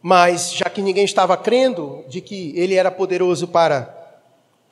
Mas, 0.00 0.52
já 0.52 0.70
que 0.70 0.80
ninguém 0.80 1.04
estava 1.04 1.36
crendo 1.36 2.04
de 2.08 2.20
que 2.20 2.52
ele 2.56 2.74
era 2.74 2.90
poderoso 2.90 3.48
para 3.48 3.92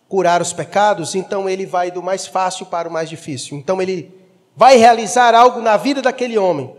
curar 0.09 0.41
os 0.41 0.53
pecados, 0.53 1.15
então 1.15 1.49
ele 1.49 1.67
vai 1.67 1.91
do 1.91 2.03
mais 2.03 2.27
fácil 2.27 2.67
para 2.67 2.89
o 2.89 2.93
mais 2.93 3.11
difícil. 3.11 3.59
Então 3.59 3.83
ele 3.83 4.15
vai 4.57 4.77
realizar 4.77 5.35
algo 5.35 5.61
na 5.61 5.77
vida 5.77 6.01
daquele 6.01 6.39
homem, 6.39 6.75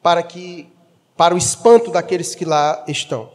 para 0.00 0.22
que 0.22 0.68
para 1.16 1.34
o 1.34 1.38
espanto 1.38 1.90
daqueles 1.90 2.34
que 2.34 2.44
lá 2.44 2.84
estão. 2.86 3.28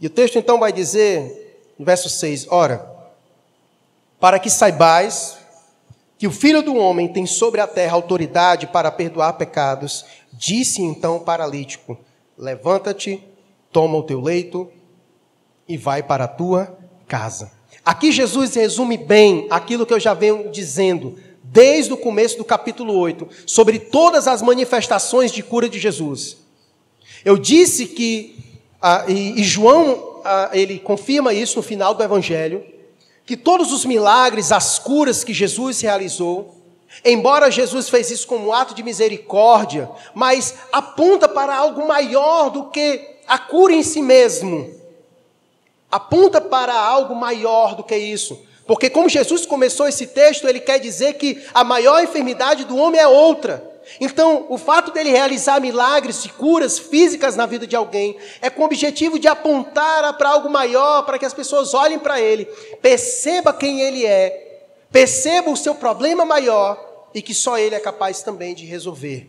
E 0.00 0.06
o 0.06 0.10
texto 0.10 0.38
então 0.38 0.58
vai 0.58 0.72
dizer, 0.72 1.74
verso 1.78 2.08
6, 2.08 2.46
ora, 2.50 2.95
para 4.26 4.40
que 4.40 4.50
saibais 4.50 5.38
que 6.18 6.26
o 6.26 6.32
Filho 6.32 6.60
do 6.60 6.74
homem 6.74 7.06
tem 7.06 7.24
sobre 7.26 7.60
a 7.60 7.66
terra 7.68 7.94
autoridade 7.94 8.66
para 8.66 8.90
perdoar 8.90 9.34
pecados, 9.34 10.04
disse 10.32 10.82
então 10.82 11.18
o 11.18 11.20
paralítico: 11.20 11.96
Levanta-te, 12.36 13.22
toma 13.70 13.96
o 13.96 14.02
teu 14.02 14.20
leito 14.20 14.68
e 15.68 15.76
vai 15.76 16.02
para 16.02 16.24
a 16.24 16.26
tua 16.28 16.76
casa. 17.06 17.52
Aqui 17.84 18.10
Jesus 18.10 18.52
resume 18.56 18.98
bem 18.98 19.46
aquilo 19.48 19.86
que 19.86 19.94
eu 19.94 20.00
já 20.00 20.12
venho 20.12 20.50
dizendo 20.50 21.16
desde 21.44 21.92
o 21.92 21.96
começo 21.96 22.36
do 22.36 22.44
capítulo 22.44 22.98
8, 22.98 23.28
sobre 23.46 23.78
todas 23.78 24.26
as 24.26 24.42
manifestações 24.42 25.30
de 25.30 25.40
cura 25.40 25.68
de 25.68 25.78
Jesus. 25.78 26.38
Eu 27.24 27.38
disse 27.38 27.86
que, 27.86 28.36
ah, 28.82 29.04
e, 29.06 29.44
João, 29.44 30.20
ah, 30.24 30.50
ele 30.52 30.80
confirma 30.80 31.32
isso 31.32 31.58
no 31.58 31.62
final 31.62 31.94
do 31.94 32.02
Evangelho, 32.02 32.74
que 33.26 33.36
todos 33.36 33.72
os 33.72 33.84
milagres, 33.84 34.52
as 34.52 34.78
curas 34.78 35.24
que 35.24 35.34
Jesus 35.34 35.80
realizou, 35.80 36.54
embora 37.04 37.50
Jesus 37.50 37.88
fez 37.88 38.08
isso 38.10 38.26
como 38.28 38.46
um 38.46 38.52
ato 38.52 38.72
de 38.72 38.84
misericórdia, 38.84 39.90
mas 40.14 40.54
aponta 40.72 41.28
para 41.28 41.54
algo 41.54 41.86
maior 41.88 42.50
do 42.50 42.70
que 42.70 43.16
a 43.26 43.36
cura 43.36 43.74
em 43.74 43.82
si 43.82 44.00
mesmo. 44.00 44.72
Aponta 45.90 46.40
para 46.40 46.72
algo 46.72 47.16
maior 47.16 47.74
do 47.74 47.82
que 47.82 47.96
isso. 47.96 48.40
Porque, 48.64 48.88
como 48.90 49.08
Jesus 49.08 49.44
começou 49.44 49.88
esse 49.88 50.06
texto, 50.08 50.48
ele 50.48 50.60
quer 50.60 50.78
dizer 50.78 51.14
que 51.14 51.44
a 51.54 51.62
maior 51.62 52.02
enfermidade 52.02 52.64
do 52.64 52.76
homem 52.76 53.00
é 53.00 53.06
outra. 53.06 53.75
Então, 54.00 54.46
o 54.48 54.58
fato 54.58 54.90
dele 54.90 55.10
realizar 55.10 55.60
milagres 55.60 56.24
e 56.24 56.28
curas 56.28 56.78
físicas 56.78 57.36
na 57.36 57.46
vida 57.46 57.66
de 57.66 57.76
alguém 57.76 58.16
é 58.42 58.50
com 58.50 58.62
o 58.62 58.64
objetivo 58.66 59.18
de 59.18 59.28
apontar 59.28 60.12
para 60.16 60.28
algo 60.28 60.50
maior, 60.50 61.02
para 61.02 61.18
que 61.18 61.24
as 61.24 61.34
pessoas 61.34 61.72
olhem 61.72 61.98
para 61.98 62.20
ele, 62.20 62.44
perceba 62.82 63.52
quem 63.52 63.80
ele 63.80 64.04
é, 64.04 64.66
perceba 64.90 65.50
o 65.50 65.56
seu 65.56 65.74
problema 65.74 66.24
maior 66.24 67.08
e 67.14 67.22
que 67.22 67.32
só 67.32 67.58
ele 67.58 67.74
é 67.74 67.80
capaz 67.80 68.22
também 68.22 68.54
de 68.54 68.66
resolver. 68.66 69.28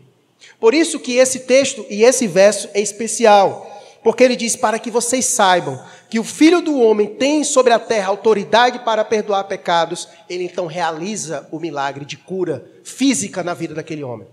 Por 0.60 0.74
isso 0.74 1.00
que 1.00 1.16
esse 1.16 1.40
texto 1.40 1.84
e 1.88 2.02
esse 2.02 2.26
verso 2.26 2.68
é 2.74 2.80
especial, 2.80 3.66
porque 4.02 4.22
ele 4.22 4.36
diz 4.36 4.56
para 4.56 4.78
que 4.78 4.90
vocês 4.90 5.24
saibam 5.24 5.80
que 6.10 6.18
o 6.18 6.24
Filho 6.24 6.60
do 6.60 6.78
Homem 6.80 7.06
tem 7.06 7.44
sobre 7.44 7.72
a 7.72 7.78
terra 7.78 8.08
autoridade 8.08 8.80
para 8.80 9.04
perdoar 9.04 9.44
pecados, 9.44 10.08
ele 10.28 10.44
então 10.44 10.66
realiza 10.66 11.48
o 11.50 11.58
milagre 11.58 12.04
de 12.04 12.16
cura 12.16 12.64
física 12.84 13.42
na 13.42 13.54
vida 13.54 13.74
daquele 13.74 14.02
homem. 14.02 14.26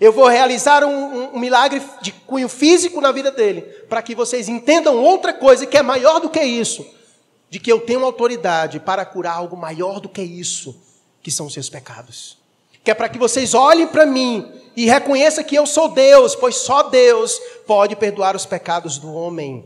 Eu 0.00 0.12
vou 0.12 0.28
realizar 0.28 0.84
um, 0.84 0.90
um, 0.90 1.34
um 1.34 1.38
milagre 1.38 1.82
de 2.02 2.12
cunho 2.12 2.48
físico 2.48 3.00
na 3.00 3.10
vida 3.10 3.30
dele, 3.30 3.62
para 3.88 4.02
que 4.02 4.14
vocês 4.14 4.48
entendam 4.48 5.02
outra 5.02 5.32
coisa 5.32 5.66
que 5.66 5.78
é 5.78 5.82
maior 5.82 6.20
do 6.20 6.28
que 6.28 6.42
isso, 6.42 6.86
de 7.48 7.58
que 7.58 7.72
eu 7.72 7.80
tenho 7.80 8.04
autoridade 8.04 8.78
para 8.78 9.04
curar 9.04 9.36
algo 9.36 9.56
maior 9.56 9.98
do 9.98 10.08
que 10.08 10.22
isso, 10.22 10.76
que 11.22 11.30
são 11.30 11.46
os 11.46 11.54
seus 11.54 11.70
pecados. 11.70 12.36
Que 12.84 12.90
é 12.90 12.94
para 12.94 13.08
que 13.08 13.18
vocês 13.18 13.54
olhem 13.54 13.86
para 13.86 14.04
mim 14.04 14.52
e 14.76 14.86
reconheçam 14.86 15.42
que 15.42 15.56
eu 15.56 15.66
sou 15.66 15.88
Deus, 15.88 16.36
pois 16.36 16.56
só 16.56 16.84
Deus 16.84 17.40
pode 17.66 17.96
perdoar 17.96 18.36
os 18.36 18.46
pecados 18.46 18.98
do 18.98 19.12
homem. 19.12 19.64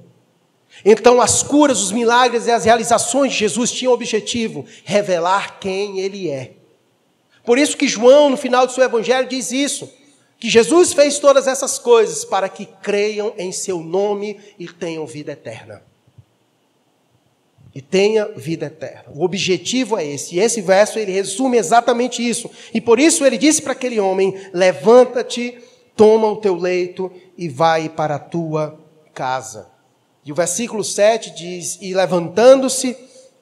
Então, 0.84 1.20
as 1.20 1.42
curas, 1.42 1.80
os 1.80 1.92
milagres 1.92 2.46
e 2.46 2.50
as 2.50 2.64
realizações 2.64 3.32
de 3.32 3.40
Jesus 3.40 3.70
tinham 3.70 3.90
o 3.90 3.94
objetivo 3.94 4.64
revelar 4.84 5.58
quem 5.58 6.00
ele 6.00 6.30
é. 6.30 6.52
Por 7.44 7.58
isso 7.58 7.76
que 7.76 7.88
João, 7.88 8.30
no 8.30 8.36
final 8.36 8.66
do 8.66 8.72
seu 8.72 8.82
evangelho, 8.82 9.28
diz 9.28 9.52
isso 9.52 9.92
que 10.42 10.50
Jesus 10.50 10.92
fez 10.92 11.20
todas 11.20 11.46
essas 11.46 11.78
coisas 11.78 12.24
para 12.24 12.48
que 12.48 12.66
creiam 12.66 13.32
em 13.38 13.52
seu 13.52 13.78
nome 13.78 14.40
e 14.58 14.66
tenham 14.66 15.06
vida 15.06 15.30
eterna. 15.30 15.84
E 17.72 17.80
tenha 17.80 18.26
vida 18.34 18.66
eterna. 18.66 19.04
O 19.14 19.22
objetivo 19.22 19.96
é 19.96 20.04
esse. 20.04 20.34
E 20.34 20.40
esse 20.40 20.60
verso 20.60 20.98
ele 20.98 21.12
resume 21.12 21.58
exatamente 21.58 22.28
isso. 22.28 22.50
E 22.74 22.80
por 22.80 22.98
isso 22.98 23.24
ele 23.24 23.38
disse 23.38 23.62
para 23.62 23.70
aquele 23.70 24.00
homem: 24.00 24.34
Levanta-te, 24.52 25.62
toma 25.94 26.26
o 26.26 26.38
teu 26.38 26.56
leito 26.56 27.08
e 27.38 27.48
vai 27.48 27.88
para 27.88 28.16
a 28.16 28.18
tua 28.18 28.80
casa. 29.14 29.70
E 30.24 30.32
o 30.32 30.34
versículo 30.34 30.82
7 30.82 31.36
diz: 31.36 31.78
E 31.80 31.94
levantando-se, 31.94 32.96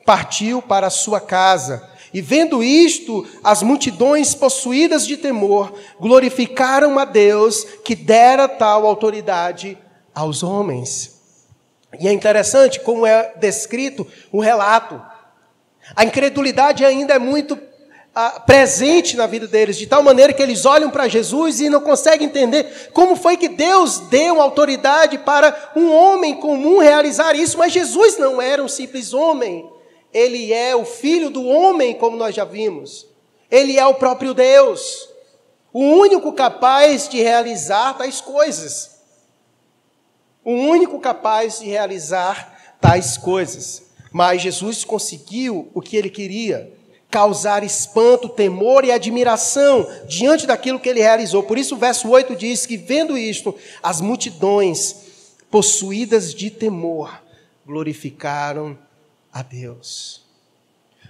partiu 0.04 0.60
para 0.60 0.88
a 0.88 0.90
sua 0.90 1.18
casa. 1.18 1.82
E 2.12 2.20
vendo 2.20 2.62
isto, 2.62 3.26
as 3.42 3.62
multidões 3.62 4.34
possuídas 4.34 5.06
de 5.06 5.16
temor 5.16 5.72
glorificaram 6.00 6.98
a 6.98 7.04
Deus 7.04 7.64
que 7.84 7.94
dera 7.94 8.48
tal 8.48 8.86
autoridade 8.86 9.78
aos 10.14 10.42
homens. 10.42 11.20
E 11.98 12.08
é 12.08 12.12
interessante 12.12 12.80
como 12.80 13.06
é 13.06 13.34
descrito 13.36 14.06
o 14.32 14.40
relato. 14.40 15.00
A 15.94 16.04
incredulidade 16.04 16.84
ainda 16.84 17.14
é 17.14 17.18
muito 17.18 17.58
ah, 18.14 18.40
presente 18.40 19.16
na 19.16 19.26
vida 19.26 19.46
deles, 19.46 19.76
de 19.76 19.86
tal 19.86 20.02
maneira 20.02 20.32
que 20.32 20.42
eles 20.42 20.64
olham 20.64 20.90
para 20.90 21.08
Jesus 21.08 21.60
e 21.60 21.68
não 21.68 21.80
conseguem 21.80 22.26
entender 22.26 22.90
como 22.92 23.14
foi 23.14 23.36
que 23.36 23.48
Deus 23.48 24.00
deu 24.10 24.40
autoridade 24.40 25.18
para 25.18 25.72
um 25.76 25.92
homem 25.92 26.34
comum 26.34 26.78
realizar 26.78 27.36
isso, 27.36 27.56
mas 27.56 27.72
Jesus 27.72 28.18
não 28.18 28.42
era 28.42 28.62
um 28.62 28.68
simples 28.68 29.14
homem. 29.14 29.68
Ele 30.12 30.52
é 30.52 30.74
o 30.74 30.84
filho 30.84 31.30
do 31.30 31.46
homem, 31.46 31.94
como 31.94 32.16
nós 32.16 32.34
já 32.34 32.44
vimos. 32.44 33.06
Ele 33.50 33.78
é 33.78 33.86
o 33.86 33.94
próprio 33.94 34.32
Deus, 34.32 35.08
o 35.72 35.80
único 35.80 36.32
capaz 36.32 37.08
de 37.08 37.20
realizar 37.20 37.96
tais 37.96 38.20
coisas. 38.20 39.00
O 40.44 40.52
único 40.52 40.98
capaz 40.98 41.60
de 41.60 41.66
realizar 41.66 42.76
tais 42.80 43.16
coisas. 43.16 43.82
Mas 44.12 44.42
Jesus 44.42 44.84
conseguiu 44.84 45.70
o 45.74 45.80
que 45.80 45.96
ele 45.96 46.10
queria: 46.10 46.72
causar 47.10 47.62
espanto, 47.62 48.28
temor 48.28 48.84
e 48.84 48.90
admiração 48.90 49.86
diante 50.08 50.46
daquilo 50.46 50.80
que 50.80 50.88
ele 50.88 51.00
realizou. 51.00 51.42
Por 51.42 51.58
isso, 51.58 51.74
o 51.74 51.78
verso 51.78 52.08
8 52.08 52.34
diz 52.34 52.66
que, 52.66 52.76
vendo 52.76 53.16
isto, 53.16 53.54
as 53.82 54.00
multidões, 54.00 54.96
possuídas 55.50 56.34
de 56.34 56.50
temor, 56.50 57.22
glorificaram 57.66 58.78
a 59.32 59.42
Deus. 59.42 60.24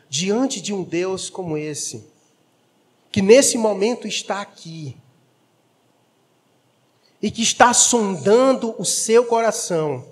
Diante 0.08 0.60
de 0.60 0.72
um 0.72 0.82
Deus 0.82 1.30
como 1.30 1.56
esse, 1.56 2.04
que 3.12 3.22
nesse 3.22 3.56
momento 3.56 4.06
está 4.06 4.40
aqui, 4.40 4.96
e 7.22 7.30
que 7.30 7.42
está 7.42 7.72
sondando 7.72 8.74
o 8.78 8.84
seu 8.84 9.26
coração 9.26 10.06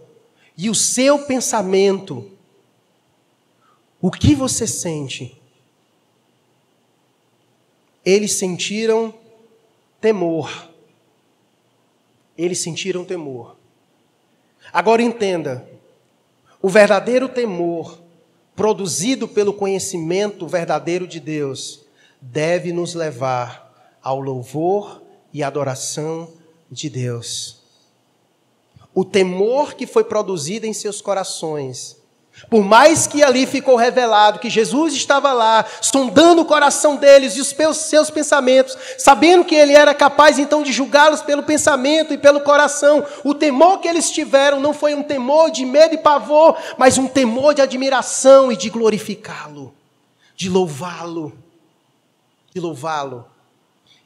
e 0.56 0.68
o 0.68 0.74
seu 0.74 1.24
pensamento, 1.24 2.30
o 4.00 4.10
que 4.10 4.34
você 4.34 4.66
sente? 4.66 5.40
Eles 8.04 8.34
sentiram 8.34 9.14
temor. 10.00 10.70
Eles 12.36 12.58
sentiram 12.60 13.04
temor. 13.04 13.56
Agora 14.72 15.02
entenda: 15.02 15.68
o 16.62 16.68
verdadeiro 16.68 17.28
temor, 17.28 17.97
produzido 18.58 19.28
pelo 19.28 19.54
conhecimento 19.54 20.44
verdadeiro 20.48 21.06
de 21.06 21.20
Deus, 21.20 21.84
deve 22.20 22.72
nos 22.72 22.92
levar 22.92 23.96
ao 24.02 24.18
louvor 24.18 25.00
e 25.32 25.44
adoração 25.44 26.28
de 26.68 26.90
Deus. 26.90 27.62
O 28.92 29.04
temor 29.04 29.74
que 29.74 29.86
foi 29.86 30.02
produzido 30.02 30.66
em 30.66 30.72
seus 30.72 31.00
corações 31.00 31.97
por 32.50 32.64
mais 32.64 33.06
que 33.06 33.22
ali 33.22 33.46
ficou 33.46 33.76
revelado 33.76 34.38
que 34.38 34.48
Jesus 34.48 34.94
estava 34.94 35.32
lá, 35.32 35.64
sondando 35.80 36.42
o 36.42 36.44
coração 36.44 36.96
deles 36.96 37.36
e 37.36 37.40
os 37.40 37.76
seus 37.76 38.10
pensamentos, 38.10 38.76
sabendo 38.96 39.44
que 39.44 39.54
ele 39.54 39.72
era 39.72 39.94
capaz 39.94 40.38
então 40.38 40.62
de 40.62 40.72
julgá-los 40.72 41.22
pelo 41.22 41.42
pensamento 41.42 42.12
e 42.12 42.18
pelo 42.18 42.40
coração, 42.40 43.04
o 43.24 43.34
temor 43.34 43.78
que 43.78 43.88
eles 43.88 44.10
tiveram 44.10 44.60
não 44.60 44.72
foi 44.72 44.94
um 44.94 45.02
temor 45.02 45.50
de 45.50 45.64
medo 45.64 45.94
e 45.94 45.98
pavor, 45.98 46.56
mas 46.76 46.98
um 46.98 47.06
temor 47.06 47.54
de 47.54 47.62
admiração 47.62 48.50
e 48.50 48.56
de 48.56 48.70
glorificá-lo, 48.70 49.74
de 50.34 50.48
louvá-lo, 50.48 51.32
de 52.54 52.60
louvá-lo. 52.60 53.26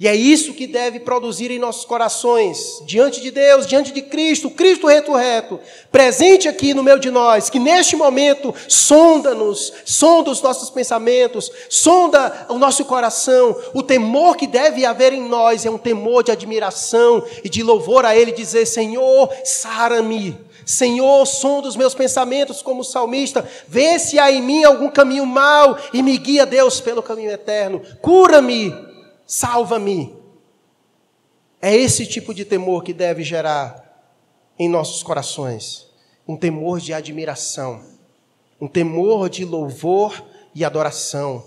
E 0.03 0.09
é 0.09 0.17
isso 0.17 0.55
que 0.55 0.67
deve 0.67 0.99
produzir 0.99 1.53
em 1.53 1.61
nossos 1.61 1.85
corações, 1.85 2.83
diante 2.85 3.21
de 3.21 3.31
Deus, 3.31 3.69
diante 3.69 3.93
de 3.93 4.03
Cristo, 4.03 4.51
Cristo 4.51 4.89
ressurreto, 4.89 5.61
presente 5.93 6.49
aqui 6.49 6.75
no 6.75 6.83
meio 6.83 6.99
de 6.99 7.09
nós, 7.09 7.49
que 7.49 7.61
neste 7.61 7.95
momento 7.95 8.53
sonda-nos, 8.67 9.73
sonda 9.85 10.33
os 10.33 10.43
nossos 10.43 10.71
pensamentos, 10.71 11.53
sonda 11.71 12.49
o 12.49 12.59
nosso 12.59 12.85
coração. 12.85 13.57
O 13.73 13.81
temor 13.81 14.37
que 14.37 14.49
deve 14.49 14.85
haver 14.85 15.13
em 15.13 15.23
nós 15.23 15.65
é 15.65 15.71
um 15.71 15.79
temor 15.79 16.25
de 16.25 16.33
admiração 16.33 17.25
e 17.45 17.49
de 17.49 17.63
louvor 17.63 18.05
a 18.05 18.17
Ele, 18.17 18.33
dizer: 18.33 18.67
Senhor, 18.67 19.33
sara-me. 19.45 20.37
Senhor, 20.67 21.25
sonda 21.27 21.69
os 21.69 21.77
meus 21.77 21.95
pensamentos 21.95 22.61
como 22.61 22.83
salmista, 22.83 23.49
vê 23.69 24.01
se 24.01 24.19
há 24.19 24.33
em 24.33 24.43
mim 24.43 24.65
algum 24.65 24.91
caminho 24.91 25.25
mau 25.25 25.79
e 25.95 26.03
me 26.03 26.19
guia, 26.19 26.45
Deus, 26.45 26.81
pelo 26.81 27.05
caminho 27.05 27.31
eterno. 27.31 27.81
Cura-me 28.01 28.91
salva-me. 29.33 30.15
É 31.59 31.75
esse 31.75 32.05
tipo 32.05 32.35
de 32.35 32.45
temor 32.45 32.85
que 32.85 32.93
deve 32.93 33.25
gerar 33.25 34.13
em 34.59 34.69
nossos 34.69 35.03
corações. 35.03 35.87
Um 36.29 36.37
temor 36.37 36.79
de 36.79 36.93
admiração, 36.93 37.83
um 38.61 38.69
temor 38.69 39.31
de 39.31 39.47
louvor 39.47 40.23
e 40.55 40.63
adoração, 40.67 41.43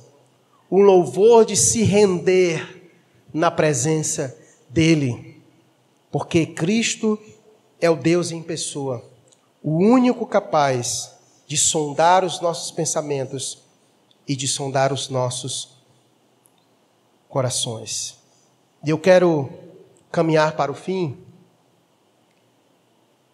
um 0.72 0.82
louvor 0.82 1.46
de 1.46 1.56
se 1.56 1.84
render 1.84 2.90
na 3.32 3.52
presença 3.52 4.36
dEle, 4.68 5.40
porque 6.12 6.44
Cristo 6.44 7.20
é 7.80 7.88
o 7.88 7.96
Deus 7.96 8.32
em 8.32 8.42
pessoa, 8.42 9.08
o 9.62 9.78
único 9.78 10.26
capaz 10.26 11.12
de 11.46 11.56
sondar 11.56 12.26
os 12.26 12.42
nossos 12.42 12.72
pensamentos 12.72 13.60
e 14.28 14.36
de 14.36 14.48
sondar 14.48 14.92
os 14.92 15.08
nossos 15.08 15.75
corações. 17.36 18.18
E 18.82 18.92
eu 18.92 18.98
quero 18.98 19.50
caminhar 20.10 20.56
para 20.56 20.72
o 20.72 20.74
fim, 20.74 21.18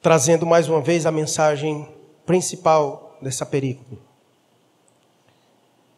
trazendo 0.02 0.44
mais 0.44 0.68
uma 0.68 0.82
vez 0.82 1.06
a 1.06 1.12
mensagem 1.12 1.88
principal 2.26 3.16
dessa 3.22 3.46
perícope. 3.46 4.00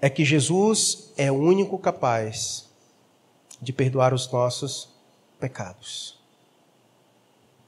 É 0.01 0.09
que 0.09 0.25
Jesus 0.25 1.13
é 1.15 1.31
o 1.31 1.35
único 1.35 1.79
capaz 1.79 2.69
de 3.61 3.71
perdoar 3.71 4.13
os 4.13 4.29
nossos 4.29 4.89
pecados. 5.39 6.19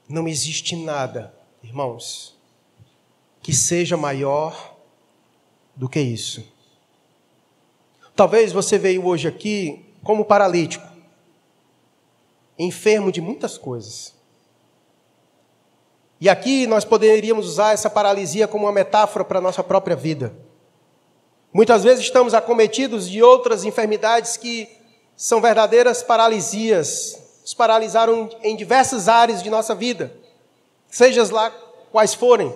Não 0.05 0.27
existe 0.27 0.75
nada, 0.75 1.33
irmãos, 1.63 2.37
que 3.41 3.53
seja 3.53 3.95
maior 3.95 4.75
do 5.73 5.87
que 5.87 6.01
isso. 6.01 6.45
Talvez 8.13 8.51
você 8.51 8.77
veio 8.77 9.05
hoje 9.05 9.29
aqui 9.29 9.94
como 10.05 10.23
paralítico, 10.23 10.87
enfermo 12.59 13.11
de 13.11 13.19
muitas 13.19 13.57
coisas. 13.57 14.13
E 16.21 16.29
aqui 16.29 16.67
nós 16.67 16.85
poderíamos 16.85 17.47
usar 17.47 17.73
essa 17.73 17.89
paralisia 17.89 18.47
como 18.47 18.65
uma 18.65 18.71
metáfora 18.71 19.25
para 19.25 19.39
a 19.39 19.41
nossa 19.41 19.63
própria 19.63 19.95
vida. 19.95 20.31
Muitas 21.51 21.83
vezes 21.83 22.05
estamos 22.05 22.35
acometidos 22.35 23.09
de 23.09 23.23
outras 23.23 23.65
enfermidades 23.65 24.37
que 24.37 24.69
são 25.17 25.41
verdadeiras 25.41 26.03
paralisias, 26.03 27.39
nos 27.41 27.55
paralisaram 27.55 28.29
em 28.43 28.55
diversas 28.55 29.09
áreas 29.09 29.41
de 29.41 29.49
nossa 29.49 29.73
vida, 29.73 30.15
seja 30.87 31.25
lá 31.33 31.49
quais 31.91 32.13
forem. 32.13 32.53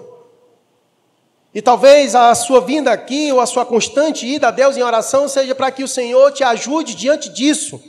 E 1.54 1.62
talvez 1.62 2.14
a 2.14 2.34
sua 2.36 2.62
vinda 2.62 2.92
aqui, 2.92 3.32
ou 3.32 3.40
a 3.40 3.46
sua 3.46 3.66
constante 3.66 4.26
ida 4.28 4.50
a 4.50 4.52
Deus 4.52 4.78
em 4.78 4.84
oração, 4.84 5.28
seja 5.28 5.56
para 5.56 5.72
que 5.72 5.84
o 5.84 5.88
Senhor 5.88 6.32
te 6.32 6.44
ajude 6.44 6.94
diante 6.94 7.30
disso. 7.30 7.82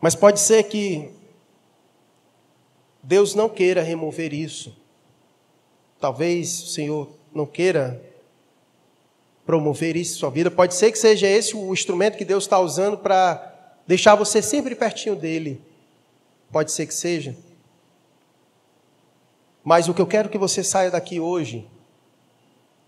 Mas 0.00 0.14
pode 0.14 0.40
ser 0.40 0.62
que 0.64 1.10
Deus 3.02 3.34
não 3.34 3.48
queira 3.48 3.82
remover 3.82 4.32
isso. 4.32 4.74
Talvez 6.00 6.62
o 6.62 6.66
Senhor 6.68 7.10
não 7.32 7.46
queira 7.46 8.00
promover 9.44 9.96
isso 9.96 10.16
em 10.16 10.18
sua 10.18 10.30
vida. 10.30 10.50
Pode 10.50 10.74
ser 10.74 10.90
que 10.90 10.98
seja 10.98 11.26
esse 11.26 11.54
o 11.56 11.72
instrumento 11.72 12.16
que 12.16 12.24
Deus 12.24 12.44
está 12.44 12.58
usando 12.58 12.98
para 12.98 13.52
deixar 13.86 14.14
você 14.14 14.40
sempre 14.40 14.74
pertinho 14.74 15.14
dele. 15.14 15.60
Pode 16.50 16.72
ser 16.72 16.86
que 16.86 16.94
seja. 16.94 17.36
Mas 19.66 19.88
o 19.88 19.94
que 19.94 20.00
eu 20.00 20.06
quero 20.06 20.28
que 20.28 20.38
você 20.38 20.62
saia 20.62 20.92
daqui 20.92 21.18
hoje 21.18 21.66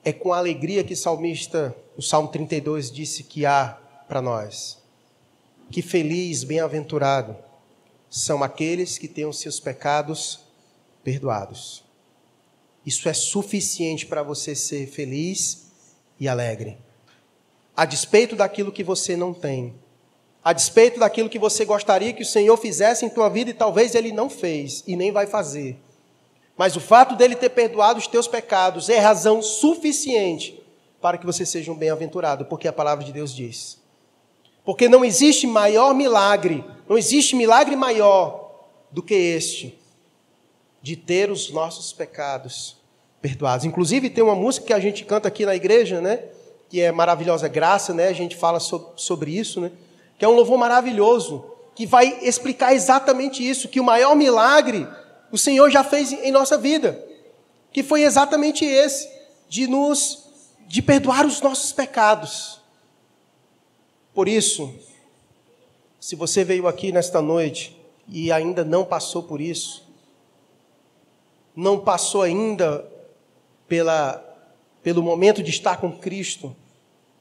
é 0.05 0.13
com 0.13 0.33
a 0.33 0.39
alegria 0.39 0.85
que 0.85 0.95
o 0.95 0.97
salmista, 0.97 1.75
o 1.97 2.03
Salmo 2.03 2.29
32, 2.29 2.93
disse 2.93 3.25
que 3.25 3.45
há 3.45 3.77
para 4.07 4.23
nós. 4.23 4.79
Que 5.73 5.83
feliz, 5.83 6.45
bem-aventurado 6.45 7.37
são 8.09 8.45
aqueles 8.45 8.97
que 8.97 9.09
têm 9.09 9.27
os 9.27 9.41
seus 9.41 9.59
pecados 9.59 10.39
perdoados. 11.03 11.83
Isso 12.87 13.09
é 13.09 13.13
suficiente 13.13 14.07
para 14.07 14.23
você 14.23 14.55
ser 14.55 14.87
feliz 14.87 15.73
e 16.21 16.29
alegre. 16.29 16.79
A 17.77 17.85
despeito 17.85 18.37
daquilo 18.37 18.71
que 18.71 18.85
você 18.85 19.17
não 19.17 19.35
tem, 19.35 19.75
a 20.45 20.53
despeito 20.53 21.01
daquilo 21.01 21.29
que 21.29 21.41
você 21.41 21.65
gostaria 21.65 22.13
que 22.13 22.23
o 22.23 22.27
Senhor 22.27 22.57
fizesse 22.57 23.05
em 23.05 23.11
tua 23.11 23.29
vida 23.29 23.51
e 23.51 23.55
talvez 23.55 23.97
ele 23.97 24.13
não 24.13 24.31
fez 24.31 24.85
e 24.87 24.95
nem 24.95 25.11
vai 25.11 25.27
fazer. 25.27 25.77
Mas 26.59 26.75
o 26.75 26.81
fato 26.81 27.15
dele 27.15 27.37
ter 27.37 27.51
perdoado 27.51 28.01
os 28.01 28.09
teus 28.09 28.27
pecados 28.27 28.89
é 28.89 28.99
razão 28.99 29.41
suficiente 29.41 30.61
para 31.01 31.17
que 31.17 31.25
você 31.25 31.47
seja 31.47 31.71
um 31.71 31.77
bem-aventurado, 31.77 32.45
porque 32.47 32.67
a 32.67 32.73
palavra 32.73 33.05
de 33.05 33.13
Deus 33.13 33.33
diz. 33.33 33.79
Porque 34.65 34.89
não 34.89 35.05
existe 35.05 35.47
maior 35.47 35.95
milagre, 35.95 36.65
não 36.89 36.99
existe 36.99 37.37
milagre 37.37 37.77
maior 37.77 38.67
do 38.91 39.01
que 39.01 39.15
este, 39.15 39.79
de 40.83 40.97
ter 40.97 41.31
os 41.31 41.51
nossos 41.53 41.93
pecados 41.93 42.77
perdoados. 43.23 43.65
Inclusive 43.65 44.11
tem 44.11 44.25
uma 44.25 44.35
música 44.35 44.67
que 44.67 44.73
a 44.73 44.81
gente 44.81 45.05
canta 45.05 45.29
aqui 45.29 45.47
na 45.47 45.55
igreja, 45.55 46.01
né? 46.01 46.25
Que 46.69 46.81
é 46.81 46.91
maravilhosa 46.91 47.47
graça, 47.47 47.95
né? 47.95 48.09
A 48.09 48.13
gente 48.13 48.35
fala 48.35 48.59
sobre 48.59 49.31
isso, 49.31 49.61
né? 49.61 49.71
Que 50.19 50.25
é 50.25 50.29
um 50.29 50.35
louvor 50.35 50.59
maravilhoso 50.59 51.45
que 51.77 51.87
vai 51.87 52.19
explicar 52.23 52.75
exatamente 52.75 53.49
isso, 53.49 53.69
que 53.69 53.79
o 53.79 53.85
maior 53.85 54.17
milagre 54.17 54.89
o 55.31 55.39
Senhor 55.39 55.71
já 55.71 55.85
fez 55.85 56.13
em 56.13 56.31
nossa 56.31 56.57
vida, 56.57 57.05
que 57.73 57.83
foi 57.83 58.03
exatamente 58.03 58.65
esse, 58.65 59.09
de 59.49 59.67
nos 59.67 60.29
de 60.67 60.83
perdoar 60.83 61.25
os 61.25 61.41
nossos 61.41 61.73
pecados. 61.73 62.61
Por 64.13 64.29
isso, 64.29 64.75
se 65.99 66.15
você 66.15 66.45
veio 66.45 66.69
aqui 66.69 66.93
nesta 66.93 67.23
noite 67.23 67.75
e 68.07 68.31
ainda 68.31 68.65
não 68.65 68.85
passou 68.85 69.23
por 69.23 69.41
isso, 69.41 69.87
não 71.57 71.81
passou 71.81 72.23
ainda 72.23 72.87
pela, 73.67 74.23
pelo 74.83 75.03
momento 75.03 75.43
de 75.43 75.51
estar 75.51 75.79
com 75.79 75.91
Cristo, 75.91 76.55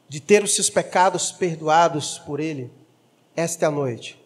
de 0.10 0.20
ter 0.20 0.44
os 0.44 0.54
seus 0.54 0.70
pecados 0.70 1.32
perdoados 1.32 2.20
por 2.20 2.40
Ele, 2.40 2.70
esta 3.36 3.66
é 3.66 3.68
a 3.68 3.72
noite. 3.72 4.20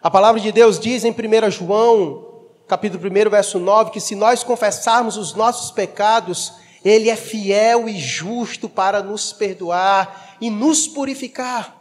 A 0.00 0.10
palavra 0.10 0.40
de 0.40 0.52
Deus 0.52 0.78
diz 0.78 1.04
em 1.04 1.10
1 1.10 1.50
João 1.50 2.25
capítulo 2.66 3.02
1, 3.08 3.30
verso 3.30 3.58
9, 3.58 3.90
que 3.90 4.00
se 4.00 4.14
nós 4.14 4.42
confessarmos 4.42 5.16
os 5.16 5.34
nossos 5.34 5.70
pecados, 5.70 6.52
Ele 6.84 7.08
é 7.08 7.16
fiel 7.16 7.88
e 7.88 7.96
justo 7.98 8.68
para 8.68 9.02
nos 9.02 9.32
perdoar 9.32 10.36
e 10.40 10.50
nos 10.50 10.88
purificar. 10.88 11.74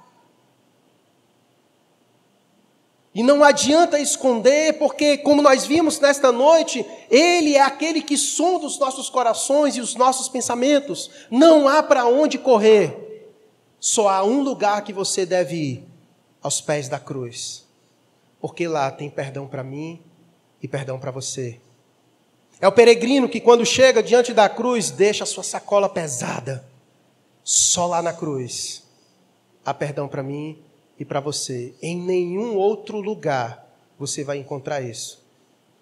E 3.13 3.23
não 3.23 3.43
adianta 3.45 3.97
esconder, 3.97 4.77
porque, 4.77 5.17
como 5.17 5.41
nós 5.41 5.65
vimos 5.65 5.99
nesta 6.01 6.33
noite, 6.33 6.85
Ele 7.09 7.55
é 7.55 7.61
aquele 7.61 8.01
que 8.01 8.17
sonda 8.17 8.65
os 8.65 8.77
nossos 8.77 9.09
corações 9.09 9.77
e 9.77 9.81
os 9.81 9.95
nossos 9.95 10.27
pensamentos. 10.27 11.09
Não 11.31 11.65
há 11.67 11.81
para 11.81 12.05
onde 12.05 12.37
correr. 12.37 13.33
Só 13.79 14.09
há 14.09 14.23
um 14.23 14.41
lugar 14.41 14.83
que 14.83 14.91
você 14.91 15.25
deve 15.25 15.55
ir: 15.55 15.87
aos 16.43 16.59
pés 16.59 16.89
da 16.89 16.99
cruz. 16.99 17.65
Porque 18.41 18.67
lá 18.67 18.91
tem 18.91 19.09
perdão 19.09 19.47
para 19.47 19.63
mim 19.63 20.03
e 20.65 20.67
perdão 20.67 20.99
para 20.99 21.11
você. 21.11 21.59
É 22.59 22.67
o 22.67 22.71
peregrino 22.71 23.29
que, 23.29 23.39
quando 23.39 23.63
chega 23.63 24.01
diante 24.01 24.33
da 24.33 24.49
cruz, 24.49 24.89
deixa 24.89 25.23
a 25.23 25.27
sua 25.27 25.43
sacola 25.43 25.87
pesada. 25.87 26.65
Só 27.43 27.85
lá 27.85 28.01
na 28.01 28.11
cruz 28.11 28.83
há 29.63 29.73
perdão 29.73 30.07
para 30.07 30.23
mim 30.23 30.59
e 30.99 31.05
para 31.05 31.19
você. 31.19 31.75
Em 31.81 31.95
nenhum 31.95 32.55
outro 32.55 32.99
lugar 32.99 33.63
você 33.97 34.23
vai 34.23 34.39
encontrar 34.39 34.81
isso, 34.81 35.23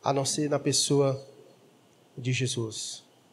a 0.04 0.12
não 0.12 0.26
ser 0.26 0.50
na 0.50 0.60
pessoa 0.60 1.26
de 2.18 2.34
Jesus. 2.34 3.03